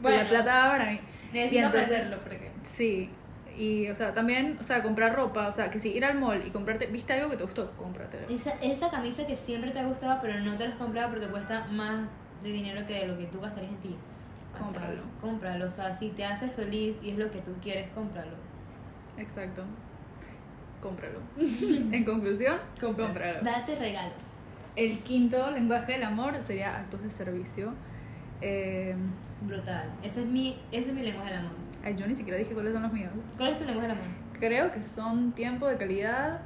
Bueno. 0.00 0.22
la 0.22 0.28
plata 0.28 0.64
va 0.66 0.70
para 0.78 0.90
mí. 0.90 1.00
Necesito 1.32 1.68
aprenderlo 1.68 2.18
porque... 2.18 2.50
Sí. 2.64 3.10
Y, 3.56 3.88
o 3.90 3.94
sea, 3.94 4.14
también, 4.14 4.56
o 4.60 4.62
sea, 4.62 4.82
comprar 4.82 5.14
ropa, 5.14 5.46
o 5.48 5.52
sea, 5.52 5.70
que 5.70 5.78
si 5.78 5.90
ir 5.90 6.04
al 6.06 6.18
mall 6.18 6.42
y 6.46 6.50
comprarte, 6.50 6.86
¿viste 6.86 7.12
algo 7.12 7.30
que 7.30 7.36
te 7.36 7.42
gustó? 7.44 7.70
Cómpratelo. 7.72 8.26
Esa, 8.28 8.52
esa 8.62 8.90
camisa 8.90 9.26
que 9.26 9.36
siempre 9.36 9.70
te 9.72 9.78
ha 9.80 9.84
gustado 9.86 10.18
pero 10.22 10.38
no 10.40 10.54
te 10.56 10.64
la 10.64 10.70
has 10.70 10.76
comprado 10.76 11.10
porque 11.10 11.26
cuesta 11.26 11.66
más 11.70 12.06
de 12.42 12.50
dinero 12.50 12.86
que 12.86 13.06
lo 13.06 13.16
que 13.18 13.26
tú 13.26 13.40
gastarías 13.40 13.72
en 13.72 13.78
ti. 13.78 13.96
Cómpralo. 14.58 15.02
Cómpralo. 15.20 15.66
O 15.66 15.70
sea, 15.70 15.94
si 15.94 16.10
te 16.10 16.24
hace 16.24 16.48
feliz 16.48 17.00
y 17.02 17.10
es 17.10 17.18
lo 17.18 17.30
que 17.30 17.40
tú 17.40 17.52
quieres, 17.62 17.88
cómpralo. 17.94 18.36
Exacto. 19.18 19.62
Cómpralo. 20.80 21.20
en 21.38 22.04
conclusión, 22.04 22.58
cómpralo. 22.80 23.40
Date 23.42 23.76
regalos. 23.76 24.32
El 24.74 25.00
quinto 25.00 25.50
lenguaje 25.50 25.92
del 25.92 26.04
amor 26.04 26.40
sería 26.42 26.76
actos 26.76 27.02
de 27.02 27.10
servicio. 27.10 27.72
Eh, 28.40 28.94
Brutal. 29.42 29.90
Ese 30.02 30.22
es 30.22 30.26
mi, 30.26 30.60
ese 30.70 30.90
es 30.90 30.94
mi 30.94 31.02
lenguaje 31.02 31.30
del 31.30 31.40
amor. 31.40 31.52
ay, 31.84 31.94
yo 31.96 32.06
ni 32.06 32.14
siquiera 32.14 32.38
dije 32.38 32.52
cuáles 32.54 32.72
son 32.72 32.82
los 32.82 32.92
míos. 32.92 33.12
¿Cuál 33.36 33.50
es 33.50 33.58
tu 33.58 33.64
lenguaje 33.64 33.88
del 33.88 33.98
amor? 33.98 34.10
Creo 34.38 34.72
que 34.72 34.82
son 34.82 35.32
tiempo 35.32 35.66
de 35.66 35.76
calidad 35.76 36.40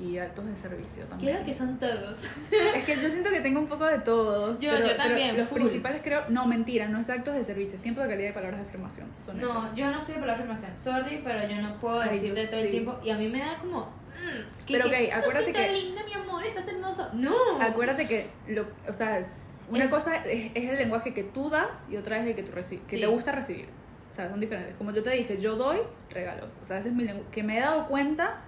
y 0.00 0.16
actos 0.18 0.46
de 0.46 0.56
servicio 0.56 1.04
también. 1.04 1.34
Creo 1.34 1.46
que 1.46 1.54
son 1.54 1.78
todos. 1.78 2.24
Es 2.74 2.84
que 2.84 2.94
yo 2.96 3.08
siento 3.08 3.30
que 3.30 3.40
tengo 3.40 3.60
un 3.60 3.66
poco 3.66 3.84
de 3.86 3.98
todos. 3.98 4.58
Yo- 4.60 4.70
pero, 4.72 4.82
yo 4.86 4.92
pero 4.92 5.02
también, 5.02 5.36
los 5.36 5.48
full. 5.48 5.60
principales 5.60 6.00
creo. 6.02 6.22
No, 6.28 6.46
mentira, 6.46 6.88
no 6.88 6.98
es 7.00 7.08
actos 7.10 7.34
de 7.34 7.44
servicio, 7.44 7.76
es 7.76 7.82
tiempo 7.82 8.00
de 8.00 8.08
calidad 8.08 8.30
y 8.30 8.32
palabras 8.32 8.60
de 8.60 8.66
afirmación. 8.66 9.06
Son 9.24 9.38
No, 9.38 9.74
yo 9.74 9.90
no 9.90 10.00
soy 10.00 10.14
de 10.14 10.20
palabra 10.20 10.42
afirmación. 10.44 10.76
Sorry, 10.76 11.20
pero 11.22 11.46
yo 11.48 11.60
no 11.60 11.74
puedo 11.80 12.00
Ay, 12.00 12.10
decirte 12.14 12.42
yo 12.42 12.48
todo 12.48 12.60
el 12.60 12.64
sí. 12.66 12.70
tiempo. 12.72 13.00
Y 13.04 13.10
a 13.10 13.16
mí 13.18 13.28
me 13.28 13.40
da 13.40 13.58
como. 13.58 13.80
mm, 13.82 14.64
que, 14.66 14.72
Pero, 14.78 14.90
que, 14.90 15.06
ok, 15.06 15.12
acuérdate 15.14 15.50
"Estás 15.50 15.66
que- 15.66 15.72
lindo, 15.72 16.00
mi 16.04 16.12
amor, 16.14 16.44
estás 16.46 16.66
hermoso. 16.68 17.08
No. 17.12 17.34
Acuérdate 17.60 18.06
que, 18.06 18.26
lo, 18.48 18.66
o 18.88 18.92
sea, 18.92 19.26
una 19.70 19.88
cosa 19.90 20.16
es, 20.16 20.50
es 20.54 20.70
el 20.70 20.76
lenguaje 20.78 21.12
que 21.14 21.24
tú 21.24 21.50
das 21.50 21.68
y 21.90 21.96
otra 21.96 22.18
es 22.18 22.26
el 22.26 22.34
que 22.34 22.42
tú 22.42 22.52
recibes, 22.52 22.88
que 22.88 22.96
Sí. 22.96 23.00
te 23.02 23.06
gusta 23.06 23.32
recibir. 23.32 23.66
O 24.10 24.14
sea, 24.14 24.28
son 24.28 24.40
diferentes. 24.40 24.74
Como 24.76 24.90
yo 24.92 25.02
te 25.04 25.10
dije, 25.10 25.38
yo 25.38 25.54
doy 25.56 25.78
regalos. 26.10 26.50
O 26.62 26.66
sea, 26.66 26.78
ese 26.78 26.88
es 26.88 26.94
mi 26.94 27.04
lenguaje. 27.04 27.28
Que 27.30 27.42
me 27.44 27.58
he 27.58 27.60
dado 27.60 27.86
cuenta 27.86 28.40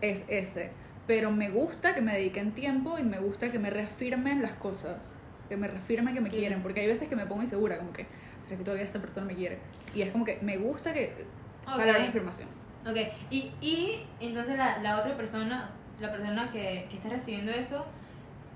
es 0.00 0.24
ese. 0.28 0.70
Pero 1.06 1.30
me 1.30 1.50
gusta 1.50 1.94
que 1.94 2.00
me 2.00 2.14
dediquen 2.14 2.52
tiempo 2.52 2.98
y 2.98 3.02
me 3.02 3.18
gusta 3.18 3.50
que 3.50 3.58
me 3.58 3.70
reafirmen 3.70 4.40
las 4.42 4.54
cosas. 4.54 5.16
Que 5.48 5.56
me 5.56 5.66
reafirmen 5.68 6.14
que 6.14 6.20
me 6.20 6.30
quieren. 6.30 6.62
Porque 6.62 6.80
hay 6.80 6.86
veces 6.86 7.08
que 7.08 7.16
me 7.16 7.26
pongo 7.26 7.42
insegura, 7.42 7.78
como 7.78 7.92
que, 7.92 8.06
¿será 8.42 8.56
que 8.56 8.64
todavía 8.64 8.84
esta 8.84 9.00
persona 9.00 9.26
me 9.26 9.34
quiere? 9.34 9.58
Y 9.94 10.02
es 10.02 10.10
como 10.12 10.24
que 10.24 10.38
me 10.42 10.56
gusta 10.58 10.92
que. 10.92 11.26
Ok. 11.62 11.66
Palabras 11.76 12.02
de 12.02 12.08
afirmación. 12.08 12.48
Ok, 12.84 12.96
y, 13.30 13.52
y 13.60 14.04
entonces 14.18 14.56
la, 14.56 14.78
la 14.78 14.98
otra 14.98 15.16
persona, 15.16 15.70
la 16.00 16.10
persona 16.10 16.50
que, 16.50 16.86
que 16.90 16.96
está 16.96 17.08
recibiendo 17.10 17.52
eso, 17.52 17.86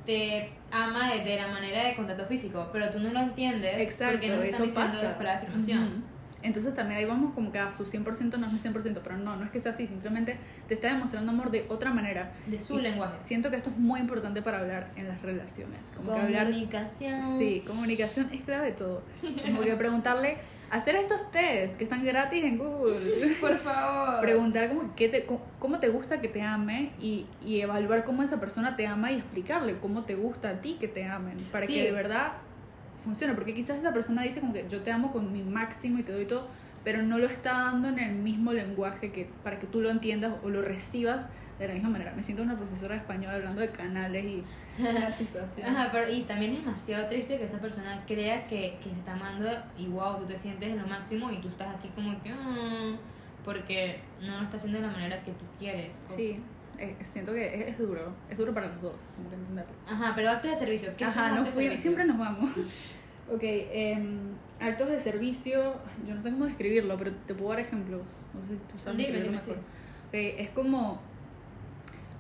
te 0.05 0.51
ama 0.73 1.13
de, 1.13 1.23
de 1.25 1.37
la 1.37 1.47
manera 1.49 1.85
de 1.85 1.95
contacto 1.95 2.27
físico, 2.27 2.69
pero 2.73 2.91
tú 2.91 2.99
no 2.99 3.13
lo 3.13 3.21
entiendes 3.21 3.79
Exacto, 3.79 4.13
porque 4.15 4.29
no 4.29 4.39
te 4.41 4.49
están 4.51 4.67
diciendo 4.67 4.93
pasa. 4.93 5.03
las 5.05 5.15
palabras 5.15 5.41
de 5.43 5.47
afirmación. 5.47 6.05
Entonces 6.47 6.75
también 6.75 6.99
ahí 7.01 7.05
vamos 7.05 7.35
como 7.35 7.51
que 7.53 7.59
a 7.59 7.73
su 7.75 7.85
100% 7.85 8.39
no 8.39 8.47
es 8.47 8.53
mi 8.53 8.59
100%, 8.59 9.01
pero 9.03 9.17
no, 9.19 9.37
no 9.37 9.45
es 9.45 9.51
que 9.51 9.61
sea 9.61 9.73
así, 9.73 9.87
simplemente 9.87 10.37
te 10.69 10.75
está 10.75 10.89
demostrando 10.89 11.33
amor 11.33 11.51
de 11.51 11.67
otra 11.69 11.93
manera. 11.93 12.33
De 12.47 12.59
su 12.59 12.79
Y 12.79 12.83
lenguaje. 12.83 13.17
Siento 13.25 13.51
que 13.51 13.57
esto 13.57 13.71
es 13.71 13.77
muy 13.77 14.01
importante 14.01 14.43
para 14.43 14.61
hablar 14.61 14.91
en 14.97 15.09
las 15.09 15.21
relaciones, 15.23 15.87
como 15.97 16.15
que 16.15 16.21
hablar... 16.21 16.47
Comunicación. 16.47 17.39
Sí, 17.39 17.63
comunicación 17.67 18.31
es 18.33 18.43
clave 18.43 18.67
de 18.67 18.73
todo. 18.73 19.03
Como 19.45 19.63
que 19.63 19.75
preguntarle, 19.75 20.39
hacer 20.71 20.97
estos 20.97 21.31
test 21.31 21.77
que 21.77 21.85
están 21.85 22.05
gratis 22.05 22.45
en 22.45 22.59
Google. 22.59 22.99
Por 23.41 23.59
favor. 23.59 24.21
Preguntar 24.21 24.69
como 24.69 24.95
qué 24.95 25.09
te, 25.09 25.27
cómo, 25.27 25.41
cómo 25.59 25.79
te 25.81 25.89
gusta 25.89 26.21
que 26.21 26.29
te 26.29 26.43
ame 26.43 26.93
y, 27.01 27.27
y 27.45 27.61
evaluar 27.61 28.05
cómo 28.05 28.23
esa 28.23 28.39
persona 28.41 28.77
te 28.77 28.87
ama 28.87 29.11
y 29.13 29.17
explicarle 29.17 29.79
cómo 29.79 30.05
te 30.05 30.15
gusta 30.15 30.51
a 30.51 30.61
ti 30.61 30.77
que 30.81 30.89
te 30.89 31.05
amen, 31.05 31.37
para 31.51 31.67
Sí. 31.67 31.75
que 31.75 31.83
de 31.83 31.93
verdad 31.93 32.33
funcione. 33.07 33.33
Porque 33.35 33.55
quizás 33.55 33.79
esa 33.79 33.93
persona 33.95 34.21
dice 34.23 34.41
como 34.41 34.53
que 34.53 34.67
yo 34.69 34.83
te 34.83 34.93
amo 34.93 35.11
con 35.13 35.33
mi 35.33 35.43
máximo 35.43 35.99
y 35.99 36.03
te 36.03 36.13
doy 36.13 36.27
todo, 36.27 36.49
pero 36.85 37.03
no 37.03 37.17
lo 37.19 37.27
está 37.27 37.53
dando 37.53 37.89
en 37.89 37.99
el 37.99 38.15
mismo 38.17 38.53
lenguaje 38.53 39.11
que 39.13 39.31
para 39.43 39.59
que 39.59 39.67
tú 39.67 39.81
lo 39.81 39.91
entiendas 39.91 40.35
o 40.45 40.51
lo 40.51 40.61
recibas 40.63 41.25
de 41.59 41.69
la 41.69 41.73
misma 41.75 41.89
manera. 41.89 42.13
Me 42.15 42.23
siento 42.23 42.43
una 42.43 42.55
profesora 42.57 42.95
de 42.97 43.01
español 43.01 43.35
hablando 43.35 43.63
de 43.63 43.71
canales 43.71 44.25
y 44.27 44.45
la 44.83 45.11
situación. 45.11 45.67
Ajá, 45.67 45.89
pero 45.91 46.13
y 46.13 46.23
también 46.25 46.53
es 46.53 46.61
demasiado 46.65 47.09
triste 47.09 47.39
que 47.39 47.45
esa 47.45 47.59
persona 47.59 48.05
crea 48.07 48.47
que, 48.47 48.77
que 48.83 48.91
se 48.91 48.99
está 48.99 49.15
amando 49.15 49.49
y 49.79 49.87
wow, 49.89 50.19
tú 50.19 50.27
te 50.27 50.37
sientes 50.37 50.69
en 50.71 50.79
lo 50.79 50.87
máximo 50.87 51.31
y 51.31 51.39
tú 51.39 51.49
estás 51.49 51.75
aquí 51.75 51.89
como 51.95 52.23
que 52.23 52.31
"Ah", 52.31 52.95
porque 53.45 54.01
no 54.21 54.37
lo 54.39 54.43
está 54.45 54.57
haciendo 54.59 54.81
de 54.81 54.87
la 54.87 54.93
manera 54.93 55.23
que 55.25 55.31
tú 55.33 55.45
quieres. 55.59 55.91
O- 56.11 56.15
Sí, 56.15 56.37
eh, 56.79 56.97
siento 57.03 57.33
que 57.33 57.69
es, 57.69 57.79
duro, 57.79 58.13
es 58.31 58.37
duro 58.39 58.53
para 58.55 58.69
los 58.69 58.81
dos, 58.83 58.95
como 59.17 59.29
que 59.29 59.37
entenderlo. 59.37 59.73
Ajá, 59.89 60.13
pero 60.15 60.31
actos 60.31 60.51
de 60.51 60.57
servicio. 60.57 60.91
¿Qué 60.97 61.05
Ajá, 61.05 61.31
no 61.31 61.45
fui, 61.47 61.65
servicio? 61.65 61.83
siempre 61.83 62.05
nos 62.05 62.19
vamos. 62.19 62.51
ok, 63.33 63.43
em, 63.43 64.19
actos 64.61 64.89
de 64.89 64.99
servicio, 64.99 65.75
yo 66.07 66.15
no 66.15 66.23
sé 66.23 66.31
cómo 66.31 66.47
describirlo, 66.47 66.97
pero 66.97 67.13
te 67.13 67.35
puedo 67.35 67.51
dar 67.51 67.61
ejemplos. 67.61 68.03
No 68.35 68.41
sé 68.47 68.55
si 68.55 68.73
tú 68.73 68.79
sabes 68.79 68.99
Dime, 68.99 69.21
dime, 69.21 69.37
mejor. 69.37 69.57
Ok, 69.57 70.13
es 70.13 70.51
como, 70.51 71.01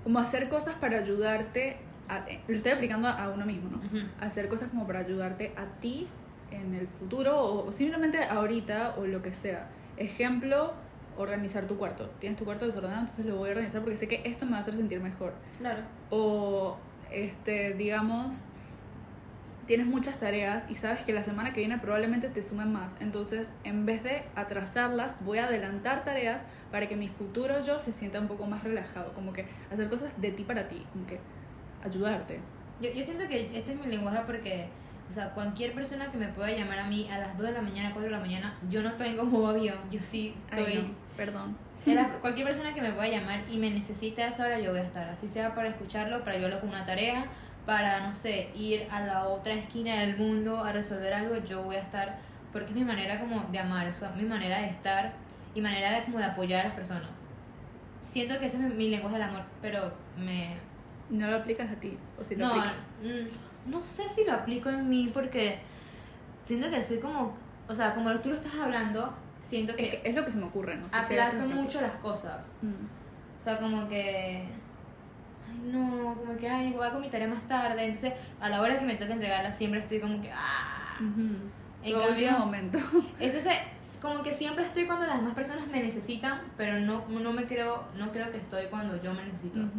como 0.04 0.18
hacer 0.18 0.48
cosas 0.48 0.74
para 0.76 0.98
ayudarte, 0.98 1.76
a, 2.08 2.18
eh, 2.28 2.40
lo 2.48 2.56
estoy 2.56 2.72
aplicando 2.72 3.08
a, 3.08 3.24
a 3.24 3.30
uno 3.30 3.44
mismo, 3.46 3.70
¿no? 3.70 3.76
Ujú. 3.78 4.06
Hacer 4.20 4.48
cosas 4.48 4.68
como 4.70 4.86
para 4.86 5.00
ayudarte 5.00 5.52
a 5.56 5.66
ti 5.80 6.06
en 6.50 6.74
el 6.74 6.86
futuro 6.86 7.38
o, 7.40 7.66
o 7.66 7.72
simplemente 7.72 8.22
ahorita 8.24 8.94
o 8.98 9.06
lo 9.06 9.22
que 9.22 9.32
sea. 9.32 9.68
Ejemplo, 9.96 10.74
organizar 11.16 11.66
tu 11.66 11.76
cuarto. 11.76 12.10
Tienes 12.20 12.38
tu 12.38 12.44
cuarto 12.44 12.66
desordenado, 12.66 13.00
entonces 13.00 13.26
lo 13.26 13.36
voy 13.36 13.48
a 13.48 13.52
organizar 13.52 13.80
porque 13.82 13.96
sé 13.96 14.08
que 14.08 14.22
esto 14.24 14.44
me 14.46 14.52
va 14.52 14.58
a 14.58 14.60
hacer 14.60 14.74
sentir 14.76 15.00
mejor 15.00 15.32
Claro. 15.58 15.82
o 16.10 16.76
este 17.10 17.74
digamos 17.74 18.36
tienes 19.66 19.86
muchas 19.86 20.18
tareas 20.18 20.64
y 20.70 20.76
sabes 20.76 21.00
que 21.04 21.12
la 21.12 21.24
semana 21.24 21.52
que 21.52 21.58
viene 21.60 21.76
probablemente 21.78 22.28
te 22.28 22.42
sumen 22.44 22.72
más. 22.72 22.94
Entonces, 23.00 23.48
en 23.64 23.84
vez 23.84 24.02
de 24.04 24.22
atrasarlas, 24.36 25.16
voy 25.24 25.38
a 25.38 25.46
adelantar 25.46 26.04
tareas 26.04 26.40
para 26.70 26.88
que 26.88 26.94
mi 26.94 27.08
futuro 27.08 27.60
yo 27.64 27.80
se 27.80 27.92
sienta 27.92 28.20
un 28.20 28.28
poco 28.28 28.46
más 28.46 28.62
relajado. 28.62 29.12
Como 29.12 29.32
que 29.32 29.44
hacer 29.72 29.88
cosas 29.88 30.12
de 30.20 30.30
ti 30.30 30.44
para 30.44 30.68
ti, 30.68 30.86
como 30.92 31.04
que 31.08 31.18
ayudarte. 31.84 32.38
Yo, 32.80 32.90
yo 32.92 33.02
siento 33.02 33.26
que 33.26 33.58
este 33.58 33.72
es 33.72 33.78
mi 33.80 33.86
lenguaje 33.86 34.20
porque, 34.24 34.68
o 35.10 35.12
sea, 35.14 35.30
cualquier 35.30 35.72
persona 35.74 36.10
que 36.10 36.18
me 36.18 36.28
pueda 36.28 36.50
llamar 36.50 36.78
a 36.80 36.86
mí 36.86 37.08
a 37.10 37.18
las 37.18 37.36
2 37.38 37.46
de 37.48 37.52
la 37.52 37.62
mañana, 37.62 37.90
4 37.92 38.10
de 38.10 38.16
la 38.16 38.20
mañana, 38.20 38.54
yo 38.70 38.82
no 38.82 38.92
tengo 38.94 39.24
modo 39.24 39.48
avión, 39.48 39.78
yo 39.90 40.00
sí 40.02 40.34
estoy... 40.50 40.64
Ay, 40.72 40.82
no, 40.88 41.16
perdón. 41.16 41.56
Era- 41.86 42.08
cualquier 42.20 42.46
persona 42.46 42.74
que 42.74 42.80
me 42.82 42.92
pueda 42.92 43.08
llamar 43.08 43.40
y 43.50 43.58
me 43.58 43.70
necesite 43.70 44.22
a 44.22 44.28
esa 44.28 44.44
hora, 44.46 44.58
yo 44.58 44.70
voy 44.72 44.80
a 44.80 44.84
estar. 44.84 45.08
Así 45.08 45.28
sea 45.28 45.54
para 45.54 45.68
escucharlo, 45.68 46.20
para 46.20 46.32
ayudarlo 46.32 46.60
con 46.60 46.70
una 46.70 46.84
tarea, 46.84 47.26
para, 47.64 48.06
no 48.06 48.14
sé, 48.14 48.50
ir 48.54 48.86
a 48.90 49.00
la 49.00 49.24
otra 49.28 49.54
esquina 49.54 50.00
del 50.00 50.16
mundo 50.16 50.62
a 50.64 50.72
resolver 50.72 51.12
algo, 51.14 51.36
yo 51.44 51.62
voy 51.62 51.76
a 51.76 51.80
estar. 51.80 52.18
Porque 52.52 52.70
es 52.70 52.76
mi 52.76 52.84
manera 52.84 53.20
como 53.20 53.40
de 53.50 53.58
amar, 53.58 53.88
o 53.88 53.94
sea, 53.94 54.10
mi 54.10 54.22
manera 54.24 54.60
de 54.60 54.68
estar 54.70 55.12
y 55.54 55.60
manera 55.60 55.92
de, 55.92 56.04
como 56.04 56.18
de 56.18 56.24
apoyar 56.24 56.60
a 56.60 56.64
las 56.64 56.74
personas. 56.74 57.10
Siento 58.06 58.38
que 58.38 58.46
ese 58.46 58.56
es 58.56 58.62
mi, 58.62 58.74
mi 58.74 58.88
lenguaje 58.90 59.16
del 59.16 59.28
amor, 59.28 59.42
pero 59.60 59.92
me... 60.16 60.56
No 61.10 61.28
lo 61.30 61.36
aplicas 61.36 61.70
a 61.70 61.74
ti, 61.76 61.96
o 62.20 62.24
si 62.24 62.34
lo 62.36 62.46
no, 62.46 62.52
aplicas. 62.52 62.80
mm, 63.02 63.45
no 63.66 63.84
sé 63.84 64.08
si 64.08 64.24
lo 64.24 64.32
aplico 64.32 64.68
en 64.70 64.88
mí 64.88 65.10
porque 65.12 65.58
siento 66.46 66.70
que 66.70 66.82
soy 66.82 67.00
como... 67.00 67.34
O 67.68 67.74
sea, 67.74 67.94
como 67.94 68.14
tú 68.20 68.28
lo 68.30 68.36
estás 68.36 68.54
hablando, 68.60 69.12
siento 69.42 69.72
Es, 69.72 69.76
que 69.78 70.00
que 70.02 70.08
es 70.08 70.14
lo 70.14 70.24
que 70.24 70.30
se 70.30 70.36
me 70.38 70.44
ocurre, 70.44 70.76
no 70.76 70.84
sé 70.88 70.90
si 70.90 70.96
aplazo 71.14 71.38
eres- 71.44 71.54
mucho 71.54 71.80
las 71.80 71.92
cosas. 71.94 72.54
Mm. 72.62 73.38
O 73.38 73.42
sea, 73.42 73.58
como 73.58 73.88
que. 73.88 74.44
Ay, 75.48 75.58
no, 75.72 76.14
como 76.16 76.36
que, 76.36 76.48
ay, 76.48 76.74
hago 76.80 77.00
mi 77.00 77.08
tarea 77.08 77.26
más 77.28 77.42
tarde. 77.48 77.84
Entonces, 77.86 78.12
a 78.40 78.48
la 78.48 78.60
hora 78.60 78.78
que 78.78 78.84
me 78.84 78.94
toca 78.94 79.12
entregarla, 79.12 79.52
siempre 79.52 79.80
estoy 79.80 79.98
como 80.00 80.20
que, 80.22 80.30
ah. 80.32 80.96
Ujú. 81.00 81.26
En 81.82 81.92
Todo 81.92 82.06
cambio- 82.08 82.32
momento. 82.38 82.78
Eso 83.18 83.38
es. 83.38 83.48
Como 84.00 84.22
que 84.22 84.32
siempre 84.32 84.64
estoy 84.64 84.86
cuando 84.86 85.06
las 85.06 85.16
demás 85.16 85.34
personas 85.34 85.66
me 85.66 85.82
necesitan, 85.82 86.40
pero 86.56 86.78
no, 86.78 87.04
no 87.08 87.32
me 87.32 87.46
creo, 87.46 87.82
no 87.96 88.12
creo 88.12 88.30
que 88.30 88.36
estoy 88.38 88.66
cuando 88.66 89.02
yo 89.02 89.12
me 89.12 89.24
necesito. 89.24 89.58
Ujú. 89.58 89.70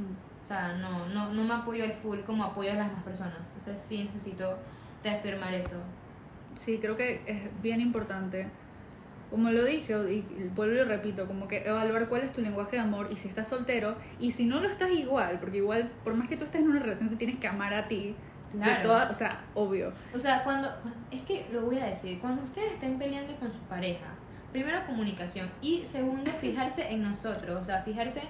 O 0.47 0.49
sea, 0.49 0.75
no, 0.77 1.05
no, 1.07 1.33
no 1.33 1.43
me 1.43 1.53
apoyo 1.55 1.83
al 1.83 1.91
full 1.91 2.19
como 2.21 2.45
apoyo 2.45 2.71
a 2.71 2.75
las 2.75 2.88
demás 2.88 3.03
personas. 3.03 3.36
Entonces 3.49 3.81
sí 3.81 4.01
necesito 4.05 4.57
reafirmar 5.03 5.53
eso. 5.53 5.75
Sí, 6.55 6.77
creo 6.77 6.95
que 6.95 7.21
es 7.25 7.62
bien 7.62 7.81
importante. 7.81 8.47
Como 9.29 9.51
lo 9.51 9.65
dije, 9.65 9.93
y 10.10 10.21
vuelvo 10.55 10.75
y 10.77 10.83
repito, 10.83 11.27
como 11.27 11.49
que 11.49 11.67
evaluar 11.67 12.07
cuál 12.07 12.21
es 12.21 12.31
tu 12.31 12.41
lenguaje 12.41 12.77
de 12.77 12.81
amor 12.81 13.10
y 13.12 13.17
si 13.17 13.27
estás 13.27 13.49
soltero 13.49 13.95
y 14.21 14.31
si 14.31 14.45
no 14.45 14.62
lo 14.62 14.69
estás 14.69 14.89
igual, 14.91 15.38
porque 15.41 15.57
igual, 15.57 15.91
por 16.05 16.13
más 16.13 16.29
que 16.29 16.38
tú 16.38 16.45
estés 16.45 16.62
en 16.62 16.69
una 16.69 16.79
relación, 16.79 17.10
te 17.10 17.17
tienes 17.17 17.38
que 17.39 17.47
amar 17.49 17.73
a 17.73 17.86
ti. 17.89 18.15
De 18.53 18.60
Claro. 18.60 18.83
toda, 18.83 19.10
o 19.10 19.13
sea, 19.13 19.41
obvio. 19.53 19.91
O 20.15 20.19
sea, 20.19 20.45
cuando, 20.45 20.69
cu- 20.81 20.88
es 21.12 21.23
que 21.23 21.45
lo 21.51 21.63
voy 21.63 21.77
a 21.79 21.88
decir, 21.88 22.21
cuando 22.21 22.41
ustedes 22.43 22.71
estén 22.71 22.97
peleando 22.97 23.36
con 23.36 23.51
su 23.51 23.60
pareja, 23.63 24.05
primero 24.53 24.79
comunicación 24.86 25.49
y 25.62 25.86
segundo 25.86 26.31
fijarse 26.39 26.89
en 26.89 27.03
nosotros, 27.03 27.60
o 27.60 27.63
sea, 27.65 27.81
fijarse 27.81 28.21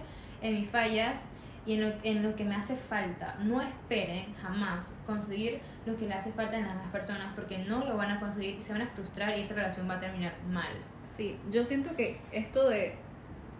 en 0.41 0.55
mis 0.55 0.67
fallas 0.67 1.23
y 1.67 1.73
en 1.73 1.81
lo, 1.81 1.93
en 2.01 2.23
lo 2.23 2.35
que 2.35 2.45
me 2.45 2.55
hace 2.55 2.77
falta. 2.77 3.35
No 3.43 3.61
esperen 3.61 4.33
jamás 4.41 4.95
conseguir 5.05 5.59
lo 5.85 5.97
que 5.97 6.07
le 6.07 6.13
hace 6.13 6.31
falta 6.31 6.55
en 6.55 6.63
las 6.63 6.73
demás 6.73 6.87
personas 6.91 7.33
porque 7.35 7.59
no 7.59 7.85
lo 7.85 7.97
van 7.97 8.11
a 8.11 8.19
conseguir 8.19 8.55
y 8.55 8.61
se 8.61 8.71
van 8.71 8.83
a 8.83 8.87
frustrar 8.87 9.37
y 9.37 9.41
esa 9.41 9.53
relación 9.53 9.87
va 9.89 9.95
a 9.95 9.99
terminar 9.99 10.33
mal. 10.49 10.71
Sí, 11.09 11.37
yo 11.51 11.63
siento 11.63 11.95
que 11.95 12.19
esto 12.31 12.69
de 12.69 12.95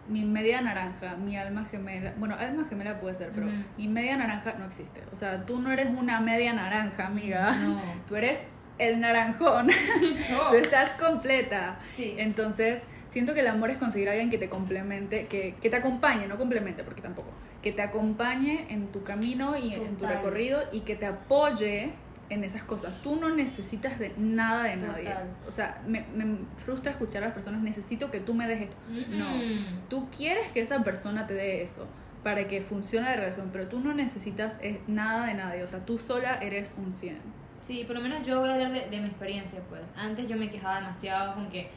mi 0.07 0.23
media 0.23 0.61
naranja, 0.61 1.17
mi 1.17 1.37
alma 1.37 1.65
gemela, 1.65 2.13
bueno, 2.17 2.35
alma 2.39 2.65
gemela 2.69 2.99
puede 2.99 3.17
ser, 3.17 3.31
pero 3.35 3.47
Ujú. 3.47 3.55
mi 3.77 3.87
media 3.89 4.15
naranja 4.15 4.55
no 4.57 4.65
existe. 4.65 5.03
O 5.13 5.17
sea, 5.17 5.45
tú 5.45 5.59
no 5.59 5.69
eres 5.69 5.89
una 5.89 6.21
media 6.21 6.53
naranja, 6.53 7.07
amiga. 7.07 7.51
No. 7.57 7.77
Tú 8.07 8.15
eres 8.15 8.39
el 8.77 9.01
naranjón. 9.01 9.67
Tú 10.49 10.55
estás 10.55 10.91
completa. 10.91 11.77
Sí. 11.83 12.15
Entonces, 12.17 12.81
siento 13.09 13.33
que 13.33 13.41
el 13.41 13.47
amor 13.47 13.69
es 13.69 13.77
conseguir 13.77 14.09
a 14.09 14.11
alguien 14.11 14.29
que 14.29 14.37
te 14.37 14.49
complemente, 14.49 15.27
que, 15.27 15.55
que 15.61 15.69
te 15.69 15.75
acompañe, 15.75 16.27
no 16.27 16.37
complemente, 16.37 16.83
porque 16.83 17.01
tampoco, 17.01 17.29
que 17.61 17.71
te 17.71 17.81
acompañe 17.81 18.65
en 18.69 18.87
tu 18.87 19.03
camino 19.03 19.57
y 19.57 19.73
en 19.73 19.97
tu 19.97 20.05
recorrido 20.05 20.61
y 20.71 20.81
que 20.81 20.95
te 20.95 21.05
apoye 21.05 21.93
en 22.29 22.43
esas 22.43 22.63
cosas. 22.63 23.01
Tú 23.01 23.15
no 23.15 23.29
necesitas 23.29 23.99
de 23.99 24.13
nada 24.17 24.63
de 24.63 24.75
nadie. 24.75 25.05
Total. 25.05 25.27
O 25.47 25.51
sea, 25.51 25.81
me, 25.87 26.05
me 26.15 26.39
frustra 26.55 26.91
escuchar 26.91 27.23
a 27.23 27.27
las 27.27 27.33
personas, 27.33 27.61
necesito 27.61 28.11
que 28.11 28.19
tú 28.19 28.33
me 28.33 28.47
des 28.47 28.63
esto. 28.63 28.75
No. 29.09 29.29
Mm. 29.29 29.87
Tú 29.89 30.09
quieres 30.15 30.51
que 30.51 30.61
esa 30.61 30.83
persona 30.83 31.25
te 31.27 31.33
dé 31.33 31.61
eso 31.61 31.87
para 32.23 32.47
que 32.47 32.61
funcione 32.61 33.09
la 33.09 33.15
relación, 33.15 33.49
pero 33.53 33.67
tú 33.67 33.79
no 33.79 33.93
necesitas 33.93 34.57
eh, 34.61 34.81
nada 34.87 35.27
de 35.27 35.33
nadie. 35.35 35.63
O 35.63 35.67
sea, 35.67 35.85
tú 35.85 35.97
sola 35.97 36.35
eres 36.41 36.73
un 36.77 36.91
100. 36.91 37.17
Sí, 37.61 37.83
por 37.85 37.95
lo 37.95 38.01
menos 38.01 38.25
yo 38.25 38.39
voy 38.39 38.49
a 38.49 38.53
hablar 38.53 38.71
de, 38.71 38.89
de 38.89 38.99
mi 38.99 39.07
experiencia, 39.07 39.61
pues. 39.69 39.93
Antes 39.95 40.27
yo 40.27 40.35
me 40.35 40.49
quejaba 40.49 40.75
demasiado 40.75 41.35
con 41.35 41.49
que, 41.49 41.69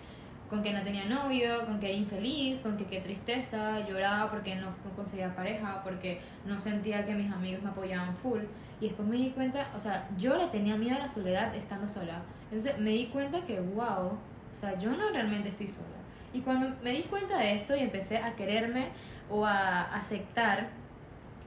con 0.50 0.64
que 0.64 0.72
no 0.72 0.82
tenía 0.82 1.04
novio, 1.04 1.64
con 1.64 1.78
que 1.78 1.86
era 1.86 1.96
infeliz, 1.96 2.60
con 2.60 2.76
que 2.76 2.84
qué 2.86 3.00
tristeza, 3.00 3.86
lloraba 3.88 4.28
porque 4.30 4.56
no, 4.56 4.74
conseguía 4.96 5.34
pareja, 5.34 5.80
porque 5.84 6.20
no 6.44 6.58
sentía 6.58 7.06
que 7.06 7.14
mis 7.14 7.32
amigos 7.32 7.62
me 7.62 7.70
apoyaban 7.70 8.16
full. 8.16 8.40
Y 8.80 8.88
después 8.88 9.08
me 9.08 9.16
di 9.16 9.30
cuenta, 9.30 9.70
o 9.76 9.80
sea, 9.80 10.08
yo 10.18 10.36
le 10.36 10.48
tenía 10.48 10.74
miedo 10.76 10.96
a 10.96 11.00
la 11.00 11.08
soledad 11.08 11.54
estando 11.54 11.86
sola. 11.86 12.22
Entonces 12.50 12.78
me 12.78 12.90
di 12.90 13.06
cuenta 13.06 13.46
que, 13.46 13.60
wow, 13.60 14.08
o 14.52 14.56
sea, 14.56 14.76
yo 14.76 14.90
no 14.90 15.08
realmente 15.10 15.50
estoy 15.50 15.68
sola. 15.68 15.86
Y 16.32 16.40
cuando 16.40 16.74
me 16.82 16.90
di 16.90 17.02
cuenta 17.04 17.38
de 17.38 17.54
esto 17.54 17.76
y 17.76 17.80
empecé 17.80 18.18
a 18.18 18.34
quererme 18.34 18.88
o 19.28 19.46
a 19.46 19.82
aceptar, 19.94 20.68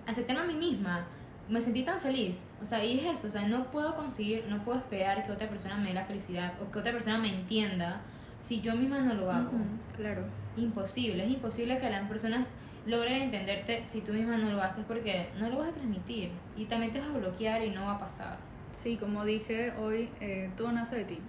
aceptarme 0.08 0.44
a 0.44 0.46
mí 0.46 0.56
misma, 0.56 1.06
me 1.50 1.60
sentí 1.60 1.84
tan 1.84 2.00
feliz. 2.00 2.46
O 2.62 2.66
sea, 2.66 2.84
y 2.84 3.00
es 3.00 3.20
eso, 3.20 3.28
o 3.28 3.32
sea, 3.32 3.46
no 3.48 3.66
puedo 3.66 3.98
conseguir, 3.98 4.46
no 4.48 4.64
puedo 4.64 4.78
esperar 4.78 5.26
que 5.26 5.32
otra 5.34 5.50
persona 5.50 5.76
me 5.76 5.90
dé 5.90 5.94
la 5.94 6.06
felicidad 6.06 6.54
o 6.62 6.72
que 6.72 6.80
otra 6.80 6.94
persona 6.94 7.18
me 7.18 7.34
entienda 7.34 8.02
si 8.44 8.62
yo 8.62 8.76
misma 8.76 9.00
no 9.00 9.16
lo 9.16 9.32
hago. 9.32 9.52
Claro. 9.96 10.26
Imposible, 10.56 11.24
es 11.24 11.32
imposible 11.32 11.80
que 11.80 11.90
las 11.90 12.08
personas 12.08 12.46
logren 12.86 13.22
entenderte 13.24 13.86
si 13.86 14.02
tú 14.02 14.14
misma 14.14 14.38
no 14.38 14.52
lo 14.52 14.62
haces 14.62 14.84
porque 14.86 15.30
no 15.40 15.50
lo 15.50 15.58
vas 15.58 15.70
a 15.70 15.72
transmitir 15.72 16.30
y 16.56 16.66
también 16.66 16.92
te 16.92 17.00
vas 17.00 17.10
a 17.10 17.18
bloquear 17.18 17.64
y 17.64 17.72
no 17.72 17.86
va 17.86 17.94
a 17.94 18.00
pasar. 18.00 18.38
Sí, 18.84 18.98
como 18.98 19.24
dije 19.24 19.74
hoy, 19.80 20.10
eh, 20.20 20.52
todo 20.58 20.72
nace 20.74 20.98
de 20.98 21.06
ti. 21.06 21.20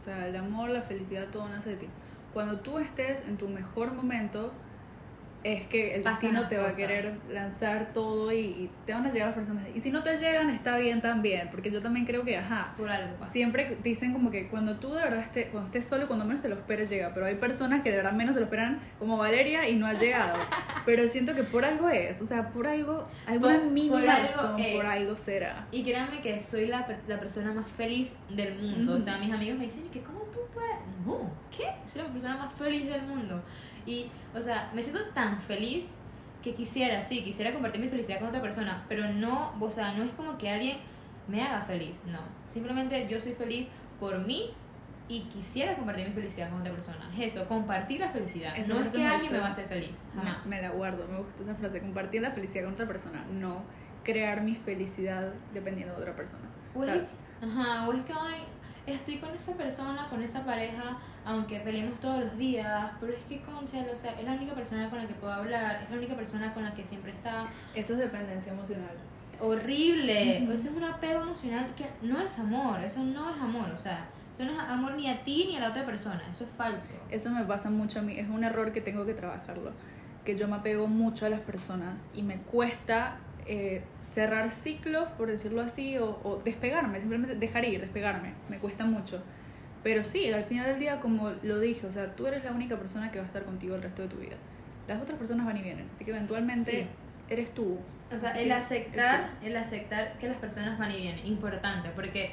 O 0.00 0.04
sea, 0.04 0.28
el 0.28 0.36
amor, 0.36 0.70
la 0.70 0.82
felicidad, 0.82 1.26
todo 1.32 1.48
nace 1.48 1.70
de 1.70 1.76
ti. 1.76 1.86
Cuando 2.32 2.60
tú 2.60 2.78
estés 2.78 3.26
en 3.26 3.36
tu 3.36 3.48
mejor 3.48 3.92
momento, 3.92 4.52
es 5.42 5.66
que 5.68 5.94
el 5.94 6.02
Pasan 6.02 6.20
destino 6.34 6.48
te 6.48 6.56
va 6.58 6.62
a 6.64 6.66
cosas. 6.66 6.78
querer 6.78 7.14
lanzar 7.30 7.92
todo 7.94 8.30
y, 8.30 8.38
y 8.40 8.70
te 8.84 8.92
van 8.92 9.06
a 9.06 9.10
llegar 9.12 9.28
las 9.28 9.36
personas. 9.36 9.64
Y 9.74 9.80
si 9.80 9.90
no 9.90 10.02
te 10.02 10.18
llegan, 10.18 10.50
está 10.50 10.76
bien 10.76 11.00
también, 11.00 11.48
porque 11.50 11.70
yo 11.70 11.80
también 11.80 12.04
creo 12.04 12.24
que, 12.24 12.36
ajá, 12.36 12.74
Por 12.76 12.90
algo 12.90 13.14
pasa. 13.16 13.32
siempre 13.32 13.78
dicen 13.82 14.12
como 14.12 14.30
que 14.30 14.48
cuando 14.48 14.76
tú 14.76 14.90
de 14.92 15.02
verdad 15.02 15.20
estés, 15.20 15.46
cuando 15.48 15.66
estés 15.68 15.86
solo, 15.86 16.06
cuando 16.08 16.24
menos 16.26 16.42
te 16.42 16.48
lo 16.50 16.56
esperes, 16.56 16.90
llega. 16.90 17.14
Pero 17.14 17.24
hay 17.26 17.36
personas 17.36 17.82
que 17.82 17.90
de 17.90 17.96
verdad 17.96 18.12
menos 18.12 18.34
se 18.34 18.40
lo 18.40 18.44
esperan, 18.46 18.80
como 18.98 19.16
Valeria, 19.16 19.66
y 19.68 19.76
no 19.76 19.86
ha 19.86 19.94
llegado. 19.94 20.38
Pero 20.84 21.08
siento 21.08 21.34
que 21.34 21.42
por 21.44 21.64
algo 21.64 21.88
es, 21.88 22.20
o 22.20 22.26
sea, 22.26 22.50
por 22.50 22.66
algo, 22.66 23.08
alguna 23.26 23.54
Por- 23.60 23.70
mínima 23.70 24.00
por 24.00 24.08
algo 24.10 24.26
razón, 24.34 24.62
por 24.76 24.86
algo 24.86 25.16
será. 25.16 25.66
Y 25.70 25.82
créanme 25.84 26.20
que 26.20 26.38
soy 26.40 26.66
la, 26.66 26.86
la 27.08 27.18
persona 27.18 27.52
más 27.52 27.66
feliz 27.66 28.14
del 28.28 28.56
mundo. 28.58 28.92
O 28.92 28.96
Ujú. 28.96 29.04
sea, 29.04 29.16
mis 29.18 29.32
amigos 29.32 29.58
me 29.58 29.64
dicen 29.64 29.88
que 29.90 30.00
¿cómo 30.00 30.20
tú 30.32 30.38
puedes? 30.52 30.70
No, 31.06 31.30
¿qué? 31.56 31.66
Soy 31.86 32.02
la 32.02 32.08
persona 32.08 32.36
más 32.36 32.52
feliz 32.54 32.86
del 32.90 33.02
mundo. 33.02 33.42
Y, 33.86 34.10
o 34.34 34.40
sea, 34.40 34.70
me 34.74 34.82
siento 34.82 35.02
tan 35.14 35.40
feliz 35.40 35.94
que 36.42 36.54
quisiera, 36.54 37.02
sí, 37.02 37.22
quisiera 37.22 37.52
compartir 37.52 37.80
mi 37.80 37.88
felicidad 37.88 38.18
con 38.18 38.28
otra 38.28 38.40
persona, 38.40 38.84
pero 38.88 39.12
no, 39.12 39.52
o 39.60 39.70
sea, 39.70 39.92
no 39.92 40.02
es 40.02 40.10
como 40.12 40.38
que 40.38 40.50
alguien 40.50 40.78
me 41.28 41.42
haga 41.42 41.62
feliz, 41.62 42.02
no. 42.06 42.18
Simplemente 42.46 43.06
yo 43.08 43.20
soy 43.20 43.32
feliz 43.32 43.68
por 43.98 44.18
mí 44.18 44.50
y 45.08 45.22
quisiera 45.24 45.74
compartir 45.74 46.06
mi 46.06 46.14
felicidad 46.14 46.50
con 46.50 46.60
otra 46.60 46.72
persona. 46.72 47.10
Es 47.14 47.34
eso, 47.34 47.46
compartir 47.46 48.00
la 48.00 48.10
felicidad. 48.10 48.56
Esa 48.56 48.72
no 48.72 48.80
es 48.80 48.92
que 48.92 49.04
alguien 49.04 49.32
me 49.32 49.38
va 49.38 49.46
a 49.46 49.50
hacer 49.50 49.66
feliz, 49.66 50.02
jamás. 50.14 50.46
Me, 50.46 50.56
me 50.56 50.62
la 50.62 50.70
guardo, 50.70 51.06
me 51.08 51.18
gusta 51.18 51.42
esa 51.42 51.54
frase. 51.56 51.80
Compartir 51.80 52.22
la 52.22 52.30
felicidad 52.30 52.64
con 52.64 52.74
otra 52.74 52.86
persona, 52.86 53.24
no 53.32 53.62
crear 54.04 54.40
mi 54.42 54.54
felicidad 54.54 55.32
dependiendo 55.52 55.94
de 55.94 56.00
otra 56.00 56.16
persona. 56.16 56.44
O 56.74 56.84
es, 56.84 57.02
ajá, 57.42 57.88
o 57.88 57.92
es 57.92 58.04
que 58.04 58.12
ay, 58.12 58.42
estoy 58.86 59.18
con 59.18 59.30
esa 59.34 59.52
persona, 59.54 60.08
con 60.08 60.22
esa 60.22 60.44
pareja, 60.44 60.98
aunque 61.24 61.60
peleemos 61.60 61.98
todos 62.00 62.24
los 62.24 62.38
días, 62.38 62.92
pero 63.00 63.12
es 63.12 63.24
que 63.24 63.40
concha, 63.42 63.78
o 63.92 63.96
sea, 63.96 64.12
es 64.12 64.24
la 64.24 64.32
única 64.32 64.54
persona 64.54 64.88
con 64.88 64.98
la 64.98 65.06
que 65.06 65.14
puedo 65.14 65.32
hablar, 65.32 65.82
es 65.82 65.90
la 65.90 65.96
única 65.96 66.14
persona 66.14 66.52
con 66.52 66.64
la 66.64 66.74
que 66.74 66.84
siempre 66.84 67.12
está. 67.12 67.46
Eso 67.74 67.94
es 67.94 67.98
dependencia 67.98 68.52
emocional. 68.52 68.96
Horrible, 69.38 70.44
eso 70.44 70.68
es 70.68 70.76
un 70.76 70.84
apego 70.84 71.22
emocional 71.22 71.74
que 71.74 71.86
no 72.02 72.20
es 72.20 72.38
amor, 72.38 72.80
eso 72.82 73.02
no 73.02 73.30
es 73.30 73.38
amor, 73.38 73.70
o 73.74 73.78
sea, 73.78 74.06
eso 74.34 74.44
no 74.44 74.52
es 74.52 74.58
amor 74.68 74.94
ni 74.96 75.08
a 75.08 75.24
ti 75.24 75.46
ni 75.48 75.56
a 75.56 75.60
la 75.60 75.70
otra 75.70 75.86
persona, 75.86 76.22
eso 76.30 76.44
es 76.44 76.50
falso. 76.58 76.92
Eso 77.10 77.30
me 77.30 77.44
pasa 77.44 77.70
mucho 77.70 78.00
a 78.00 78.02
mí, 78.02 78.18
es 78.18 78.28
un 78.28 78.44
error 78.44 78.72
que 78.72 78.82
tengo 78.82 79.06
que 79.06 79.14
trabajarlo. 79.14 79.72
Que 80.24 80.36
yo 80.36 80.46
me 80.48 80.56
apego 80.56 80.86
mucho 80.86 81.24
a 81.24 81.30
las 81.30 81.40
personas 81.40 82.04
y 82.12 82.20
me 82.20 82.36
cuesta 82.36 83.16
eh, 83.46 83.82
cerrar 84.00 84.50
ciclos, 84.50 85.08
por 85.18 85.28
decirlo 85.28 85.60
así, 85.62 85.96
o, 85.98 86.20
o 86.24 86.36
despegarme, 86.44 87.00
simplemente 87.00 87.34
dejar 87.36 87.64
ir, 87.64 87.80
despegarme. 87.80 88.34
Me 88.48 88.58
cuesta 88.58 88.84
mucho. 88.84 89.22
Pero 89.82 90.04
sí, 90.04 90.30
al 90.32 90.44
final 90.44 90.66
del 90.66 90.78
día, 90.78 91.00
como 91.00 91.30
lo 91.42 91.58
dije, 91.58 91.86
o 91.86 91.92
sea, 91.92 92.14
tú 92.14 92.26
eres 92.26 92.44
la 92.44 92.52
única 92.52 92.76
persona 92.76 93.10
que 93.10 93.18
va 93.18 93.24
a 93.24 93.26
estar 93.26 93.44
contigo 93.44 93.74
el 93.76 93.82
resto 93.82 94.02
de 94.02 94.08
tu 94.08 94.16
vida. 94.16 94.36
Las 94.86 95.00
otras 95.00 95.18
personas 95.18 95.46
van 95.46 95.56
y 95.56 95.62
vienen, 95.62 95.88
así 95.92 96.04
que 96.04 96.10
eventualmente 96.10 96.70
Sí. 96.70 96.86
eres 97.30 97.52
tú. 97.54 97.78
O 98.14 98.18
sea, 98.18 98.32
el 98.32 98.50
aceptar, 98.52 99.30
el 99.42 99.56
aceptar 99.56 100.18
que 100.18 100.28
las 100.28 100.36
personas 100.36 100.78
van 100.78 100.90
y 100.90 100.96
vienen, 101.00 101.24
importante, 101.26 101.90
porque 101.94 102.32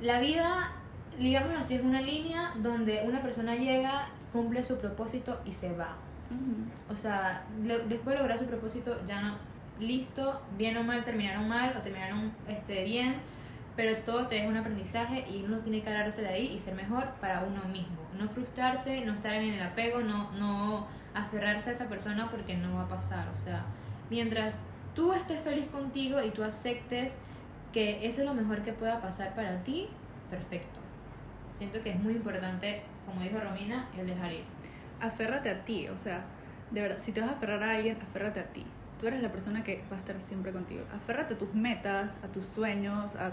la 0.00 0.18
vida, 0.18 0.72
digamos 1.18 1.60
así, 1.60 1.74
es 1.74 1.82
una 1.82 2.00
línea 2.00 2.52
donde 2.56 3.02
una 3.06 3.22
persona 3.22 3.54
llega, 3.54 4.08
cumple 4.32 4.62
su 4.64 4.78
propósito 4.78 5.40
y 5.44 5.52
se 5.52 5.72
va. 5.72 5.96
Ujú. 6.30 6.92
O 6.92 6.96
sea, 6.96 7.44
lo- 7.62 7.80
después 7.86 8.14
de 8.16 8.22
lograr 8.22 8.38
su 8.38 8.46
propósito, 8.46 8.96
ya 9.06 9.20
no, 9.20 9.36
listo, 9.78 10.40
bien 10.56 10.76
o 10.76 10.84
mal, 10.84 11.04
terminaron 11.04 11.48
mal 11.48 11.74
o 11.76 11.80
terminaron 11.80 12.32
este, 12.48 12.84
bien, 12.84 13.16
pero 13.76 13.96
todo 13.98 14.26
te 14.26 14.36
deja 14.36 14.48
un 14.48 14.56
aprendizaje 14.56 15.26
y 15.28 15.42
uno 15.44 15.58
tiene 15.58 15.82
que 15.82 15.88
agarrarse 15.88 16.22
de 16.22 16.28
ahí 16.28 16.52
y 16.52 16.58
ser 16.58 16.74
mejor 16.74 17.04
para 17.20 17.42
uno 17.42 17.64
mismo. 17.64 17.98
No 18.18 18.28
frustrarse, 18.28 19.04
no 19.04 19.14
estar 19.14 19.32
en 19.34 19.54
el 19.54 19.62
apego, 19.62 20.00
no, 20.00 20.30
no 20.32 20.86
aferrarse 21.14 21.70
a 21.70 21.72
esa 21.72 21.88
persona 21.88 22.30
porque 22.30 22.56
no 22.56 22.74
va 22.74 22.82
a 22.82 22.88
pasar. 22.88 23.28
O 23.34 23.38
sea, 23.38 23.64
mientras 24.10 24.62
tú 24.94 25.12
estés 25.12 25.40
feliz 25.40 25.66
contigo 25.68 26.22
y 26.22 26.30
tú 26.30 26.44
aceptes 26.44 27.18
que 27.72 28.06
eso 28.06 28.20
es 28.20 28.26
lo 28.26 28.34
mejor 28.34 28.62
que 28.62 28.72
pueda 28.72 29.00
pasar 29.00 29.34
para 29.34 29.62
ti, 29.62 29.88
perfecto. 30.30 30.80
Siento 31.56 31.82
que 31.82 31.90
es 31.90 31.98
muy 31.98 32.14
importante, 32.14 32.82
como 33.06 33.22
dijo 33.22 33.40
Romina, 33.40 33.88
el 33.98 34.06
dejar 34.06 34.32
ir. 34.32 34.44
Aférrate 35.00 35.50
a 35.50 35.64
ti, 35.64 35.88
o 35.88 35.96
sea, 35.96 36.24
de 36.70 36.82
verdad, 36.82 36.98
si 37.02 37.12
te 37.12 37.20
vas 37.20 37.30
a 37.30 37.32
aferrar 37.32 37.62
a 37.62 37.76
alguien, 37.76 37.98
aférrate 38.00 38.40
a 38.40 38.44
ti. 38.44 38.66
Tú 39.02 39.08
eres 39.08 39.20
la 39.20 39.32
persona 39.32 39.64
que 39.64 39.82
va 39.90 39.96
a 39.96 39.98
estar 39.98 40.20
siempre 40.20 40.52
contigo. 40.52 40.84
Aférrate 40.94 41.34
a 41.34 41.36
tus 41.36 41.52
metas, 41.54 42.12
a 42.22 42.28
tus 42.28 42.46
sueños, 42.46 43.12
a 43.16 43.32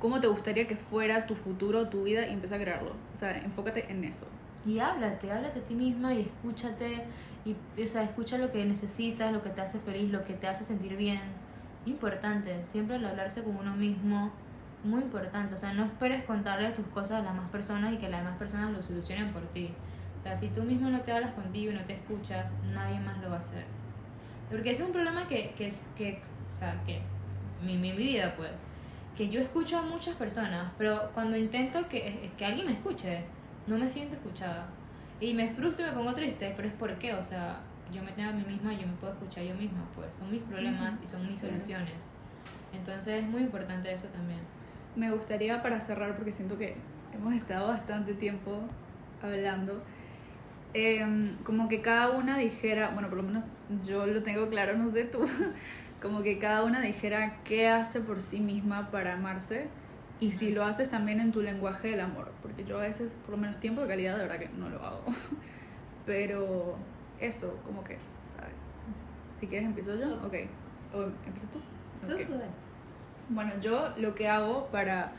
cómo 0.00 0.20
te 0.20 0.26
gustaría 0.26 0.66
que 0.66 0.74
fuera 0.74 1.26
tu 1.28 1.36
futuro, 1.36 1.88
tu 1.88 2.02
vida 2.02 2.26
y 2.26 2.32
empieza 2.32 2.56
a 2.56 2.58
crearlo. 2.58 2.90
O 3.14 3.16
sea, 3.16 3.38
enfócate 3.38 3.88
en 3.88 4.02
eso. 4.02 4.26
Y 4.66 4.80
háblate, 4.80 5.30
háblate 5.30 5.60
a 5.60 5.62
ti 5.62 5.76
misma 5.76 6.12
y 6.12 6.22
escúchate. 6.22 7.04
Y, 7.44 7.54
o 7.80 7.86
sea, 7.86 8.02
escucha 8.02 8.36
lo 8.36 8.50
que 8.50 8.64
necesitas, 8.64 9.32
lo 9.32 9.44
que 9.44 9.50
te 9.50 9.60
hace 9.60 9.78
feliz, 9.78 10.10
lo 10.10 10.24
que 10.24 10.34
te 10.34 10.48
hace 10.48 10.64
sentir 10.64 10.96
bien. 10.96 11.20
Importante, 11.86 12.66
siempre 12.66 12.96
el 12.96 13.06
hablarse 13.06 13.44
con 13.44 13.56
uno 13.56 13.76
mismo, 13.76 14.32
muy 14.82 15.02
importante. 15.02 15.54
O 15.54 15.58
sea, 15.58 15.72
no 15.72 15.84
esperes 15.84 16.24
contarle 16.24 16.70
tus 16.70 16.86
cosas 16.88 17.20
a 17.20 17.22
las 17.22 17.32
demás 17.32 17.48
personas 17.50 17.92
y 17.92 17.98
que 17.98 18.08
las 18.08 18.24
demás 18.24 18.38
personas 18.38 18.72
lo 18.72 18.82
solucionen 18.82 19.32
por 19.32 19.42
ti. 19.52 19.72
O 20.18 20.22
sea, 20.24 20.36
si 20.36 20.48
tú 20.48 20.64
mismo 20.64 20.90
no 20.90 21.00
te 21.02 21.12
hablas 21.12 21.30
contigo 21.30 21.70
y 21.70 21.76
no 21.76 21.84
te 21.84 21.92
escuchas, 21.92 22.46
nadie 22.72 22.98
más 22.98 23.22
lo 23.22 23.30
va 23.30 23.36
a 23.36 23.38
hacer. 23.38 23.83
Porque 24.54 24.70
ese 24.70 24.82
es 24.82 24.86
un 24.86 24.92
problema 24.92 25.26
que, 25.26 25.50
que, 25.56 25.66
es- 25.66 25.82
que 25.96 26.20
o 26.54 26.58
sea, 26.60 26.80
que 26.86 27.00
mi, 27.60 27.76
mi 27.76 27.90
vida, 27.90 28.34
pues, 28.36 28.52
que 29.16 29.28
yo 29.28 29.40
escucho 29.40 29.78
a 29.78 29.82
muchas 29.82 30.14
personas, 30.14 30.70
pero 30.78 31.10
cuando 31.12 31.36
intento 31.36 31.88
que, 31.88 32.30
que 32.38 32.44
alguien 32.44 32.66
me 32.68 32.72
escuche, 32.74 33.24
no 33.66 33.76
me 33.76 33.88
siento 33.88 34.14
escuchada. 34.14 34.68
Y 35.18 35.34
me 35.34 35.48
frustro 35.54 35.84
y 35.84 35.90
me 35.90 35.96
pongo 35.96 36.14
triste, 36.14 36.52
pero 36.56 36.68
es 36.68 36.74
porque, 36.74 37.14
o 37.14 37.24
sea, 37.24 37.58
yo 37.92 38.00
me 38.04 38.12
tengo 38.12 38.30
a 38.30 38.32
mí 38.32 38.44
misma 38.46 38.72
y 38.72 38.78
yo 38.78 38.86
me 38.86 38.92
puedo 38.92 39.12
escuchar 39.14 39.42
yo 39.42 39.56
misma, 39.56 39.84
pues, 39.96 40.14
son 40.14 40.30
mis 40.30 40.42
problemas 40.42 40.92
Ujú. 40.94 41.02
y 41.02 41.06
son 41.08 41.26
mis 41.26 41.40
soluciones. 41.40 42.12
Entonces 42.72 43.24
es 43.24 43.28
muy 43.28 43.42
importante 43.42 43.92
eso 43.92 44.06
también. 44.06 44.38
Me 44.94 45.10
gustaría 45.10 45.60
para 45.64 45.80
cerrar, 45.80 46.14
porque 46.16 46.30
siento 46.32 46.56
que 46.56 46.76
hemos 47.12 47.34
estado 47.34 47.66
bastante 47.66 48.14
tiempo 48.14 48.60
hablando, 49.20 49.82
em, 50.74 51.36
como 51.44 51.68
que 51.68 51.80
cada 51.80 52.10
una 52.10 52.38
dijera, 52.38 52.90
bueno, 52.90 53.08
por 53.08 53.18
lo 53.18 53.22
menos 53.22 53.44
yo 53.84 54.06
lo 54.06 54.22
tengo 54.22 54.48
claro, 54.48 54.76
no 54.76 54.90
sé 54.90 55.04
tú, 55.04 55.26
como 56.02 56.22
que 56.22 56.38
cada 56.38 56.64
una 56.64 56.80
dijera 56.80 57.38
qué 57.44 57.68
hace 57.68 58.00
por 58.00 58.20
sí 58.20 58.40
misma 58.40 58.90
para 58.90 59.14
amarse 59.14 59.68
y 60.20 60.32
si 60.32 60.50
lo 60.50 60.64
haces 60.64 60.90
también 60.90 61.20
en 61.20 61.32
tu 61.32 61.42
lenguaje 61.42 61.88
del 61.88 62.00
amor, 62.00 62.32
porque 62.42 62.64
yo 62.64 62.78
a 62.78 62.82
veces, 62.82 63.12
por 63.22 63.30
lo 63.30 63.36
menos 63.36 63.58
tiempo 63.60 63.82
de 63.82 63.88
calidad, 63.88 64.16
de 64.16 64.22
verdad 64.22 64.38
que 64.38 64.48
no 64.48 64.68
lo 64.68 64.82
hago. 64.82 65.04
Pero 66.06 66.76
eso, 67.20 67.58
como 67.66 67.82
que, 67.82 67.98
¿sabes? 68.36 68.54
Si 69.40 69.46
quieres 69.46 69.66
empiezo 69.66 69.98
yo, 69.98 70.14
ok. 70.24 70.34
¿O 70.94 71.02
empiezas 71.26 71.50
tú? 71.50 71.58
Ok. 72.04 72.20
Bueno, 73.28 73.52
yo 73.60 73.94
lo 73.96 74.14
que 74.14 74.28
hago 74.28 74.66
para, 74.66 75.12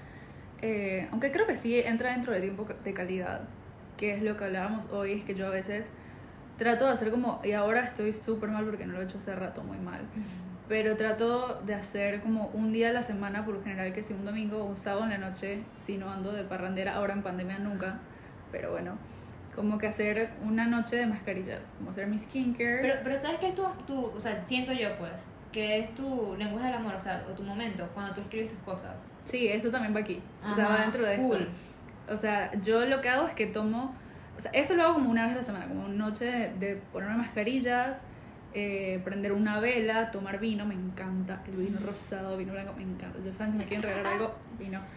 eh, 0.62 1.08
aunque 1.12 1.32
creo 1.32 1.48
que 1.48 1.56
sí 1.56 1.80
entra 1.80 2.12
dentro 2.12 2.34
de 2.34 2.42
tiempo 2.42 2.68
de 2.84 2.94
calidad, 2.94 3.42
que 3.98 4.16
es 4.16 4.22
lo 4.24 4.36
que 4.38 4.46
hablábamos 4.46 4.90
hoy, 4.92 5.14
es 5.14 5.24
que 5.24 5.36
yo 5.36 5.48
a 5.48 5.52
veces 5.52 5.86
trato 6.58 6.86
de 6.86 6.92
hacer 6.92 7.12
como, 7.12 7.42
y 7.44 7.52
ahora 7.52 7.82
estoy 7.84 8.14
súper 8.14 8.50
mal 8.50 8.66
porque 8.66 8.86
no 8.86 8.94
lo 8.94 9.02
he 9.02 9.04
hecho 9.06 9.18
hace 9.18 9.36
rato, 9.36 9.64
muy 9.64 9.78
mal, 9.78 10.02
pero 10.68 10.96
trato 10.96 11.62
de 11.66 11.76
hacer 11.76 12.22
como 12.22 12.48
un 12.48 12.72
día 12.72 12.90
a 12.90 12.94
la 12.94 13.04
semana, 13.04 13.46
por 13.46 13.56
lo 13.56 13.64
general 13.64 13.92
que 13.94 14.04
si 14.04 14.14
un 14.14 14.26
domingo 14.26 14.58
o 14.58 14.66
un 14.66 14.78
sábado 14.78 15.04
en 15.04 15.10
la 15.12 15.18
noche, 15.18 15.64
si 15.74 15.98
no 15.98 16.10
ando 16.10 16.32
de 16.32 16.44
parrandera, 16.44 16.96
ahora 16.96 17.14
en 17.14 17.22
pandemia 17.24 17.60
nunca, 17.60 18.00
pero 18.52 18.72
bueno, 18.72 18.98
como 19.56 19.78
que 19.78 19.88
hacer 19.88 20.32
una 20.44 20.66
noche 20.66 20.96
de 20.98 21.06
mascarillas, 21.06 21.62
como 21.78 21.92
hacer 21.92 22.08
mi 22.08 22.18
skincare. 22.20 22.80
Pero, 22.82 22.96
pero 23.04 23.18
¿sabes 23.18 23.38
qué 23.40 23.50
es 23.50 23.56
tu, 23.56 23.64
tu, 23.86 24.06
o 24.08 24.20
sea, 24.22 24.44
siento 24.46 24.74
yo, 24.74 24.98
pues, 24.98 25.26
que 25.52 25.80
es 25.80 25.94
tu 25.96 26.36
lenguaje 26.38 26.68
del 26.68 26.76
amor, 26.76 26.96
o 26.96 27.02
sea, 27.02 27.26
o 27.30 27.34
tu 27.34 27.44
momento, 27.44 27.88
cuando 27.94 28.14
tú 28.16 28.22
escribes 28.22 28.50
tus 28.52 28.60
cosas. 28.60 29.06
sí, 29.24 29.48
eso 29.48 29.70
también 29.72 29.96
va 29.96 30.00
aquí, 30.00 30.22
o 30.42 30.56
sea, 30.56 30.66
Ajá, 30.66 30.76
va 30.76 30.82
dentro 30.82 31.06
de 31.06 31.18
full. 31.18 31.38
esto. 31.38 31.52
O 32.10 32.18
sea, 32.18 32.52
yo 32.62 32.86
lo 32.86 33.02
que 33.02 33.10
hago 33.10 33.28
es 33.28 33.34
que 33.34 33.48
tomo, 33.48 33.96
o 34.38 34.42
sea, 34.42 34.52
esto 34.52 34.74
lo 34.76 34.84
hago 34.84 34.94
como 34.96 35.10
una 35.10 35.24
vez 35.26 35.34
a 35.34 35.38
la 35.38 35.44
semana, 35.44 35.68
como 35.68 35.86
una 35.86 35.94
noche 35.96 36.26
de, 36.26 36.54
de 36.60 36.76
ponerme 36.94 37.18
mascarillas, 37.18 38.04
eh, 38.54 39.02
prender 39.04 39.34
una 39.34 39.60
vela, 39.60 40.12
tomar 40.12 40.40
vino, 40.40 40.66
me 40.66 40.76
encanta, 40.76 41.42
el 41.48 41.56
vino 41.58 41.78
rosado, 41.86 42.38
vino 42.38 42.54
blanco, 42.54 42.74
me 42.78 42.84
encanta. 42.84 43.20
Ya 43.26 43.34
saben, 43.34 43.54
si 43.54 43.58
me 43.58 43.66
quieren 43.66 43.84
regalar 43.84 44.14
algo, 44.14 44.36
vino. 44.60 44.80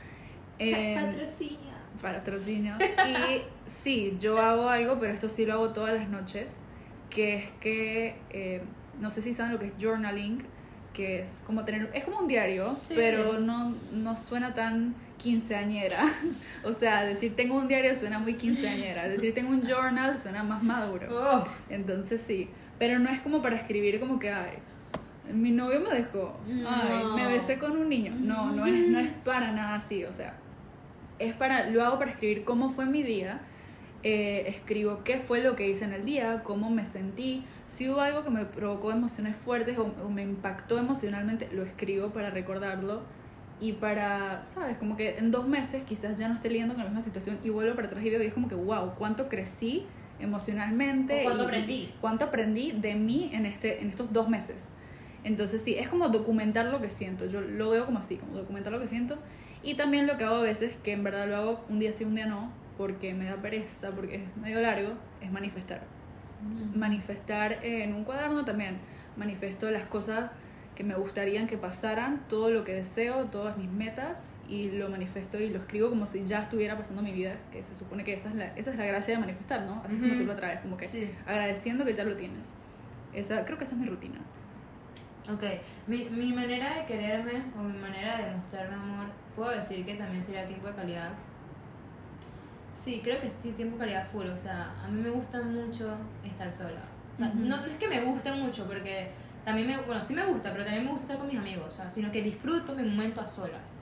Eh, 0.60 0.96
Patrocinio. 1.00 1.70
patrocinio. 2.02 2.74
Y 2.80 3.42
sí, 3.70 4.16
yo 4.18 4.38
hago 4.40 4.68
algo, 4.68 4.98
pero 4.98 5.12
esto 5.14 5.28
sí 5.28 5.46
lo 5.46 5.52
hago 5.52 5.68
todas 5.70 5.94
las 5.94 6.08
noches, 6.08 6.62
que 7.10 7.36
es 7.36 7.50
que, 7.60 8.16
eh, 8.30 8.60
no 9.00 9.08
sé 9.10 9.22
si 9.22 9.34
saben 9.34 9.52
lo 9.52 9.60
que 9.60 9.66
es 9.66 9.72
journaling, 9.80 10.44
que 10.92 11.20
es 11.22 11.40
como 11.46 11.64
tener, 11.64 11.88
es 11.94 12.02
como 12.02 12.18
un 12.18 12.26
diario, 12.26 12.76
Sí. 12.82 12.94
pero 12.96 13.38
no, 13.38 13.72
no 13.92 14.16
suena 14.16 14.52
tan 14.52 14.96
quinceañera. 15.18 15.98
o 16.64 16.72
sea, 16.72 17.04
decir 17.04 17.36
tengo 17.36 17.56
un 17.56 17.68
diario 17.68 17.94
suena 17.94 18.18
muy 18.18 18.34
quinceañera, 18.34 19.08
decir 19.08 19.34
tengo 19.34 19.50
un 19.50 19.62
journal 19.62 20.18
suena 20.18 20.42
más 20.42 20.62
maduro. 20.62 21.08
Oh. 21.10 21.44
Entonces 21.68 22.22
sí, 22.26 22.48
pero 22.78 22.98
no 22.98 23.10
es 23.10 23.20
como 23.20 23.42
para 23.42 23.56
escribir 23.56 24.00
como 24.00 24.18
que, 24.18 24.30
ay, 24.30 24.58
mi 25.32 25.50
novio 25.50 25.80
me 25.80 25.94
dejó, 25.94 26.38
ay, 26.46 27.02
No. 27.02 27.16
me 27.16 27.26
besé 27.26 27.58
con 27.58 27.72
un 27.72 27.88
niño. 27.88 28.14
No, 28.18 28.52
no 28.52 28.64
es, 28.64 28.88
no 28.88 28.98
es 28.98 29.10
para 29.24 29.52
nada 29.52 29.74
así, 29.74 30.04
o 30.04 30.12
sea, 30.12 30.36
es 31.18 31.34
para, 31.34 31.68
lo 31.68 31.84
hago 31.84 31.98
para 31.98 32.12
escribir 32.12 32.44
cómo 32.44 32.70
fue 32.70 32.86
mi 32.86 33.02
día, 33.02 33.40
eh, 34.04 34.44
escribo 34.46 35.02
qué 35.02 35.18
fue 35.18 35.42
lo 35.42 35.56
que 35.56 35.68
hice 35.68 35.84
en 35.84 35.92
el 35.92 36.04
día, 36.04 36.42
cómo 36.44 36.70
me 36.70 36.86
sentí, 36.86 37.44
si 37.66 37.88
hubo 37.90 38.00
algo 38.00 38.24
que 38.24 38.30
me 38.30 38.44
provocó 38.46 38.92
emociones 38.92 39.36
fuertes 39.36 39.76
o, 39.76 39.92
o 40.04 40.08
me 40.08 40.22
impactó 40.22 40.78
emocionalmente, 40.78 41.48
lo 41.52 41.64
escribo 41.64 42.10
para 42.10 42.30
recordarlo 42.30 43.02
y 43.60 43.72
para, 43.72 44.44
¿sabes? 44.44 44.76
Como 44.78 44.96
que 44.96 45.18
en 45.18 45.30
dos 45.30 45.48
meses 45.48 45.84
quizás 45.84 46.18
ya 46.18 46.28
no 46.28 46.34
esté 46.34 46.48
lidiando 46.48 46.74
con 46.74 46.84
la 46.84 46.90
misma 46.90 47.02
situación 47.02 47.38
y 47.42 47.50
vuelvo 47.50 47.74
para 47.74 47.88
atrás 47.88 48.04
y 48.04 48.10
veo 48.10 48.22
y 48.22 48.26
es 48.26 48.34
como 48.34 48.48
que, 48.48 48.54
wow, 48.54 48.94
cuánto 48.96 49.28
crecí 49.28 49.86
emocionalmente. 50.20 51.20
O 51.20 51.24
cuánto 51.24 51.42
y- 51.42 51.46
aprendí. 51.46 51.94
Cuánto 52.00 52.24
aprendí 52.26 52.72
de 52.72 52.94
mí 52.94 53.30
en, 53.32 53.46
este, 53.46 53.80
en 53.82 53.88
estos 53.88 54.12
dos 54.12 54.28
meses. 54.28 54.68
Entonces 55.24 55.62
sí, 55.62 55.74
es 55.74 55.88
como 55.88 56.08
documentar 56.08 56.66
lo 56.66 56.80
que 56.80 56.90
siento. 56.90 57.26
Yo 57.26 57.40
lo 57.40 57.70
veo 57.70 57.86
como 57.86 57.98
así, 57.98 58.16
como 58.16 58.36
documentar 58.36 58.72
lo 58.72 58.80
que 58.80 58.86
siento. 58.86 59.18
Y 59.62 59.74
también 59.74 60.06
lo 60.06 60.16
que 60.16 60.24
hago 60.24 60.36
a 60.36 60.42
veces, 60.42 60.76
que 60.84 60.92
en 60.92 61.02
verdad 61.02 61.28
lo 61.28 61.36
hago 61.36 61.64
un 61.68 61.80
día 61.80 61.92
sí, 61.92 62.04
un 62.04 62.14
día 62.14 62.26
no, 62.26 62.52
porque 62.76 63.12
me 63.14 63.24
da 63.24 63.36
pereza, 63.36 63.90
porque 63.90 64.16
es 64.16 64.36
medio 64.40 64.60
largo, 64.60 64.92
es 65.20 65.32
manifestar. 65.32 65.82
Manifestar 66.74 67.64
en 67.64 67.94
un 67.94 68.04
cuaderno 68.04 68.44
también. 68.44 68.78
Manifesto 69.16 69.68
las 69.72 69.86
cosas 69.86 70.32
que 70.78 70.84
me 70.84 70.94
gustarían 70.94 71.48
que 71.48 71.58
pasaran, 71.58 72.20
todo 72.28 72.50
lo 72.50 72.62
que 72.62 72.72
deseo, 72.72 73.24
todas 73.24 73.56
mis 73.56 73.68
metas, 73.68 74.32
y 74.48 74.70
lo 74.70 74.88
manifiesto 74.88 75.36
y 75.36 75.50
lo 75.50 75.58
escribo 75.58 75.88
como 75.88 76.06
si 76.06 76.24
ya 76.24 76.42
estuviera 76.42 76.78
pasando 76.78 77.02
mi 77.02 77.10
vida, 77.10 77.34
que 77.50 77.64
se 77.64 77.74
supone 77.74 78.04
que 78.04 78.14
esa 78.14 78.28
es 78.28 78.36
la, 78.36 78.46
esa 78.56 78.70
es 78.70 78.76
la 78.76 78.86
gracia 78.86 79.14
de 79.14 79.20
manifestar, 79.20 79.62
¿no? 79.62 79.82
Así 79.84 79.96
como 79.96 80.12
Ujú. 80.12 80.18
tú 80.18 80.26
lo 80.26 80.36
traes, 80.36 80.60
como 80.60 80.76
que 80.76 80.86
Sí. 80.86 81.10
agradeciendo 81.26 81.84
que 81.84 81.94
ya 81.96 82.04
lo 82.04 82.14
tienes. 82.14 82.52
Esa, 83.12 83.44
creo 83.44 83.58
que 83.58 83.64
esa 83.64 83.74
es 83.74 83.80
mi 83.80 83.88
rutina. 83.88 84.20
Ok, 85.28 85.42
mi, 85.88 86.04
mi 86.10 86.32
manera 86.32 86.76
de 86.76 86.86
quererme 86.86 87.42
o 87.58 87.62
mi 87.64 87.76
manera 87.76 88.16
de 88.18 88.36
mostrarme 88.36 88.76
amor, 88.76 89.06
puedo 89.34 89.50
decir 89.50 89.84
que 89.84 89.94
también 89.94 90.22
sería 90.22 90.46
tiempo 90.46 90.68
de 90.68 90.74
calidad. 90.74 91.10
Sí, 92.72 93.00
creo 93.02 93.20
que 93.20 93.28
sí, 93.30 93.50
tiempo 93.50 93.74
de 93.78 93.80
calidad 93.80 94.06
full. 94.12 94.28
O 94.28 94.38
sea, 94.38 94.70
a 94.84 94.86
mí 94.86 95.02
me 95.02 95.10
gusta 95.10 95.42
mucho 95.42 95.96
estar 96.24 96.54
sola. 96.54 96.82
O 97.14 97.18
sea, 97.18 97.26
Ujú. 97.26 97.38
no, 97.38 97.56
no 97.56 97.66
es 97.66 97.78
que 97.78 97.88
me 97.88 98.04
guste 98.04 98.30
mucho, 98.30 98.64
porque 98.68 99.10
también 99.48 99.66
me, 99.66 99.78
bueno, 99.78 100.02
sí 100.02 100.12
me 100.12 100.26
gusta, 100.26 100.52
pero 100.52 100.62
también 100.62 100.84
me 100.84 100.90
gusta 100.90 101.04
estar 101.04 101.16
con 101.16 101.26
mis 101.26 101.38
amigos, 101.38 101.72
sea, 101.72 101.88
sino 101.88 102.12
que 102.12 102.20
disfruto 102.20 102.74
mi 102.74 102.82
momento 102.82 103.22
a 103.22 103.26
solas. 103.26 103.80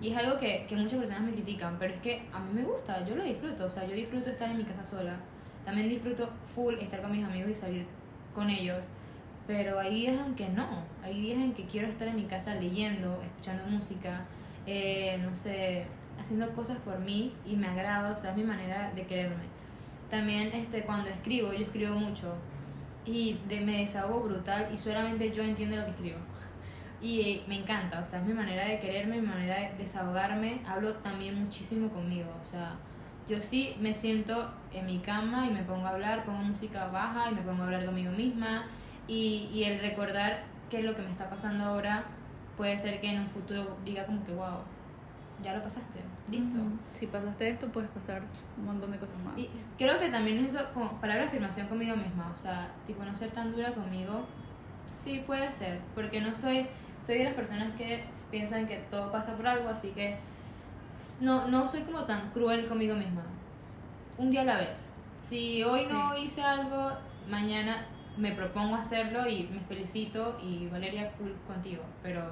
Y 0.00 0.12
es 0.12 0.16
algo 0.16 0.38
que, 0.38 0.64
que 0.68 0.76
muchas 0.76 0.96
personas 0.96 1.22
me 1.24 1.32
critican, 1.32 1.76
pero 1.76 1.92
es 1.92 2.00
que 2.00 2.22
a 2.32 2.38
mí 2.38 2.52
me 2.52 2.62
gusta, 2.62 3.04
yo 3.04 3.16
lo 3.16 3.24
disfruto, 3.24 3.66
o 3.66 3.70
sea, 3.70 3.84
yo 3.84 3.96
disfruto 3.96 4.30
estar 4.30 4.48
en 4.48 4.58
mi 4.58 4.62
casa 4.62 4.84
sola. 4.84 5.16
También 5.64 5.88
disfruto 5.88 6.30
full 6.54 6.74
estar 6.74 7.02
con 7.02 7.10
mis 7.10 7.24
amigos 7.24 7.50
y 7.50 7.54
salir 7.56 7.86
con 8.32 8.48
ellos. 8.48 8.86
Pero 9.48 9.80
hay 9.80 9.92
días 9.92 10.24
en 10.24 10.36
que 10.36 10.48
no, 10.50 10.84
hay 11.02 11.20
días 11.20 11.38
en 11.38 11.52
que 11.52 11.64
quiero 11.64 11.88
estar 11.88 12.06
en 12.06 12.14
mi 12.14 12.26
casa 12.26 12.54
leyendo, 12.54 13.20
escuchando 13.20 13.66
música, 13.66 14.20
eh, 14.66 15.18
no 15.20 15.34
sé, 15.34 15.86
haciendo 16.20 16.48
cosas 16.54 16.78
por 16.78 17.00
mí 17.00 17.34
y 17.44 17.56
me 17.56 17.66
agrada, 17.66 18.12
o 18.12 18.16
sea, 18.16 18.30
es 18.30 18.36
mi 18.36 18.44
manera 18.44 18.92
de 18.94 19.04
quererme. 19.04 19.46
También 20.10 20.52
este, 20.52 20.84
cuando 20.84 21.10
escribo, 21.10 21.52
yo 21.52 21.64
escribo 21.64 21.96
mucho 21.96 22.36
y 23.08 23.40
de, 23.48 23.60
me 23.60 23.78
desahogo 23.78 24.20
brutal 24.20 24.68
y 24.72 24.78
solamente 24.78 25.32
yo 25.32 25.42
entiendo 25.42 25.76
lo 25.76 25.84
que 25.84 25.90
escribo. 25.90 26.18
Y 27.00 27.42
me 27.46 27.60
encanta, 27.60 28.00
o 28.00 28.06
sea, 28.06 28.20
es 28.20 28.26
mi 28.26 28.34
manera 28.34 28.66
de 28.66 28.80
quererme, 28.80 29.20
mi 29.20 29.26
manera 29.26 29.60
de 29.60 29.72
desahogarme. 29.78 30.62
Hablo 30.66 30.94
también 30.96 31.42
muchísimo 31.42 31.88
conmigo, 31.90 32.30
o 32.42 32.46
sea, 32.46 32.74
yo 33.28 33.40
sí 33.40 33.76
me 33.80 33.94
siento 33.94 34.52
en 34.72 34.86
mi 34.86 34.98
cama 34.98 35.46
y 35.46 35.50
me 35.50 35.62
pongo 35.62 35.86
a 35.86 35.90
hablar, 35.90 36.24
pongo 36.24 36.38
música 36.40 36.88
baja 36.88 37.30
y 37.30 37.34
me 37.34 37.42
pongo 37.42 37.62
a 37.62 37.66
hablar 37.66 37.84
conmigo 37.84 38.10
misma. 38.12 38.66
Y, 39.06 39.48
y 39.52 39.64
el 39.64 39.80
recordar 39.80 40.44
qué 40.68 40.78
es 40.78 40.84
lo 40.84 40.94
que 40.94 41.02
me 41.02 41.10
está 41.10 41.30
pasando 41.30 41.64
ahora 41.64 42.04
puede 42.56 42.76
ser 42.76 43.00
que 43.00 43.10
en 43.10 43.20
un 43.20 43.26
futuro 43.26 43.78
diga 43.84 44.04
como 44.04 44.24
que, 44.26 44.32
wow, 44.32 44.58
ya 45.42 45.54
lo 45.54 45.62
pasaste, 45.62 46.00
listo. 46.30 46.58
Si 46.92 47.06
pasaste 47.06 47.48
esto, 47.50 47.68
puedes 47.68 47.90
pasar 47.90 48.22
un 48.56 48.66
montón 48.66 48.90
de 48.90 48.98
cosas 48.98 49.16
más. 49.24 49.38
Y 49.38 49.50
creo 49.76 49.98
que 49.98 50.08
también 50.10 50.44
es 50.44 50.54
eso, 50.54 50.64
como 50.74 51.00
palabra 51.00 51.22
de 51.22 51.28
afirmación 51.28 51.68
conmigo 51.68 51.96
misma, 51.96 52.32
o 52.34 52.36
sea, 52.36 52.70
tipo 52.86 53.04
no 53.04 53.16
ser 53.16 53.30
tan 53.30 53.52
dura 53.52 53.72
conmigo, 53.72 54.24
sí 54.92 55.22
puede 55.26 55.50
ser, 55.52 55.80
porque 55.94 56.20
no 56.20 56.34
soy, 56.34 56.66
soy 57.04 57.18
de 57.18 57.24
las 57.24 57.34
personas 57.34 57.74
que 57.76 58.04
piensan 58.30 58.66
que 58.66 58.78
todo 58.90 59.12
pasa 59.12 59.36
por 59.36 59.46
algo, 59.46 59.68
así 59.68 59.90
que 59.90 60.18
no, 61.20 61.48
no 61.48 61.68
soy 61.68 61.82
como 61.82 62.04
tan 62.04 62.30
cruel 62.30 62.66
conmigo 62.66 62.94
misma, 62.94 63.22
un 64.16 64.30
día 64.30 64.42
a 64.42 64.44
la 64.44 64.56
vez. 64.58 64.88
Si 65.20 65.62
hoy 65.62 65.86
no 65.90 66.16
hice 66.16 66.42
algo, 66.42 66.92
mañana 67.28 67.86
me 68.16 68.32
propongo 68.32 68.74
hacerlo 68.76 69.28
y 69.28 69.44
me 69.44 69.60
felicito 69.60 70.38
y 70.42 70.66
Valeria, 70.68 71.12
cool 71.12 71.34
contigo, 71.46 71.82
pero 72.02 72.22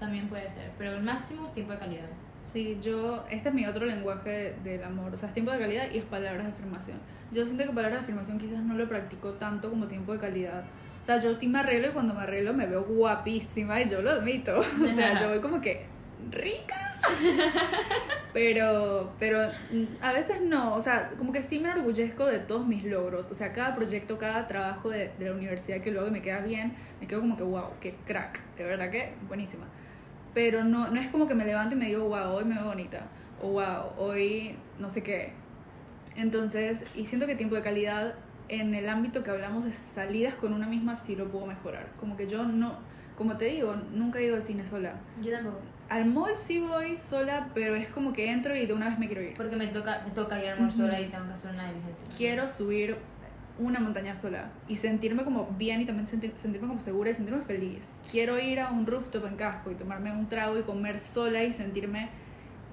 también 0.00 0.28
puede 0.28 0.48
ser, 0.50 0.72
pero 0.76 0.96
el 0.96 1.02
máximo 1.02 1.48
tiempo 1.48 1.72
de 1.72 1.78
calidad. 1.78 2.08
Sí, 2.42 2.78
yo, 2.82 3.24
este 3.30 3.48
es 3.48 3.54
mi 3.54 3.64
otro 3.66 3.86
lenguaje 3.86 4.54
del 4.64 4.82
amor, 4.82 5.14
o 5.14 5.16
sea, 5.16 5.28
es 5.28 5.34
tiempo 5.34 5.52
de 5.52 5.58
calidad 5.58 5.90
y 5.90 5.98
es 5.98 6.04
palabras 6.04 6.44
de 6.44 6.52
afirmación. 6.52 6.98
Yo 7.30 7.44
siento 7.44 7.64
que 7.64 7.70
palabras 7.70 8.00
de 8.00 8.04
afirmación 8.04 8.38
quizás 8.38 8.62
no 8.62 8.74
lo 8.74 8.88
practico 8.88 9.32
tanto 9.34 9.70
como 9.70 9.86
tiempo 9.86 10.12
de 10.12 10.18
calidad. 10.18 10.64
O 11.00 11.04
sea, 11.04 11.18
yo 11.18 11.34
sí 11.34 11.46
me 11.46 11.60
arreglo 11.60 11.88
y 11.88 11.92
cuando 11.92 12.14
me 12.14 12.20
arreglo 12.20 12.52
me 12.52 12.66
veo 12.66 12.84
guapísima 12.84 13.80
y 13.80 13.88
yo 13.88 14.02
lo 14.02 14.10
admito. 14.10 14.60
O 14.82 14.94
sea, 14.94 15.20
yo 15.20 15.30
voy 15.30 15.40
como 15.40 15.60
que 15.60 15.86
rica. 16.30 16.96
Pero, 18.32 19.12
pero 19.18 19.40
a 20.00 20.12
veces 20.14 20.40
no, 20.40 20.74
o 20.74 20.80
sea, 20.80 21.10
como 21.18 21.34
que 21.34 21.42
sí 21.42 21.58
me 21.58 21.70
enorgullezco 21.70 22.24
de 22.24 22.38
todos 22.38 22.66
mis 22.66 22.82
logros. 22.82 23.26
O 23.30 23.34
sea, 23.34 23.52
cada 23.52 23.74
proyecto, 23.74 24.16
cada 24.16 24.46
trabajo 24.46 24.88
de, 24.88 25.10
de 25.18 25.26
la 25.26 25.34
universidad 25.34 25.82
que 25.82 25.90
luego 25.90 26.10
me 26.10 26.22
queda 26.22 26.40
bien, 26.40 26.72
me 26.98 27.06
quedo 27.06 27.20
como 27.20 27.36
que 27.36 27.42
wow, 27.42 27.72
qué 27.78 27.94
crack, 28.06 28.40
de 28.56 28.64
verdad 28.64 28.90
que 28.90 29.12
buenísima 29.28 29.66
pero 30.34 30.64
no, 30.64 30.88
no 30.88 31.00
es 31.00 31.08
como 31.08 31.28
que 31.28 31.34
me 31.34 31.44
levanto 31.44 31.74
y 31.74 31.78
me 31.78 31.86
digo, 31.86 32.08
wow, 32.08 32.34
hoy 32.34 32.44
me 32.44 32.54
veo 32.54 32.66
bonita, 32.66 33.06
o 33.40 33.48
wow, 33.48 33.92
hoy 33.98 34.56
no 34.78 34.90
sé 34.90 35.02
qué. 35.02 35.32
Entonces, 36.16 36.84
y 36.94 37.06
siento 37.06 37.26
que 37.26 37.34
tiempo 37.34 37.54
de 37.54 37.62
calidad 37.62 38.14
en 38.48 38.74
el 38.74 38.88
ámbito 38.88 39.22
que 39.22 39.30
hablamos 39.30 39.64
de 39.64 39.72
salidas 39.72 40.34
con 40.34 40.52
una 40.52 40.66
misma 40.66 40.96
sí 40.96 41.16
lo 41.16 41.28
puedo 41.28 41.46
mejorar. 41.46 41.88
Como 41.98 42.16
que 42.16 42.26
yo 42.26 42.44
no, 42.44 42.76
como 43.16 43.36
te 43.36 43.46
digo, 43.46 43.74
nunca 43.92 44.18
he 44.18 44.24
ido 44.24 44.36
al 44.36 44.42
cine 44.42 44.66
sola. 44.68 44.94
Yo 45.22 45.32
tampoco. 45.32 45.60
Al 45.88 46.06
mall 46.06 46.36
sí 46.36 46.60
voy 46.60 46.98
sola, 46.98 47.48
pero 47.54 47.74
es 47.74 47.88
como 47.88 48.12
que 48.12 48.30
entro 48.30 48.56
y 48.56 48.66
de 48.66 48.72
una 48.72 48.88
vez 48.88 48.98
me 48.98 49.06
quiero 49.06 49.22
ir. 49.22 49.34
Porque 49.34 49.56
me 49.56 49.66
toca, 49.68 50.02
me 50.04 50.10
toca 50.10 50.42
ir 50.42 50.50
a 50.50 50.52
almorzar 50.54 50.84
Ujú. 50.84 50.88
sola 50.88 51.00
y 51.00 51.08
tengo 51.10 51.26
que 51.26 51.32
hacer 51.32 51.52
una 51.52 51.68
diligencia. 51.68 52.06
Quiero 52.16 52.48
subir 52.48 52.96
una 53.66 53.80
montaña 53.80 54.14
sola 54.14 54.50
y 54.68 54.76
sentirme 54.76 55.24
como 55.24 55.46
bien 55.58 55.80
y 55.80 55.84
también 55.86 56.06
sentir- 56.06 56.34
sentirme 56.40 56.68
como 56.68 56.80
segura 56.80 57.10
y 57.10 57.14
sentirme 57.14 57.42
feliz. 57.42 57.92
Quiero 58.10 58.38
ir 58.38 58.60
a 58.60 58.70
un 58.70 58.86
rooftop 58.86 59.26
en 59.26 59.36
casco 59.36 59.70
y 59.70 59.74
tomarme 59.74 60.12
un 60.12 60.28
trago 60.28 60.58
y 60.58 60.62
comer 60.62 61.00
sola 61.00 61.42
y 61.44 61.52
sentirme 61.52 62.08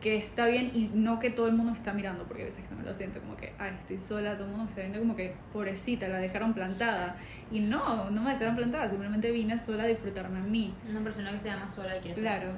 que 0.02 0.16
está 0.16 0.48
bien 0.48 0.72
y 0.74 0.90
no 0.94 1.20
que 1.20 1.30
todo 1.30 1.48
el 1.48 1.54
mundo 1.56 1.74
me 1.74 1.78
está 1.78 1.92
mirando, 1.92 2.24
porque 2.24 2.44
a 2.44 2.46
veces 2.46 2.64
no 2.72 2.78
me 2.78 2.84
lo 2.84 2.94
siento 2.94 3.20
como 3.20 3.36
que, 3.36 3.52
ay, 3.60 3.72
estoy 3.82 4.00
sola, 4.00 4.36
todo 4.36 4.46
el 4.46 4.52
mundo 4.52 4.64
me 4.64 4.70
está 4.70 4.82
viendo 4.82 5.00
como 5.00 5.16
que, 5.18 5.36
pobrecita, 5.52 6.08
la 6.08 6.20
dejaron 6.20 6.54
plantada. 6.54 7.18
Y 7.52 7.60
no, 7.60 8.10
no 8.10 8.22
me 8.22 8.32
dejaron 8.32 8.56
plantada, 8.56 8.90
simplemente 8.90 9.30
vine 9.32 9.58
sola 9.58 9.84
a 9.84 9.88
disfrutarme 9.88 10.40
a 10.40 10.44
mí. 10.44 10.74
Una 10.90 11.02
persona 11.02 11.32
que 11.34 11.40
se 11.42 11.50
llama 11.50 11.70
sola 11.70 11.98
y 11.98 12.00
quiere 12.00 12.16
ser 12.16 12.24
Claro. 12.24 12.52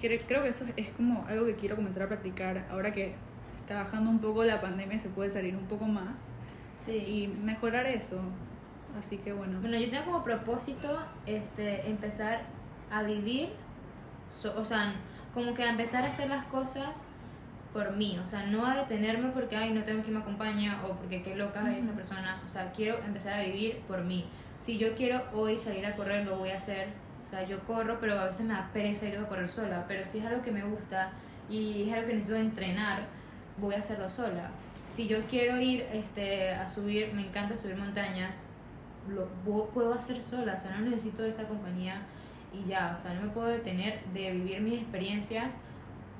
Cre- 0.00 0.20
creo 0.26 0.42
que 0.42 0.48
eso 0.48 0.64
es 0.76 0.88
como 0.96 1.24
algo 1.28 1.46
que 1.46 1.54
quiero 1.54 1.76
comenzar 1.76 2.02
a 2.02 2.08
practicar 2.08 2.66
ahora 2.68 2.92
que 2.92 3.14
está 3.60 3.76
bajando 3.84 4.10
un 4.10 4.18
poco 4.18 4.42
la 4.42 4.60
pandemia 4.60 4.96
y 4.96 4.98
se 4.98 5.08
puede 5.08 5.30
salir 5.30 5.54
un 5.54 5.66
poco 5.66 5.84
más 5.86 6.16
Sí. 6.84 6.92
y 6.96 7.26
mejorar 7.28 7.86
eso. 7.86 8.20
Así 8.98 9.18
que 9.18 9.32
bueno. 9.32 9.60
Bueno, 9.60 9.78
yo 9.78 9.90
tengo 9.90 10.04
como 10.04 10.24
propósito 10.24 10.98
este, 11.26 11.88
empezar 11.88 12.42
a 12.90 13.02
vivir, 13.02 13.50
so- 14.28 14.58
o 14.58 14.64
sea, 14.64 14.92
como 15.32 15.54
que 15.54 15.62
a 15.62 15.70
empezar 15.70 16.04
a 16.04 16.08
hacer 16.08 16.28
las 16.28 16.44
cosas 16.46 17.06
por 17.72 17.92
mí, 17.96 18.18
o 18.22 18.26
sea, 18.28 18.44
no 18.46 18.66
a 18.66 18.76
detenerme 18.76 19.30
porque, 19.30 19.56
ay, 19.56 19.72
no 19.72 19.82
tengo 19.82 20.02
quien 20.02 20.14
me 20.16 20.20
acompaña 20.20 20.84
o 20.84 20.94
porque 20.96 21.22
qué 21.22 21.34
loca 21.36 21.72
es 21.72 21.84
esa 21.86 21.94
persona, 21.94 22.42
o 22.44 22.48
sea, 22.48 22.70
quiero 22.72 22.98
empezar 22.98 23.32
a 23.40 23.42
vivir 23.44 23.78
por 23.88 24.02
mí. 24.02 24.26
Si 24.58 24.76
yo 24.76 24.94
quiero 24.94 25.22
hoy 25.32 25.56
salir 25.56 25.86
a 25.86 25.96
correr, 25.96 26.26
lo 26.26 26.36
voy 26.36 26.50
a 26.50 26.56
hacer, 26.58 26.88
o 27.26 27.30
sea, 27.30 27.44
yo 27.46 27.60
corro, 27.60 27.96
pero 27.98 28.20
a 28.20 28.24
veces 28.26 28.44
me 28.44 28.52
da 28.52 28.68
pereza 28.74 29.06
ir 29.06 29.16
a 29.16 29.26
correr 29.26 29.48
sola, 29.48 29.86
pero 29.88 30.04
si 30.04 30.18
es 30.18 30.26
algo 30.26 30.42
que 30.42 30.52
me 30.52 30.62
gusta 30.64 31.12
y 31.48 31.88
es 31.88 31.94
algo 31.94 32.06
que 32.08 32.12
necesito 32.12 32.36
entrenar, 32.36 33.04
voy 33.56 33.74
a 33.74 33.78
hacerlo 33.78 34.10
sola. 34.10 34.50
Si 34.92 35.08
yo 35.08 35.24
quiero 35.26 35.58
ir 35.60 35.86
este, 35.92 36.50
a 36.50 36.68
subir, 36.68 37.12
me 37.14 37.22
encanta 37.26 37.56
subir 37.56 37.76
montañas, 37.76 38.44
lo 39.08 39.26
pu- 39.44 39.68
puedo 39.70 39.94
hacer 39.94 40.22
sola, 40.22 40.54
o 40.54 40.58
sea, 40.58 40.72
no 40.76 40.84
necesito 40.90 41.24
esa 41.24 41.44
compañía 41.48 42.02
y 42.52 42.68
ya, 42.68 42.94
o 42.96 43.00
sea, 43.00 43.14
no 43.14 43.22
me 43.22 43.28
puedo 43.28 43.48
detener 43.48 44.00
de 44.12 44.30
vivir 44.32 44.60
mis 44.60 44.74
experiencias 44.80 45.58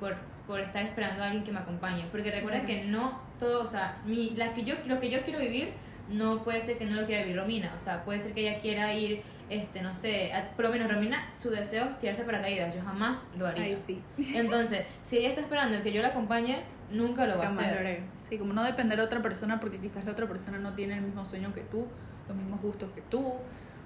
por, 0.01 0.17
por 0.47 0.59
estar 0.61 0.83
esperando 0.83 1.23
a 1.23 1.27
alguien 1.27 1.45
que 1.45 1.53
me 1.53 1.59
acompañe, 1.61 2.07
porque 2.11 2.31
recuerda 2.31 2.61
Claro. 2.61 2.67
que 2.81 2.85
no 2.87 3.21
todo, 3.39 3.63
o 3.63 3.67
sea, 3.67 3.99
mi, 4.07 4.31
la 4.31 4.55
que 4.55 4.65
yo, 4.65 4.75
lo 4.87 4.99
que 5.01 5.11
yo 5.11 5.23
quiero 5.23 5.39
vivir 5.41 5.69
no 6.09 6.43
puede 6.43 6.61
ser 6.61 6.79
que 6.79 6.85
no 6.87 7.01
lo 7.01 7.07
quiera 7.07 7.23
vivir 7.23 7.37
Romina, 7.39 7.75
o 7.77 7.81
sea, 7.81 8.05
puede 8.05 8.19
ser 8.19 8.33
que 8.33 8.49
ella 8.49 8.59
quiera 8.59 8.93
ir, 8.95 9.23
este, 9.51 9.83
no 9.83 9.93
sé, 9.95 10.33
a- 10.33 10.49
por 10.57 10.65
lo 10.65 10.71
menos 10.73 10.91
Romina, 10.91 11.31
su 11.37 11.51
deseo 11.51 11.85
es 11.91 11.99
tirarse 12.01 12.25
paracaídas, 12.25 12.75
yo 12.75 12.81
jamás 12.83 13.27
lo 13.37 13.47
haría. 13.47 13.65
Ahí 13.65 13.79
sí. 13.87 14.01
Entonces, 14.35 14.87
si 15.03 15.19
ella 15.19 15.29
está 15.29 15.43
esperando 15.43 15.83
que 15.83 15.93
yo 15.93 16.01
la 16.03 16.09
acompañe, 16.09 16.63
nunca 16.93 17.27
lo 17.27 17.39
va 17.39 17.45
a 17.47 17.49
hacer. 17.49 17.73
lo 17.75 17.81
haré. 17.81 18.01
Sí, 18.19 18.39
como 18.39 18.53
no 18.53 18.63
depender 18.65 18.99
de 18.99 19.05
otra 19.05 19.23
persona 19.23 19.59
porque 19.61 19.79
quizás 19.79 20.05
la 20.05 20.13
otra 20.13 20.27
persona 20.29 20.59
no 20.59 20.75
tiene 20.75 20.95
el 20.97 21.03
mismo 21.03 21.25
sueño 21.25 21.53
que 21.53 21.63
tú, 21.63 21.87
los 22.29 22.37
mismos 22.37 22.61
gustos 22.61 22.91
que 22.95 23.01
tú, 23.03 23.35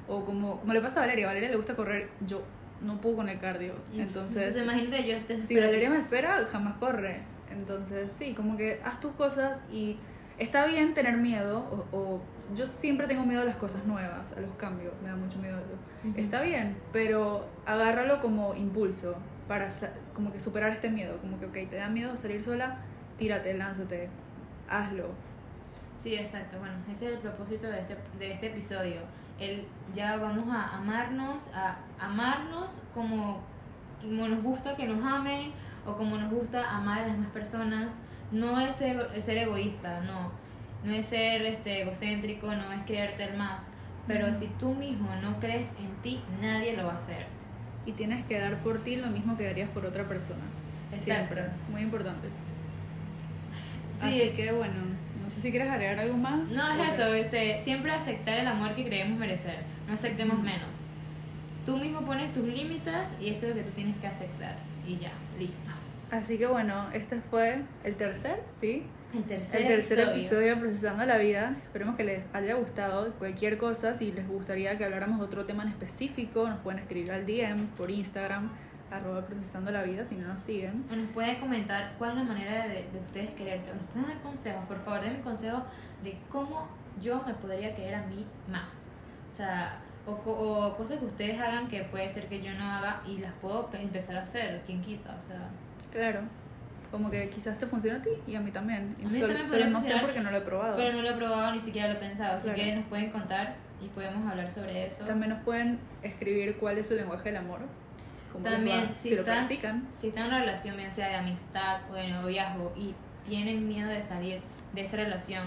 o 0.08 0.24
como, 0.24 0.60
como 0.60 0.72
le 0.72 0.80
pasa 0.80 0.98
a 0.98 1.00
Valeria, 1.00 1.24
a 1.26 1.28
Valeria 1.28 1.48
le 1.50 1.56
gusta 1.56 1.74
correr, 1.74 2.08
yo 2.26 2.42
no 2.80 3.00
puedo 3.00 3.16
con 3.16 3.28
el 3.28 3.38
cardio. 3.38 3.74
Entonces, 3.94 4.36
Entonces 4.56 4.62
imagínate 4.62 5.08
yo 5.08 5.36
si 5.46 5.56
Valeria 5.56 5.90
me 5.90 5.96
espera, 5.98 6.44
jamás 6.52 6.74
corre. 6.74 7.20
Entonces, 7.50 8.12
sí, 8.12 8.34
como 8.34 8.56
que 8.56 8.80
haz 8.84 9.00
tus 9.00 9.12
cosas 9.12 9.62
y 9.72 9.96
está 10.38 10.66
bien 10.66 10.92
tener 10.92 11.16
miedo, 11.16 11.86
o, 11.92 11.96
o- 11.96 12.20
yo 12.54 12.66
siempre 12.66 13.06
tengo 13.06 13.24
miedo 13.24 13.40
a 13.42 13.44
las 13.46 13.56
cosas 13.56 13.84
nuevas, 13.86 14.32
a 14.36 14.40
los 14.40 14.54
cambios, 14.56 14.92
me 15.02 15.08
da 15.08 15.16
mucho 15.16 15.38
miedo 15.38 15.56
eso. 15.58 16.12
Está 16.20 16.42
bien, 16.42 16.76
pero 16.92 17.48
agárralo 17.64 18.20
como 18.20 18.54
impulso 18.54 19.16
para 19.48 19.70
como 20.14 20.32
que 20.32 20.38
superar 20.40 20.72
este 20.72 20.90
miedo, 20.90 21.16
como 21.20 21.40
que, 21.40 21.46
ok, 21.46 21.70
te 21.70 21.76
da 21.76 21.88
miedo 21.88 22.14
salir 22.16 22.44
sola, 22.44 22.78
tírate, 23.18 23.54
lánzate, 23.54 24.08
hazlo. 24.68 25.08
Sí, 25.96 26.14
exacto. 26.14 26.58
Bueno, 26.58 26.74
ese 26.90 27.06
es 27.08 27.12
el 27.14 27.18
propósito 27.18 27.66
de 27.68 27.80
este, 27.80 27.96
de 28.18 28.32
este 28.32 28.46
episodio. 28.48 29.00
El, 29.38 29.66
ya 29.94 30.16
vamos 30.16 30.48
a 30.54 30.76
amarnos, 30.76 31.48
a 31.54 31.76
amarnos 31.98 32.78
como, 32.94 33.42
como 34.00 34.28
nos 34.28 34.42
gusta 34.42 34.76
que 34.76 34.86
nos 34.86 35.04
amen 35.04 35.52
o 35.86 35.96
como 35.96 36.16
nos 36.18 36.30
gusta 36.30 36.70
amar 36.76 37.00
a 37.00 37.06
las 37.06 37.12
demás 37.16 37.30
personas. 37.30 37.98
No 38.32 38.60
es 38.60 38.80
ego- 38.82 39.08
ser 39.20 39.38
egoísta, 39.38 40.00
no. 40.00 40.30
No 40.84 40.92
es 40.92 41.06
ser 41.06 41.42
este, 41.46 41.82
egocéntrico, 41.82 42.52
no 42.54 42.70
es 42.72 42.82
creerte 42.84 43.24
el 43.24 43.36
más. 43.36 43.70
Pero 44.06 44.32
si 44.34 44.46
tú 44.58 44.74
mismo 44.74 45.08
no 45.22 45.40
crees 45.40 45.72
en 45.80 45.90
ti, 46.02 46.20
nadie 46.40 46.76
lo 46.76 46.86
va 46.86 46.92
a 46.92 46.96
hacer. 46.96 47.26
Y 47.86 47.92
tienes 47.92 48.24
que 48.26 48.38
dar 48.38 48.58
por 48.58 48.78
ti 48.82 48.96
lo 48.96 49.08
mismo 49.08 49.36
que 49.36 49.44
darías 49.44 49.68
por 49.70 49.84
otra 49.86 50.04
persona. 50.06 50.42
Exacto. 50.92 51.34
Siempre, 51.34 51.44
muy 51.70 51.80
importante. 51.82 52.28
Sí. 54.00 54.06
Así 54.06 54.30
que 54.36 54.52
bueno, 54.52 54.74
no 55.22 55.30
sé 55.30 55.40
si 55.40 55.50
quieres 55.50 55.68
agregar 55.68 55.98
algo 55.98 56.16
más. 56.16 56.48
No 56.50 56.82
es 56.82 56.94
eso, 56.94 57.12
este, 57.14 57.58
siempre 57.58 57.92
aceptar 57.92 58.38
el 58.38 58.46
amor 58.46 58.74
que 58.74 58.84
creemos 58.84 59.18
merecer, 59.18 59.58
no 59.88 59.94
aceptemos 59.94 60.38
menos. 60.40 60.88
Tú 61.64 61.78
mismo 61.78 62.02
pones 62.02 62.32
tus 62.32 62.44
límites 62.44 63.14
y 63.20 63.30
eso 63.30 63.46
es 63.46 63.50
lo 63.50 63.54
que 63.56 63.68
tú 63.68 63.72
tienes 63.74 63.96
que 63.96 64.06
aceptar. 64.06 64.56
Y 64.86 64.98
ya, 64.98 65.12
listo. 65.38 65.70
Así 66.10 66.38
que 66.38 66.46
bueno, 66.46 66.88
este 66.92 67.20
fue 67.30 67.62
el 67.82 67.96
tercer, 67.96 68.40
¿sí? 68.60 68.84
El 69.12 69.24
tercer, 69.24 69.62
el 69.62 69.68
tercer 69.68 69.98
episodio. 69.98 70.20
episodio 70.20 70.54
de 70.54 70.56
Procesando 70.56 71.06
la 71.06 71.18
Vida. 71.18 71.56
Esperemos 71.64 71.96
que 71.96 72.04
les 72.04 72.22
haya 72.32 72.54
gustado. 72.54 73.12
Cualquier 73.14 73.58
cosa, 73.58 73.94
si 73.94 74.12
les 74.12 74.28
gustaría 74.28 74.78
que 74.78 74.84
habláramos 74.84 75.18
de 75.18 75.24
otro 75.24 75.44
tema 75.44 75.64
en 75.64 75.70
específico, 75.70 76.48
nos 76.48 76.60
pueden 76.60 76.80
escribir 76.80 77.10
al 77.10 77.26
DM 77.26 77.66
por 77.76 77.90
Instagram, 77.90 78.50
arroba 78.90 79.22
Procesando 79.26 79.70
la 79.72 79.82
Vida, 79.82 80.04
si 80.04 80.14
no 80.14 80.28
nos 80.28 80.40
siguen. 80.40 80.84
O 80.90 80.96
nos 80.96 81.10
pueden 81.10 81.40
comentar 81.40 81.94
cuál 81.98 82.10
es 82.12 82.16
la 82.18 82.22
manera 82.24 82.66
de, 82.68 82.88
de 82.92 82.98
ustedes 83.04 83.30
quererse. 83.30 83.72
O 83.72 83.74
nos 83.74 83.84
pueden 83.84 84.08
dar 84.08 84.20
consejos, 84.22 84.64
por 84.66 84.78
favor, 84.84 85.00
denme 85.02 85.20
consejos 85.20 85.62
de 86.02 86.16
cómo 86.28 86.68
yo 87.00 87.22
me 87.26 87.34
podría 87.34 87.74
querer 87.74 87.94
a 87.96 88.06
mí 88.06 88.26
más. 88.50 88.86
O 89.26 89.30
sea, 89.30 89.78
o, 90.06 90.12
o 90.12 90.76
cosas 90.76 90.98
que 90.98 91.04
ustedes 91.04 91.38
hagan 91.40 91.68
que 91.68 91.82
puede 91.84 92.08
ser 92.10 92.28
que 92.28 92.40
yo 92.40 92.52
no 92.54 92.64
haga 92.64 93.02
y 93.06 93.18
las 93.18 93.32
puedo 93.34 93.66
pe- 93.66 93.82
empezar 93.82 94.16
a 94.16 94.22
hacer. 94.22 94.62
¿Quién 94.66 94.80
quita? 94.80 95.16
O 95.18 95.22
sea, 95.22 95.48
Claro. 95.90 96.20
Como 96.92 97.10
que 97.10 97.28
quizás 97.28 97.58
te 97.58 97.66
funcione 97.66 97.98
a 97.98 98.02
ti 98.02 98.10
y 98.28 98.36
a 98.36 98.40
mí 98.40 98.52
también. 98.52 98.94
Y 98.98 99.04
A 99.04 99.08
mí 99.08 99.14
solo, 99.20 99.26
también 99.34 99.48
solo 99.50 99.70
no 99.70 99.80
sé 99.82 99.92
porque 100.00 100.20
no 100.20 100.30
lo 100.30 100.36
he 100.36 100.40
probado. 100.42 100.76
pero 100.76 100.92
no 100.92 101.02
lo 101.02 101.10
he 101.10 101.14
probado 101.14 101.52
ni 101.52 101.60
siquiera 101.60 101.88
lo 101.88 101.94
he 101.94 101.96
pensado. 101.96 102.36
Así 102.36 102.44
Claro. 102.48 102.56
que 102.62 102.76
nos 102.76 102.84
pueden 102.86 103.10
contar 103.10 103.56
y 103.82 103.88
podemos 103.88 104.30
hablar 104.30 104.50
sobre 104.52 104.86
eso. 104.86 105.04
También 105.04 105.30
nos 105.30 105.42
pueden 105.42 105.80
escribir 106.02 106.56
cuál 106.58 106.78
es 106.78 106.86
su 106.86 106.94
lenguaje 106.94 107.24
del 107.24 107.38
amor. 107.38 107.60
Cómo 108.42 108.50
También, 108.56 108.86
va, 108.88 108.92
si, 108.94 109.08
si 109.08 109.14
están, 109.14 109.48
si 109.94 110.08
están 110.08 110.24
en 110.24 110.28
una 110.30 110.38
relación, 110.40 110.76
bien 110.76 110.90
sea 110.90 111.08
de 111.08 111.14
amistad 111.16 111.80
o 111.90 111.94
de 111.94 112.08
noviazgo, 112.08 112.72
y 112.76 112.94
tienen 113.28 113.66
miedo 113.68 113.88
de 113.88 114.00
salir 114.02 114.40
de 114.72 114.80
esa 114.80 114.96
relación, 114.96 115.44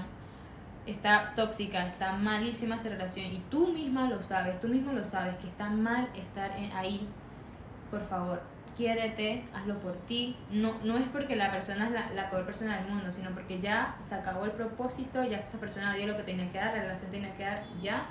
está 0.85 1.33
tóxica, 1.35 1.85
está 1.85 2.13
malísima 2.13 2.75
esa 2.75 2.89
relación, 2.89 3.27
y 3.27 3.39
tú 3.49 3.67
misma 3.67 4.09
lo 4.09 4.21
sabes, 4.21 4.59
tú 4.59 4.67
mismo 4.67 4.91
lo 4.93 5.03
sabes, 5.03 5.35
que 5.37 5.47
está 5.47 5.69
mal 5.69 6.09
estar 6.15 6.51
en- 6.57 6.71
ahí, 6.73 7.07
por 7.91 8.01
favor, 8.01 8.41
quiérete, 8.75 9.43
hazlo 9.53 9.77
por 9.79 9.93
ti. 10.07 10.37
No, 10.51 10.73
no 10.83 10.97
es 10.97 11.05
porque 11.09 11.35
la 11.35 11.51
persona 11.51 11.87
es 11.87 11.91
la, 11.91 12.09
la 12.11 12.29
peor 12.29 12.45
persona 12.45 12.77
del 12.77 12.87
mundo, 12.87 13.11
sino 13.11 13.29
porque 13.31 13.59
ya 13.59 13.95
se 13.99 14.15
acabó 14.15 14.45
el 14.45 14.51
propósito, 14.51 15.23
ya 15.23 15.37
esa 15.37 15.59
persona 15.59 15.93
dio 15.95 16.07
lo 16.07 16.15
que 16.15 16.23
tenía 16.23 16.49
que 16.51 16.57
dar, 16.59 16.73
la 16.73 16.83
relación 16.83 17.11
tenía 17.11 17.35
que 17.35 17.43
dar 17.43 17.63
ya. 17.81 18.05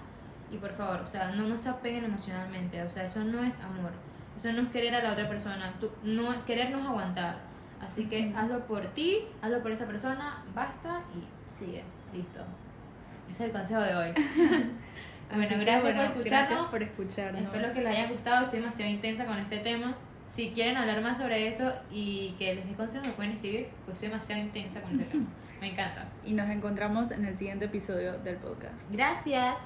Y 0.51 0.57
por 0.59 0.73
favor, 0.73 1.01
o 1.01 1.07
sea, 1.07 1.31
no, 1.31 1.47
no 1.49 1.57
se 1.59 1.69
apeguen 1.71 2.05
emocionalmente, 2.05 2.83
o 2.83 2.91
sea, 2.91 3.05
eso 3.05 3.23
no 3.25 3.43
es 3.45 3.55
amor, 3.61 3.93
eso 4.39 4.53
no 4.53 4.63
es 4.63 4.69
querer 4.69 4.95
a 4.95 5.03
la 5.03 5.13
otra 5.13 5.29
persona, 5.29 5.73
tú, 5.81 5.91
no, 6.05 6.45
querer 6.45 6.71
no 6.71 6.79
es 6.79 6.87
aguantar. 6.87 7.37
Así 7.81 8.07
que 8.07 8.29
Ujú. 8.29 8.39
hazlo 8.39 8.67
por 8.67 8.87
ti, 8.89 9.27
hazlo 9.43 9.61
por 9.63 9.73
esa 9.73 9.87
persona, 9.87 10.45
basta 10.55 11.03
y 11.15 11.53
sigue, 11.53 11.83
listo. 12.13 12.41
Ese 13.29 13.45
es 13.45 13.49
el 13.49 13.53
consejo 13.53 13.81
de 13.81 13.95
hoy. 13.97 14.13
bueno, 15.35 15.57
gracias 15.59 15.83
bueno, 15.83 15.97
por 15.99 16.07
escucharnos. 16.07 16.25
Gracias 16.25 16.71
por 16.71 16.83
escucharnos. 16.83 17.43
Espero 17.43 17.73
que 17.73 17.81
les 17.83 17.97
haya 17.97 18.11
gustado, 18.11 18.45
soy 18.45 18.61
demasiado 18.61 18.93
intensa 18.93 19.27
con 19.27 19.39
este 19.39 19.59
tema. 19.59 19.97
Si 20.27 20.51
quieren 20.51 20.77
hablar 20.77 21.01
más 21.03 21.19
sobre 21.19 21.49
eso 21.49 21.73
y 21.91 22.35
que 22.39 22.55
les 22.55 22.69
dé 22.69 22.75
consejos, 22.75 23.09
me 23.09 23.15
pueden 23.15 23.33
escribir, 23.33 23.69
pues 23.87 23.99
soy 23.99 24.09
demasiado 24.09 24.43
intensa 24.43 24.81
con 24.83 25.01
este 25.01 25.13
tema. 25.13 25.27
Me 25.61 25.73
encanta. 25.73 26.07
Y 26.25 26.35
nos 26.35 26.49
encontramos 26.51 27.11
en 27.11 27.25
el 27.25 27.35
siguiente 27.35 27.65
episodio 27.65 28.17
del 28.19 28.37
podcast. 28.37 28.89
Gracias. 28.93 29.57